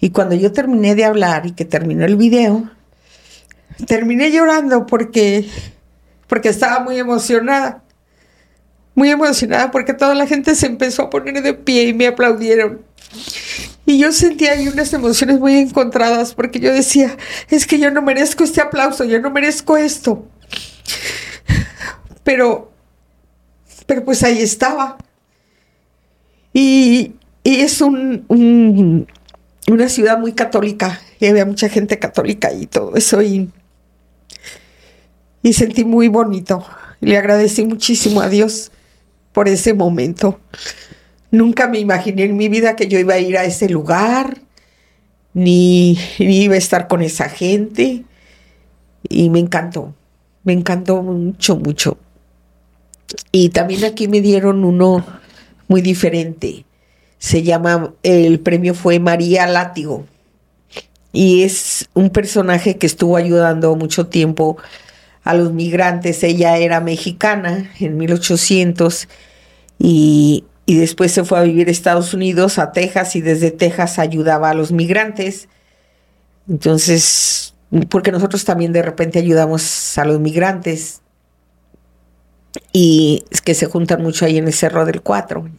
Y 0.00 0.10
cuando 0.10 0.34
yo 0.34 0.52
terminé 0.52 0.94
de 0.94 1.04
hablar 1.04 1.46
y 1.46 1.52
que 1.52 1.64
terminó 1.64 2.04
el 2.04 2.16
video, 2.16 2.70
terminé 3.86 4.30
llorando 4.30 4.86
porque, 4.86 5.48
porque 6.26 6.48
estaba 6.48 6.80
muy 6.80 6.98
emocionada. 6.98 7.82
Muy 8.94 9.10
emocionada 9.10 9.70
porque 9.70 9.94
toda 9.94 10.14
la 10.14 10.26
gente 10.26 10.54
se 10.54 10.66
empezó 10.66 11.02
a 11.04 11.10
poner 11.10 11.42
de 11.42 11.54
pie 11.54 11.84
y 11.84 11.94
me 11.94 12.06
aplaudieron. 12.06 12.82
Y 13.86 13.98
yo 13.98 14.12
sentía 14.12 14.52
ahí 14.52 14.68
unas 14.68 14.92
emociones 14.92 15.38
muy 15.38 15.56
encontradas 15.56 16.34
porque 16.34 16.60
yo 16.60 16.72
decía, 16.72 17.16
es 17.48 17.66
que 17.66 17.78
yo 17.78 17.90
no 17.90 18.02
merezco 18.02 18.44
este 18.44 18.60
aplauso, 18.60 19.04
yo 19.04 19.20
no 19.20 19.30
merezco 19.30 19.76
esto. 19.76 20.26
Pero, 22.22 22.72
pero 23.86 24.04
pues 24.04 24.22
ahí 24.22 24.40
estaba. 24.40 24.96
Y, 26.52 27.14
es 27.44 27.80
un, 27.80 29.06
una 29.72 29.88
ciudad 29.88 30.18
muy 30.18 30.32
católica, 30.32 31.00
y 31.18 31.26
había 31.26 31.44
mucha 31.44 31.68
gente 31.68 31.98
católica 31.98 32.52
y 32.52 32.66
todo 32.66 32.96
eso. 32.96 33.22
Y, 33.22 33.50
y 35.42 35.52
sentí 35.52 35.84
muy 35.84 36.08
bonito. 36.08 36.64
Le 37.00 37.16
agradecí 37.16 37.64
muchísimo 37.64 38.20
a 38.20 38.28
Dios 38.28 38.72
por 39.32 39.48
ese 39.48 39.74
momento. 39.74 40.40
Nunca 41.30 41.68
me 41.68 41.78
imaginé 41.78 42.24
en 42.24 42.36
mi 42.36 42.48
vida 42.48 42.76
que 42.76 42.88
yo 42.88 42.98
iba 42.98 43.14
a 43.14 43.18
ir 43.18 43.38
a 43.38 43.44
ese 43.44 43.68
lugar, 43.68 44.38
ni, 45.32 45.98
iba 46.18 46.54
a 46.54 46.58
estar 46.58 46.88
con 46.88 47.02
esa 47.02 47.28
gente. 47.28 48.04
Y 49.08 49.30
me 49.30 49.38
encantó, 49.38 49.94
me 50.44 50.52
encantó 50.52 51.02
mucho, 51.02 51.56
mucho. 51.56 51.98
Y 53.32 53.50
también 53.50 53.84
aquí 53.84 54.08
me 54.08 54.20
dieron 54.20 54.64
uno 54.64 55.04
muy 55.68 55.82
diferente. 55.82 56.64
Se 57.20 57.44
llama, 57.44 57.94
el 58.02 58.40
premio 58.40 58.74
fue 58.74 58.98
María 58.98 59.46
Látigo. 59.46 60.06
Y 61.12 61.44
es 61.44 61.88
un 61.94 62.10
personaje 62.10 62.76
que 62.76 62.86
estuvo 62.86 63.16
ayudando 63.16 63.76
mucho 63.76 64.08
tiempo 64.08 64.56
a 65.22 65.34
los 65.34 65.52
migrantes. 65.52 66.24
Ella 66.24 66.56
era 66.56 66.80
mexicana 66.80 67.70
en 67.78 67.96
1800 67.96 69.06
y 69.78 70.44
y 70.70 70.76
después 70.76 71.10
se 71.10 71.24
fue 71.24 71.36
a 71.36 71.42
vivir 71.42 71.66
a 71.66 71.72
Estados 71.72 72.14
Unidos, 72.14 72.60
a 72.60 72.70
Texas, 72.70 73.16
y 73.16 73.20
desde 73.20 73.50
Texas 73.50 73.98
ayudaba 73.98 74.50
a 74.50 74.54
los 74.54 74.70
migrantes. 74.70 75.48
Entonces, 76.48 77.54
porque 77.88 78.12
nosotros 78.12 78.44
también 78.44 78.72
de 78.72 78.82
repente 78.82 79.18
ayudamos 79.18 79.98
a 79.98 80.04
los 80.04 80.20
migrantes 80.20 81.00
y 82.72 83.24
es 83.32 83.40
que 83.40 83.54
se 83.54 83.66
juntan 83.66 84.00
mucho 84.00 84.24
ahí 84.24 84.38
en 84.38 84.46
el 84.46 84.52
Cerro 84.52 84.84
del 84.84 85.02
Cuatro. 85.02 85.50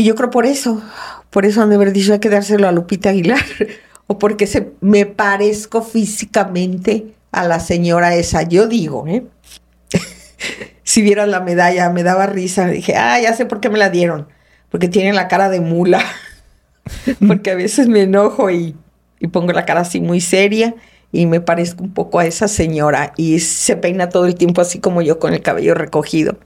Y 0.00 0.04
yo 0.04 0.14
creo 0.14 0.30
por 0.30 0.46
eso, 0.46 0.82
por 1.28 1.44
eso 1.44 1.60
han 1.60 1.68
de 1.68 1.74
haber 1.74 1.92
dicho 1.92 2.14
hay 2.14 2.20
que 2.20 2.30
dárselo 2.30 2.66
a 2.66 2.72
Lupita 2.72 3.10
Aguilar, 3.10 3.44
o 4.06 4.18
porque 4.18 4.46
se, 4.46 4.72
me 4.80 5.04
parezco 5.04 5.82
físicamente 5.82 7.08
a 7.32 7.44
la 7.44 7.60
señora 7.60 8.14
esa, 8.14 8.44
yo 8.44 8.66
digo, 8.66 9.06
¿eh? 9.06 9.26
si 10.84 11.02
vieras 11.02 11.28
la 11.28 11.40
medalla, 11.40 11.90
me 11.90 12.02
daba 12.02 12.24
risa. 12.24 12.66
Dije, 12.66 12.96
ah, 12.96 13.20
ya 13.20 13.34
sé 13.34 13.44
por 13.44 13.60
qué 13.60 13.68
me 13.68 13.76
la 13.76 13.90
dieron. 13.90 14.26
Porque 14.70 14.88
tiene 14.88 15.12
la 15.12 15.28
cara 15.28 15.50
de 15.50 15.60
mula. 15.60 16.02
Porque 17.28 17.50
a 17.50 17.54
veces 17.54 17.86
me 17.86 18.04
enojo 18.04 18.50
y, 18.50 18.74
pongo 19.30 19.52
la 19.52 19.66
cara 19.66 19.82
así 19.82 20.00
muy 20.00 20.22
seria 20.22 20.76
y 21.12 21.26
me 21.26 21.42
parezco 21.42 21.84
un 21.84 21.92
poco 21.92 22.20
a 22.20 22.24
esa 22.24 22.48
señora 22.48 23.12
y 23.18 23.38
se 23.40 23.76
peina 23.76 24.08
todo 24.08 24.24
el 24.24 24.34
tiempo 24.34 24.62
así 24.62 24.78
como 24.80 25.02
yo 25.02 25.18
con 25.18 25.34
el 25.34 25.42
cabello 25.42 25.74
recogido. 25.74 26.38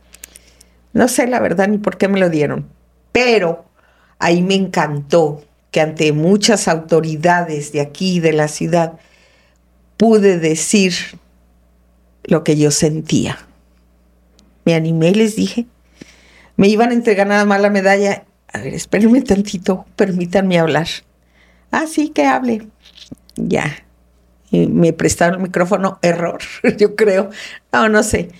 No 0.92 1.06
sé 1.06 1.28
la 1.28 1.38
verdad 1.38 1.68
ni 1.68 1.78
por 1.78 1.98
qué 1.98 2.08
me 2.08 2.18
lo 2.18 2.30
dieron, 2.30 2.68
pero 3.14 3.64
ahí 4.18 4.42
me 4.42 4.56
encantó 4.56 5.44
que 5.70 5.80
ante 5.80 6.12
muchas 6.12 6.66
autoridades 6.66 7.70
de 7.70 7.80
aquí, 7.80 8.18
de 8.18 8.32
la 8.32 8.48
ciudad, 8.48 8.94
pude 9.96 10.40
decir 10.40 10.94
lo 12.24 12.42
que 12.42 12.56
yo 12.56 12.72
sentía. 12.72 13.38
Me 14.64 14.74
animé 14.74 15.10
y 15.10 15.14
les 15.14 15.36
dije, 15.36 15.66
me 16.56 16.66
iban 16.66 16.90
a 16.90 16.94
entregar 16.94 17.28
nada 17.28 17.44
más 17.44 17.60
la 17.60 17.70
medalla. 17.70 18.24
A 18.52 18.58
ver, 18.58 18.74
espérenme 18.74 19.22
tantito, 19.22 19.86
permítanme 19.94 20.58
hablar. 20.58 20.88
Ah, 21.70 21.86
sí, 21.86 22.08
que 22.08 22.26
hable. 22.26 22.66
Ya. 23.36 23.76
Me 24.50 24.92
prestaron 24.92 25.36
el 25.36 25.42
micrófono, 25.42 26.00
error, 26.02 26.40
yo 26.78 26.96
creo. 26.96 27.30
No, 27.72 27.88
no 27.88 28.02
sé. 28.02 28.30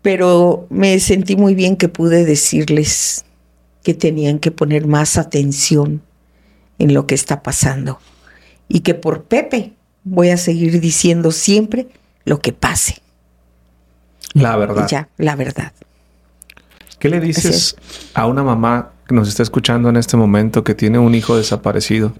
Pero 0.00 0.66
me 0.70 0.98
sentí 0.98 1.36
muy 1.36 1.54
bien 1.54 1.76
que 1.76 1.90
pude 1.90 2.24
decirles 2.24 3.26
que 3.82 3.94
tenían 3.94 4.38
que 4.38 4.50
poner 4.50 4.86
más 4.86 5.16
atención 5.16 6.02
en 6.78 6.94
lo 6.94 7.06
que 7.06 7.14
está 7.14 7.42
pasando. 7.42 7.98
Y 8.68 8.80
que 8.80 8.94
por 8.94 9.24
Pepe 9.24 9.72
voy 10.04 10.30
a 10.30 10.36
seguir 10.36 10.80
diciendo 10.80 11.32
siempre 11.32 11.88
lo 12.24 12.40
que 12.40 12.52
pase. 12.52 13.00
La 14.34 14.56
verdad. 14.56 14.86
Ya, 14.88 15.08
la 15.16 15.36
verdad. 15.36 15.72
¿Qué 16.98 17.08
le 17.08 17.20
dices 17.20 17.76
a 18.14 18.26
una 18.26 18.42
mamá 18.42 18.90
que 19.06 19.14
nos 19.14 19.28
está 19.28 19.42
escuchando 19.42 19.88
en 19.88 19.96
este 19.96 20.16
momento 20.16 20.64
que 20.64 20.74
tiene 20.74 20.98
un 20.98 21.14
hijo 21.14 21.36
desaparecido? 21.36 22.12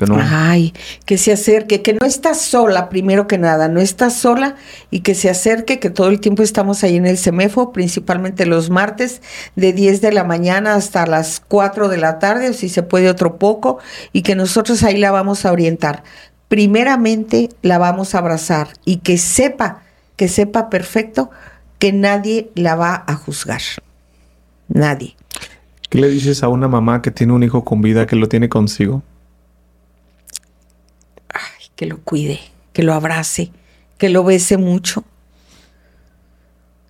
Que 0.00 0.06
no... 0.06 0.16
Ay, 0.18 0.72
que 1.04 1.18
se 1.18 1.30
acerque, 1.30 1.82
que 1.82 1.92
no 1.92 2.06
está 2.06 2.32
sola, 2.32 2.88
primero 2.88 3.26
que 3.26 3.36
nada, 3.36 3.68
no 3.68 3.80
está 3.80 4.08
sola 4.08 4.56
y 4.90 5.00
que 5.00 5.14
se 5.14 5.28
acerque, 5.28 5.78
que 5.78 5.90
todo 5.90 6.08
el 6.08 6.20
tiempo 6.20 6.42
estamos 6.42 6.82
ahí 6.82 6.96
en 6.96 7.04
el 7.04 7.18
CEMEFO, 7.18 7.70
principalmente 7.70 8.46
los 8.46 8.70
martes, 8.70 9.20
de 9.56 9.74
10 9.74 10.00
de 10.00 10.12
la 10.12 10.24
mañana 10.24 10.74
hasta 10.74 11.06
las 11.06 11.42
4 11.46 11.90
de 11.90 11.98
la 11.98 12.18
tarde, 12.18 12.48
o 12.48 12.54
si 12.54 12.70
se 12.70 12.82
puede 12.82 13.10
otro 13.10 13.36
poco, 13.36 13.78
y 14.14 14.22
que 14.22 14.34
nosotros 14.34 14.82
ahí 14.84 14.96
la 14.96 15.10
vamos 15.10 15.44
a 15.44 15.52
orientar. 15.52 16.02
Primeramente 16.48 17.50
la 17.60 17.76
vamos 17.76 18.14
a 18.14 18.20
abrazar 18.20 18.68
y 18.86 19.00
que 19.00 19.18
sepa, 19.18 19.82
que 20.16 20.28
sepa 20.28 20.70
perfecto 20.70 21.30
que 21.78 21.92
nadie 21.92 22.50
la 22.54 22.74
va 22.74 23.04
a 23.06 23.16
juzgar. 23.16 23.60
Nadie. 24.66 25.14
¿Qué 25.90 25.98
le 25.98 26.08
dices 26.08 26.42
a 26.42 26.48
una 26.48 26.68
mamá 26.68 27.02
que 27.02 27.10
tiene 27.10 27.34
un 27.34 27.42
hijo 27.42 27.66
con 27.66 27.82
vida 27.82 28.06
que 28.06 28.16
lo 28.16 28.30
tiene 28.30 28.48
consigo? 28.48 29.02
Que 31.80 31.86
lo 31.86 31.96
cuide, 32.02 32.40
que 32.74 32.82
lo 32.82 32.92
abrace, 32.92 33.52
que 33.96 34.10
lo 34.10 34.22
bese 34.22 34.58
mucho 34.58 35.02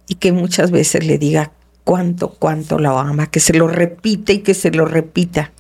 y 0.09 0.17
que 0.17 0.33
muchas 0.33 0.73
veces 0.73 1.07
le 1.07 1.17
diga 1.17 1.53
cuánto, 1.85 2.31
cuánto 2.31 2.81
lo 2.81 2.99
ama, 2.99 3.31
que 3.31 3.39
se 3.39 3.53
lo 3.53 3.69
repite 3.69 4.33
y 4.33 4.39
que 4.41 4.53
se 4.53 4.73
lo 4.73 4.87
repita, 4.87 5.53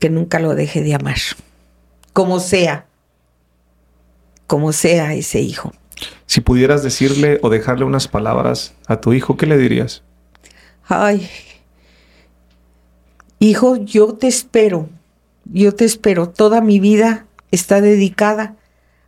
que 0.00 0.10
nunca 0.10 0.40
lo 0.40 0.56
deje 0.56 0.82
de 0.82 0.96
amar, 0.96 1.18
como 2.12 2.40
sea, 2.40 2.86
como 4.48 4.72
sea 4.72 5.14
ese 5.14 5.40
hijo. 5.40 5.72
Si 6.26 6.40
pudieras 6.40 6.82
decirle 6.82 7.38
o 7.42 7.48
dejarle 7.48 7.84
unas 7.84 8.08
palabras 8.08 8.74
a 8.88 9.00
tu 9.00 9.12
hijo, 9.12 9.36
¿qué 9.36 9.46
le 9.46 9.56
dirías? 9.56 10.02
ay, 10.88 11.30
hijo, 13.38 13.76
yo 13.76 14.14
te 14.14 14.26
espero, 14.26 14.88
yo 15.44 15.72
te 15.76 15.84
espero, 15.84 16.28
toda 16.28 16.60
mi 16.60 16.80
vida 16.80 17.28
está 17.50 17.80
dedicada 17.80 18.56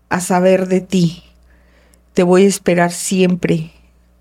a 0.08 0.20
saber 0.20 0.68
de 0.68 0.80
ti. 0.80 1.24
Te 2.14 2.22
voy 2.22 2.44
a 2.44 2.48
esperar 2.48 2.92
siempre, 2.92 3.72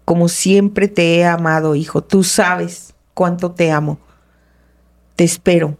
como 0.06 0.30
siempre 0.30 0.88
te 0.88 1.18
he 1.18 1.26
amado, 1.26 1.76
hijo. 1.76 2.02
Tú 2.02 2.24
sabes 2.24 2.94
cuánto 3.14 3.52
te 3.52 3.72
amo. 3.72 4.00
Te 5.16 5.24
espero 5.24 5.78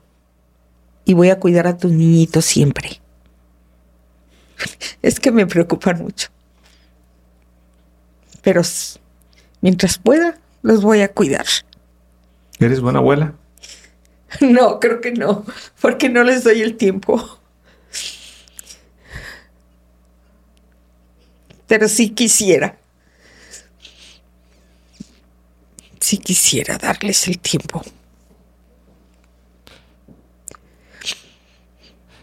y 1.06 1.14
voy 1.14 1.30
a 1.30 1.40
cuidar 1.40 1.68
a 1.68 1.78
tus 1.78 1.92
niñitos 1.92 2.46
siempre. 2.46 3.02
Es 5.02 5.20
que 5.20 5.32
me 5.32 5.48
preocupan 5.48 6.04
mucho. 6.04 6.30
Pero 8.42 8.62
mientras 9.62 9.98
pueda, 9.98 10.38
los 10.62 10.82
voy 10.82 11.02
a 11.02 11.12
cuidar. 11.12 11.46
¿Eres 12.60 12.82
buena 12.82 13.00
abuela? 13.00 13.34
No, 14.40 14.80
creo 14.80 15.02
que 15.02 15.12
no, 15.12 15.46
porque 15.82 16.08
no 16.08 16.24
les 16.24 16.46
doy 16.46 16.62
el 16.62 16.78
tiempo. 16.78 17.41
Pero 21.72 21.88
sí 21.88 22.10
quisiera. 22.10 22.78
Sí 26.02 26.18
quisiera 26.18 26.78
darles 26.78 27.30
el 27.30 27.40
tiempo. 27.40 27.82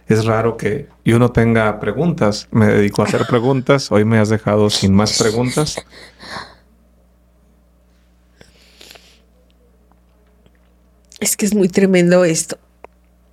Es 0.06 0.26
raro 0.26 0.58
que 0.58 0.90
yo 1.02 1.18
no 1.18 1.32
tenga 1.32 1.80
preguntas. 1.80 2.46
Me 2.50 2.66
dedico 2.66 3.00
a 3.00 3.06
hacer 3.06 3.26
preguntas. 3.26 3.90
Hoy 3.90 4.04
me 4.04 4.18
has 4.18 4.28
dejado 4.28 4.68
sin 4.68 4.92
más 4.92 5.16
preguntas. 5.16 5.76
Es 11.20 11.38
que 11.38 11.46
es 11.46 11.54
muy 11.54 11.70
tremendo 11.70 12.22
esto. 12.26 12.58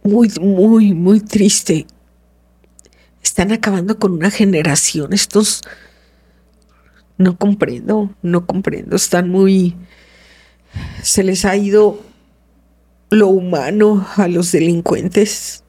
Muy, 0.02 0.32
muy, 0.40 0.94
muy 0.94 1.20
triste. 1.20 1.86
Están 3.22 3.52
acabando 3.52 4.00
con 4.00 4.14
una 4.14 4.32
generación. 4.32 5.12
Estos... 5.12 5.62
No 7.18 7.38
comprendo, 7.38 8.14
no 8.22 8.46
comprendo. 8.46 8.96
Están 8.96 9.30
muy... 9.30 9.76
Se 11.02 11.24
les 11.24 11.46
ha 11.46 11.56
ido 11.56 12.02
lo 13.10 13.28
humano 13.30 14.06
a 14.18 14.28
los 14.28 14.52
delincuentes. 14.52 15.64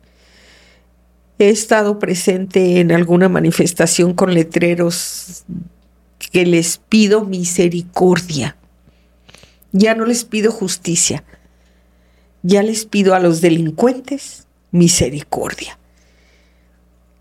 He 1.38 1.50
estado 1.50 1.98
presente 1.98 2.80
en 2.80 2.92
alguna 2.92 3.28
manifestación 3.28 4.14
con 4.14 4.34
letreros 4.34 5.44
que 6.18 6.46
les 6.46 6.78
pido 6.78 7.24
misericordia. 7.24 8.56
Ya 9.72 9.94
no 9.94 10.06
les 10.06 10.24
pido 10.24 10.50
justicia, 10.50 11.24
ya 12.42 12.62
les 12.62 12.86
pido 12.86 13.14
a 13.14 13.20
los 13.20 13.42
delincuentes 13.42 14.46
misericordia. 14.70 15.78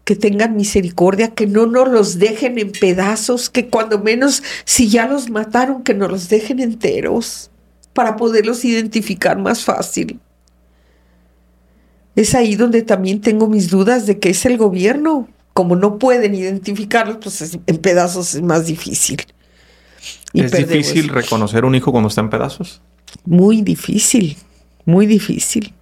Que 0.06 0.16
tengan 0.16 0.56
misericordia, 0.56 1.32
que 1.32 1.48
no 1.48 1.66
nos 1.66 1.90
los 1.90 2.18
dejen 2.18 2.58
en 2.58 2.72
pedazos, 2.72 3.50
que 3.50 3.68
cuando 3.68 4.00
menos 4.00 4.42
si 4.64 4.88
ya 4.88 5.08
los 5.08 5.30
mataron, 5.30 5.84
que 5.84 5.94
nos 5.94 6.10
los 6.10 6.30
dejen 6.30 6.62
enteros 6.62 7.52
para 7.94 8.16
poderlos 8.16 8.64
identificar 8.64 9.38
más 9.38 9.64
fácil. 9.64 10.20
Es 12.16 12.34
ahí 12.34 12.56
donde 12.56 12.82
también 12.82 13.20
tengo 13.20 13.48
mis 13.48 13.70
dudas 13.70 14.06
de 14.06 14.20
que 14.20 14.30
es 14.30 14.46
el 14.46 14.58
gobierno. 14.58 15.28
Como 15.54 15.76
no 15.76 16.00
pueden 16.00 16.34
identificarlos, 16.36 17.18
pues 17.22 17.58
en 17.66 17.78
pedazos 17.78 18.36
es 18.36 18.42
más 18.42 18.66
difícil. 18.66 19.22
¿Es 20.34 20.52
difícil 20.52 21.10
reconocer 21.10 21.66
un 21.66 21.76
hijo 21.76 21.92
cuando 21.92 22.10
está 22.10 22.22
en 22.22 22.30
pedazos? 22.30 22.82
Muy 23.26 23.62
difícil 23.62 24.38
muy 24.86 25.08
difícil. 25.08 25.74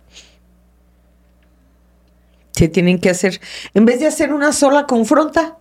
Se 2.54 2.68
tienen 2.68 3.00
que 3.00 3.10
hacer, 3.10 3.42
en 3.74 3.86
vez 3.86 4.00
de 4.00 4.08
hacer 4.08 4.32
una 4.34 4.54
sola 4.54 4.86
confronta, 4.86 5.58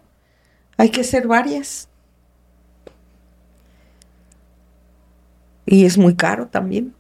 hay 0.77 0.91
que 0.91 1.01
hacer 1.01 1.27
varias. 1.27 1.89
Y 5.67 5.85
es 5.85 5.97
muy 5.97 6.15
caro 6.15 6.49
también. 6.49 6.95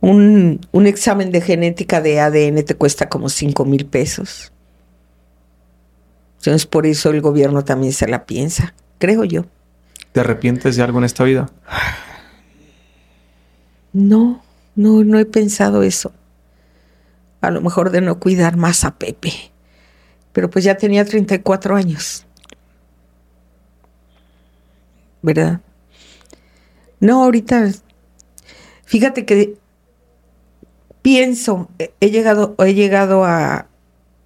Un, 0.00 0.60
un, 0.72 0.86
examen 0.86 1.30
de 1.30 1.40
genética 1.40 2.00
de 2.00 2.18
ADN 2.18 2.64
te 2.64 2.74
cuesta 2.74 3.08
como 3.08 3.28
5 3.28 3.64
mil 3.64 3.86
pesos. 3.86 4.52
Entonces 6.38 6.66
por 6.66 6.86
eso 6.86 7.10
el 7.10 7.20
gobierno 7.20 7.64
también 7.64 7.92
se 7.92 8.08
la 8.08 8.26
piensa, 8.26 8.74
creo 8.98 9.22
yo. 9.22 9.44
¿Te 10.12 10.20
arrepientes 10.20 10.76
de 10.76 10.82
algo 10.82 10.98
en 10.98 11.04
esta 11.04 11.24
vida? 11.24 11.50
No, 13.92 14.42
no, 14.74 15.04
no 15.04 15.18
he 15.18 15.24
pensado 15.24 15.82
eso. 15.82 16.12
A 17.42 17.50
lo 17.50 17.60
mejor 17.60 17.90
de 17.90 18.00
no 18.00 18.18
cuidar 18.18 18.56
más 18.56 18.84
a 18.84 18.96
Pepe. 18.96 19.32
Pero 20.32 20.48
pues 20.48 20.64
ya 20.64 20.78
tenía 20.78 21.04
34 21.04 21.76
años. 21.76 22.24
¿Verdad? 25.20 25.60
No, 27.00 27.24
ahorita, 27.24 27.70
fíjate 28.84 29.26
que 29.26 29.56
pienso, 31.02 31.68
he 32.00 32.10
llegado, 32.10 32.54
he 32.58 32.74
llegado 32.74 33.24
a, 33.24 33.66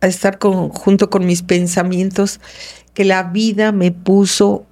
estar 0.03 0.39
junto 0.39 1.11
con 1.11 1.27
mis 1.27 1.43
pensamientos 1.43 2.39
que 2.95 3.05
la 3.05 3.25
vida 3.25 3.73
me 3.73 3.91
puso 3.91 4.67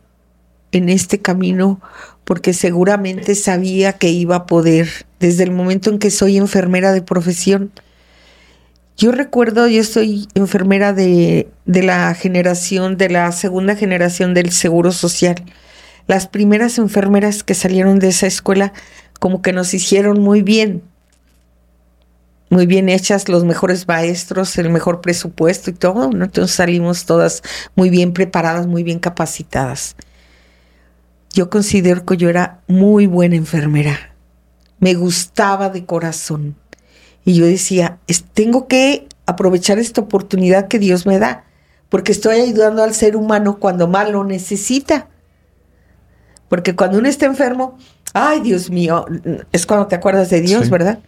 en 0.70 0.88
este 0.88 1.20
camino 1.20 1.80
porque 2.24 2.52
seguramente 2.52 3.34
sabía 3.34 3.94
que 3.94 4.10
iba 4.10 4.36
a 4.36 4.46
poder 4.46 4.88
desde 5.18 5.42
el 5.42 5.50
momento 5.50 5.90
en 5.90 5.98
que 5.98 6.10
soy 6.10 6.36
enfermera 6.36 6.92
de 6.92 7.02
profesión. 7.02 7.72
Yo 8.96 9.10
recuerdo, 9.12 9.66
yo 9.66 9.82
soy 9.82 10.28
enfermera 10.34 10.92
de, 10.92 11.48
de 11.66 11.82
la 11.82 12.14
generación, 12.14 12.96
de 12.96 13.08
la 13.08 13.32
segunda 13.32 13.74
generación 13.74 14.34
del 14.34 14.52
Seguro 14.52 14.92
Social. 14.92 15.36
Las 16.06 16.28
primeras 16.28 16.78
enfermeras 16.78 17.42
que 17.42 17.54
salieron 17.54 17.98
de 17.98 18.08
esa 18.08 18.26
escuela 18.26 18.72
como 19.18 19.42
que 19.42 19.52
nos 19.52 19.74
hicieron 19.74 20.20
muy 20.20 20.42
bien. 20.42 20.82
muy 22.50 22.66
bien 22.66 22.88
hechas, 22.88 23.28
los 23.28 23.42
mejores 23.44 23.88
maestros, 23.88 24.56
el 24.58 24.70
mejor 24.70 25.00
presupuesto 25.00 25.70
y 25.70 25.72
todo. 25.72 26.04
Entonces 26.12 26.54
salimos 26.54 27.04
todas 27.04 27.42
muy 27.74 27.90
bien 27.90 28.12
preparadas, 28.12 28.66
muy 28.66 28.84
bien 28.84 29.00
capacitadas. 29.00 29.96
Yo 31.32 31.50
considero 31.50 32.04
que 32.04 32.16
yo 32.16 32.28
era 32.28 32.60
muy 32.68 33.06
buena 33.06 33.34
enfermera. 33.34 34.14
Me 34.78 34.94
gustaba 34.94 35.68
de 35.68 35.84
corazón. 35.84 36.54
Y 37.24 37.34
yo 37.34 37.46
decía, 37.46 37.98
tengo 38.34 38.68
que 38.68 39.08
aprovechar 39.26 39.78
esta 39.78 40.00
oportunidad 40.00 40.68
que 40.68 40.78
Dios 40.78 41.06
me 41.06 41.18
da, 41.18 41.44
porque 41.88 42.12
estoy 42.12 42.40
ayudando 42.40 42.82
al 42.82 42.94
ser 42.94 43.16
humano 43.16 43.58
cuando 43.58 43.88
más 43.88 44.10
lo 44.10 44.24
necesita. 44.24 45.08
Porque 46.48 46.76
cuando 46.76 46.98
uno 46.98 47.08
está 47.08 47.26
enfermo, 47.26 47.78
ay 48.12 48.40
Dios 48.40 48.70
mío, 48.70 49.06
es 49.52 49.66
cuando 49.66 49.86
te 49.86 49.94
acuerdas 49.94 50.30
de 50.30 50.40
Dios, 50.40 50.68
¿verdad? 50.70 50.98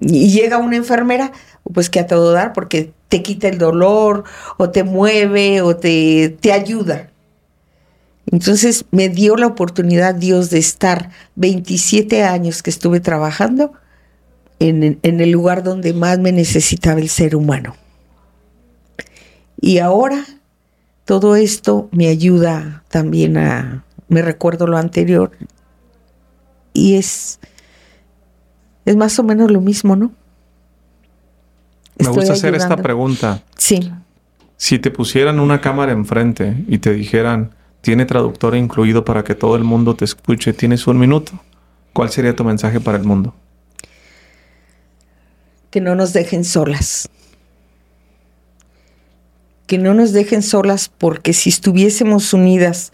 Y 0.00 0.30
llega 0.30 0.58
una 0.58 0.76
enfermera, 0.76 1.32
pues 1.74 1.90
que 1.90 2.00
a 2.00 2.06
todo 2.06 2.32
dar, 2.32 2.52
porque 2.52 2.92
te 3.08 3.22
quita 3.22 3.48
el 3.48 3.58
dolor, 3.58 4.24
o 4.56 4.70
te 4.70 4.84
mueve, 4.84 5.60
o 5.60 5.76
te, 5.76 6.36
te 6.40 6.52
ayuda. 6.52 7.10
Entonces 8.26 8.84
me 8.90 9.08
dio 9.08 9.36
la 9.36 9.48
oportunidad 9.48 10.14
Dios 10.14 10.48
de 10.50 10.58
estar 10.58 11.10
27 11.34 12.22
años 12.22 12.62
que 12.62 12.70
estuve 12.70 13.00
trabajando 13.00 13.72
en, 14.68 14.98
en, 15.02 15.20
el 15.20 15.30
lugar 15.30 15.62
donde 15.62 15.92
más 15.92 16.18
me 16.18 16.32
necesitaba 16.32 17.00
el 17.00 17.08
ser 17.08 17.34
humano. 17.34 17.74
Y 19.60 19.78
ahora 19.78 20.24
todo 21.04 21.36
esto 21.36 21.88
me 21.90 22.08
ayuda 22.08 22.84
también 22.88 23.36
a, 23.36 23.84
me 24.08 24.22
recuerdo 24.22 24.66
lo 24.66 24.76
anterior, 24.76 25.32
y 26.72 26.94
es, 26.94 27.40
es 28.84 28.96
más 28.96 29.18
o 29.18 29.22
menos 29.22 29.50
lo 29.50 29.60
mismo, 29.60 29.96
¿no? 29.96 30.12
Me 31.98 32.08
gusta 32.08 32.32
hacer 32.32 32.54
esta 32.54 32.76
pregunta. 32.76 33.42
Sí. 33.56 33.92
Si 34.56 34.78
te 34.78 34.90
pusieran 34.90 35.40
una 35.40 35.60
cámara 35.60 35.92
enfrente 35.92 36.64
y 36.68 36.78
te 36.78 36.92
dijeran, 36.92 37.54
tiene 37.80 38.06
traductor 38.06 38.56
incluido 38.56 39.04
para 39.04 39.24
que 39.24 39.34
todo 39.34 39.56
el 39.56 39.64
mundo 39.64 39.94
te 39.94 40.04
escuche, 40.04 40.52
tienes 40.52 40.86
un 40.86 40.98
minuto, 40.98 41.32
¿cuál 41.92 42.10
sería 42.10 42.34
tu 42.34 42.44
mensaje 42.44 42.80
para 42.80 42.96
el 42.96 43.04
mundo? 43.04 43.34
Que 45.72 45.80
no 45.80 45.96
nos 45.96 46.12
dejen 46.12 46.44
solas. 46.44 47.08
Que 49.66 49.78
no 49.78 49.92
nos 49.94 50.12
dejen 50.12 50.42
solas 50.42 50.88
porque 50.88 51.32
si 51.32 51.50
estuviésemos 51.50 52.32
unidas, 52.32 52.92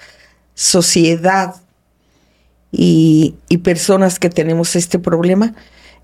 sociedad, 0.55 1.57
y, 2.71 3.35
personas 3.63 4.19
que 4.19 4.31
tenemos 4.31 4.77
este 4.77 4.99
problema, 4.99 5.55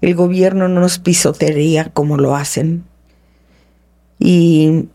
el 0.01 0.15
gobierno 0.15 0.69
no 0.69 0.81
nos 0.81 0.99
pisotearía 0.99 1.91
como 1.93 2.17
lo 2.17 2.35
hacen. 2.37 2.85
Y, 4.19 4.89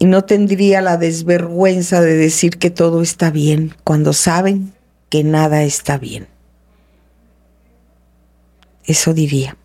no 0.00 0.24
tendría 0.24 0.80
la 0.80 0.96
desvergüenza 0.96 2.00
de 2.00 2.16
decir 2.16 2.58
que 2.58 2.70
todo 2.70 3.02
está 3.02 3.30
bien 3.30 3.72
cuando 3.84 4.12
saben 4.12 4.72
que 5.10 5.22
nada 5.22 5.62
está 5.62 5.96
bien. 5.96 6.26
Eso 8.84 9.14
diría. 9.14 9.56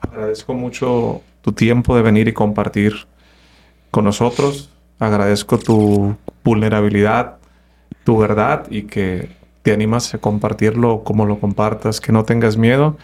Agradezco 0.00 0.54
mucho 0.54 1.22
tu 1.42 1.52
tiempo 1.52 1.96
de 1.96 2.02
venir 2.02 2.28
y 2.28 2.32
compartir 2.32 3.06
con 3.90 4.04
nosotros. 4.04 4.70
Agradezco 4.98 5.58
tu 5.58 6.16
vulnerabilidad, 6.44 7.38
tu 8.04 8.18
verdad 8.18 8.66
y 8.70 8.82
que 8.82 9.28
te 9.62 9.72
animas 9.72 10.14
a 10.14 10.18
compartirlo 10.18 11.04
como 11.04 11.26
lo 11.26 11.40
compartas, 11.40 12.00
que 12.00 12.12
no 12.12 12.24
tengas 12.24 12.56
miedo 12.56 12.96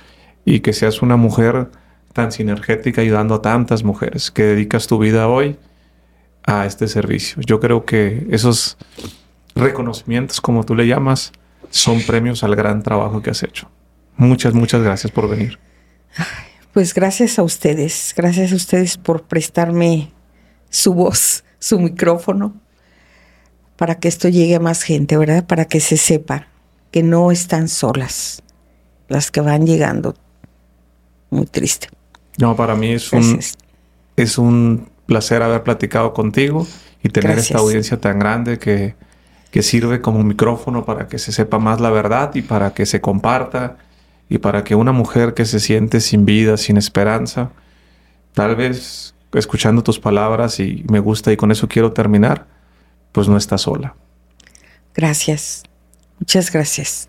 y 0.44 0.60
que 0.60 0.72
seas 0.72 1.02
una 1.02 1.16
mujer 1.16 1.68
tan 2.12 2.32
sinergética 2.32 3.00
ayudando 3.00 3.34
a 3.34 3.42
tantas 3.42 3.82
mujeres, 3.82 4.30
que 4.30 4.44
dedicas 4.44 4.86
tu 4.86 4.98
vida 4.98 5.28
hoy 5.28 5.58
a 6.46 6.64
este 6.66 6.88
servicio. 6.88 7.42
Yo 7.44 7.60
creo 7.60 7.84
que 7.84 8.26
esos 8.30 8.76
reconocimientos, 9.54 10.40
como 10.40 10.64
tú 10.64 10.74
le 10.74 10.86
llamas, 10.86 11.32
son 11.70 12.00
premios 12.02 12.44
al 12.44 12.54
gran 12.54 12.82
trabajo 12.82 13.20
que 13.20 13.30
has 13.30 13.42
hecho. 13.42 13.68
Muchas, 14.16 14.54
muchas 14.54 14.82
gracias 14.82 15.12
por 15.12 15.28
venir. 15.28 15.58
Pues 16.74 16.92
gracias 16.92 17.38
a 17.38 17.44
ustedes, 17.44 18.12
gracias 18.16 18.52
a 18.52 18.56
ustedes 18.56 18.98
por 18.98 19.22
prestarme 19.22 20.10
su 20.70 20.92
voz, 20.92 21.44
su 21.60 21.78
micrófono, 21.78 22.52
para 23.76 23.94
que 23.94 24.09
esto 24.09 24.28
llegue 24.28 24.56
a 24.56 24.60
más 24.60 24.82
gente, 24.82 25.16
¿verdad? 25.16 25.46
Para 25.46 25.66
que 25.66 25.78
se 25.78 25.96
sepa 25.96 26.48
que 26.90 27.05
no 27.05 27.30
están 27.30 27.68
solas, 27.68 28.42
las 29.09 29.30
que 29.30 29.40
van 29.40 29.66
llegando. 29.66 30.16
Muy 31.30 31.46
triste. 31.46 31.88
No, 32.38 32.56
para 32.56 32.74
mí 32.74 32.90
es 32.90 33.12
un, 33.12 33.38
es 34.16 34.36
un 34.36 34.88
placer 35.06 35.42
haber 35.42 35.62
platicado 35.62 36.12
contigo 36.12 36.66
y 37.05 37.09
tener 37.09 37.38
esta 37.38 37.59
audiencia 37.59 38.01
tan 38.01 38.18
grande 38.18 38.59
que, 38.59 38.96
que 39.52 39.62
sirve 39.62 40.01
como 40.01 40.24
micrófono 40.24 40.84
para 40.84 41.06
que 41.06 41.20
se 41.20 41.30
sepa 41.30 41.60
más 41.60 41.80
la 41.80 41.90
verdad 41.90 42.34
y 42.34 42.42
para 42.42 42.74
que 42.74 42.84
se 42.84 43.01
comparta 43.01 43.76
y 44.35 44.39
para 44.39 44.65
que 44.65 44.74
una 44.74 44.90
mujer 44.90 45.32
que 45.32 45.44
se 45.44 45.61
siente 45.61 46.01
sin 46.01 46.24
vida, 46.24 46.56
sin 46.56 46.77
esperanza, 46.77 47.52
tal 48.32 48.56
vez 48.56 49.15
escuchando 49.32 49.85
tus 49.85 50.01
palabras 50.01 50.59
y 50.59 50.85
me 50.90 50.98
gusta 50.98 51.32
y 51.32 51.36
con 51.36 51.52
eso 51.52 51.69
quiero 51.69 51.93
terminar, 51.93 52.48
pues 53.12 53.28
no 53.28 53.36
está 53.36 53.59
sola. 53.59 53.94
Gracias. 54.93 55.62
Muchas 56.19 56.51
gracias. 56.51 57.09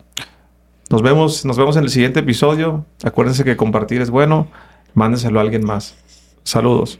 Nos 0.91 1.01
vemos, 1.01 1.45
nos 1.45 1.57
vemos 1.57 1.75
en 1.77 1.85
el 1.85 1.89
siguiente 1.89 2.19
episodio. 2.19 2.85
Acuérdense 3.03 3.43
que 3.43 3.57
compartir 3.57 4.01
es 4.03 4.11
bueno. 4.11 4.47
Mándenselo 4.93 5.39
a 5.39 5.41
alguien 5.41 5.65
más. 5.65 5.95
Saludos. 6.43 6.99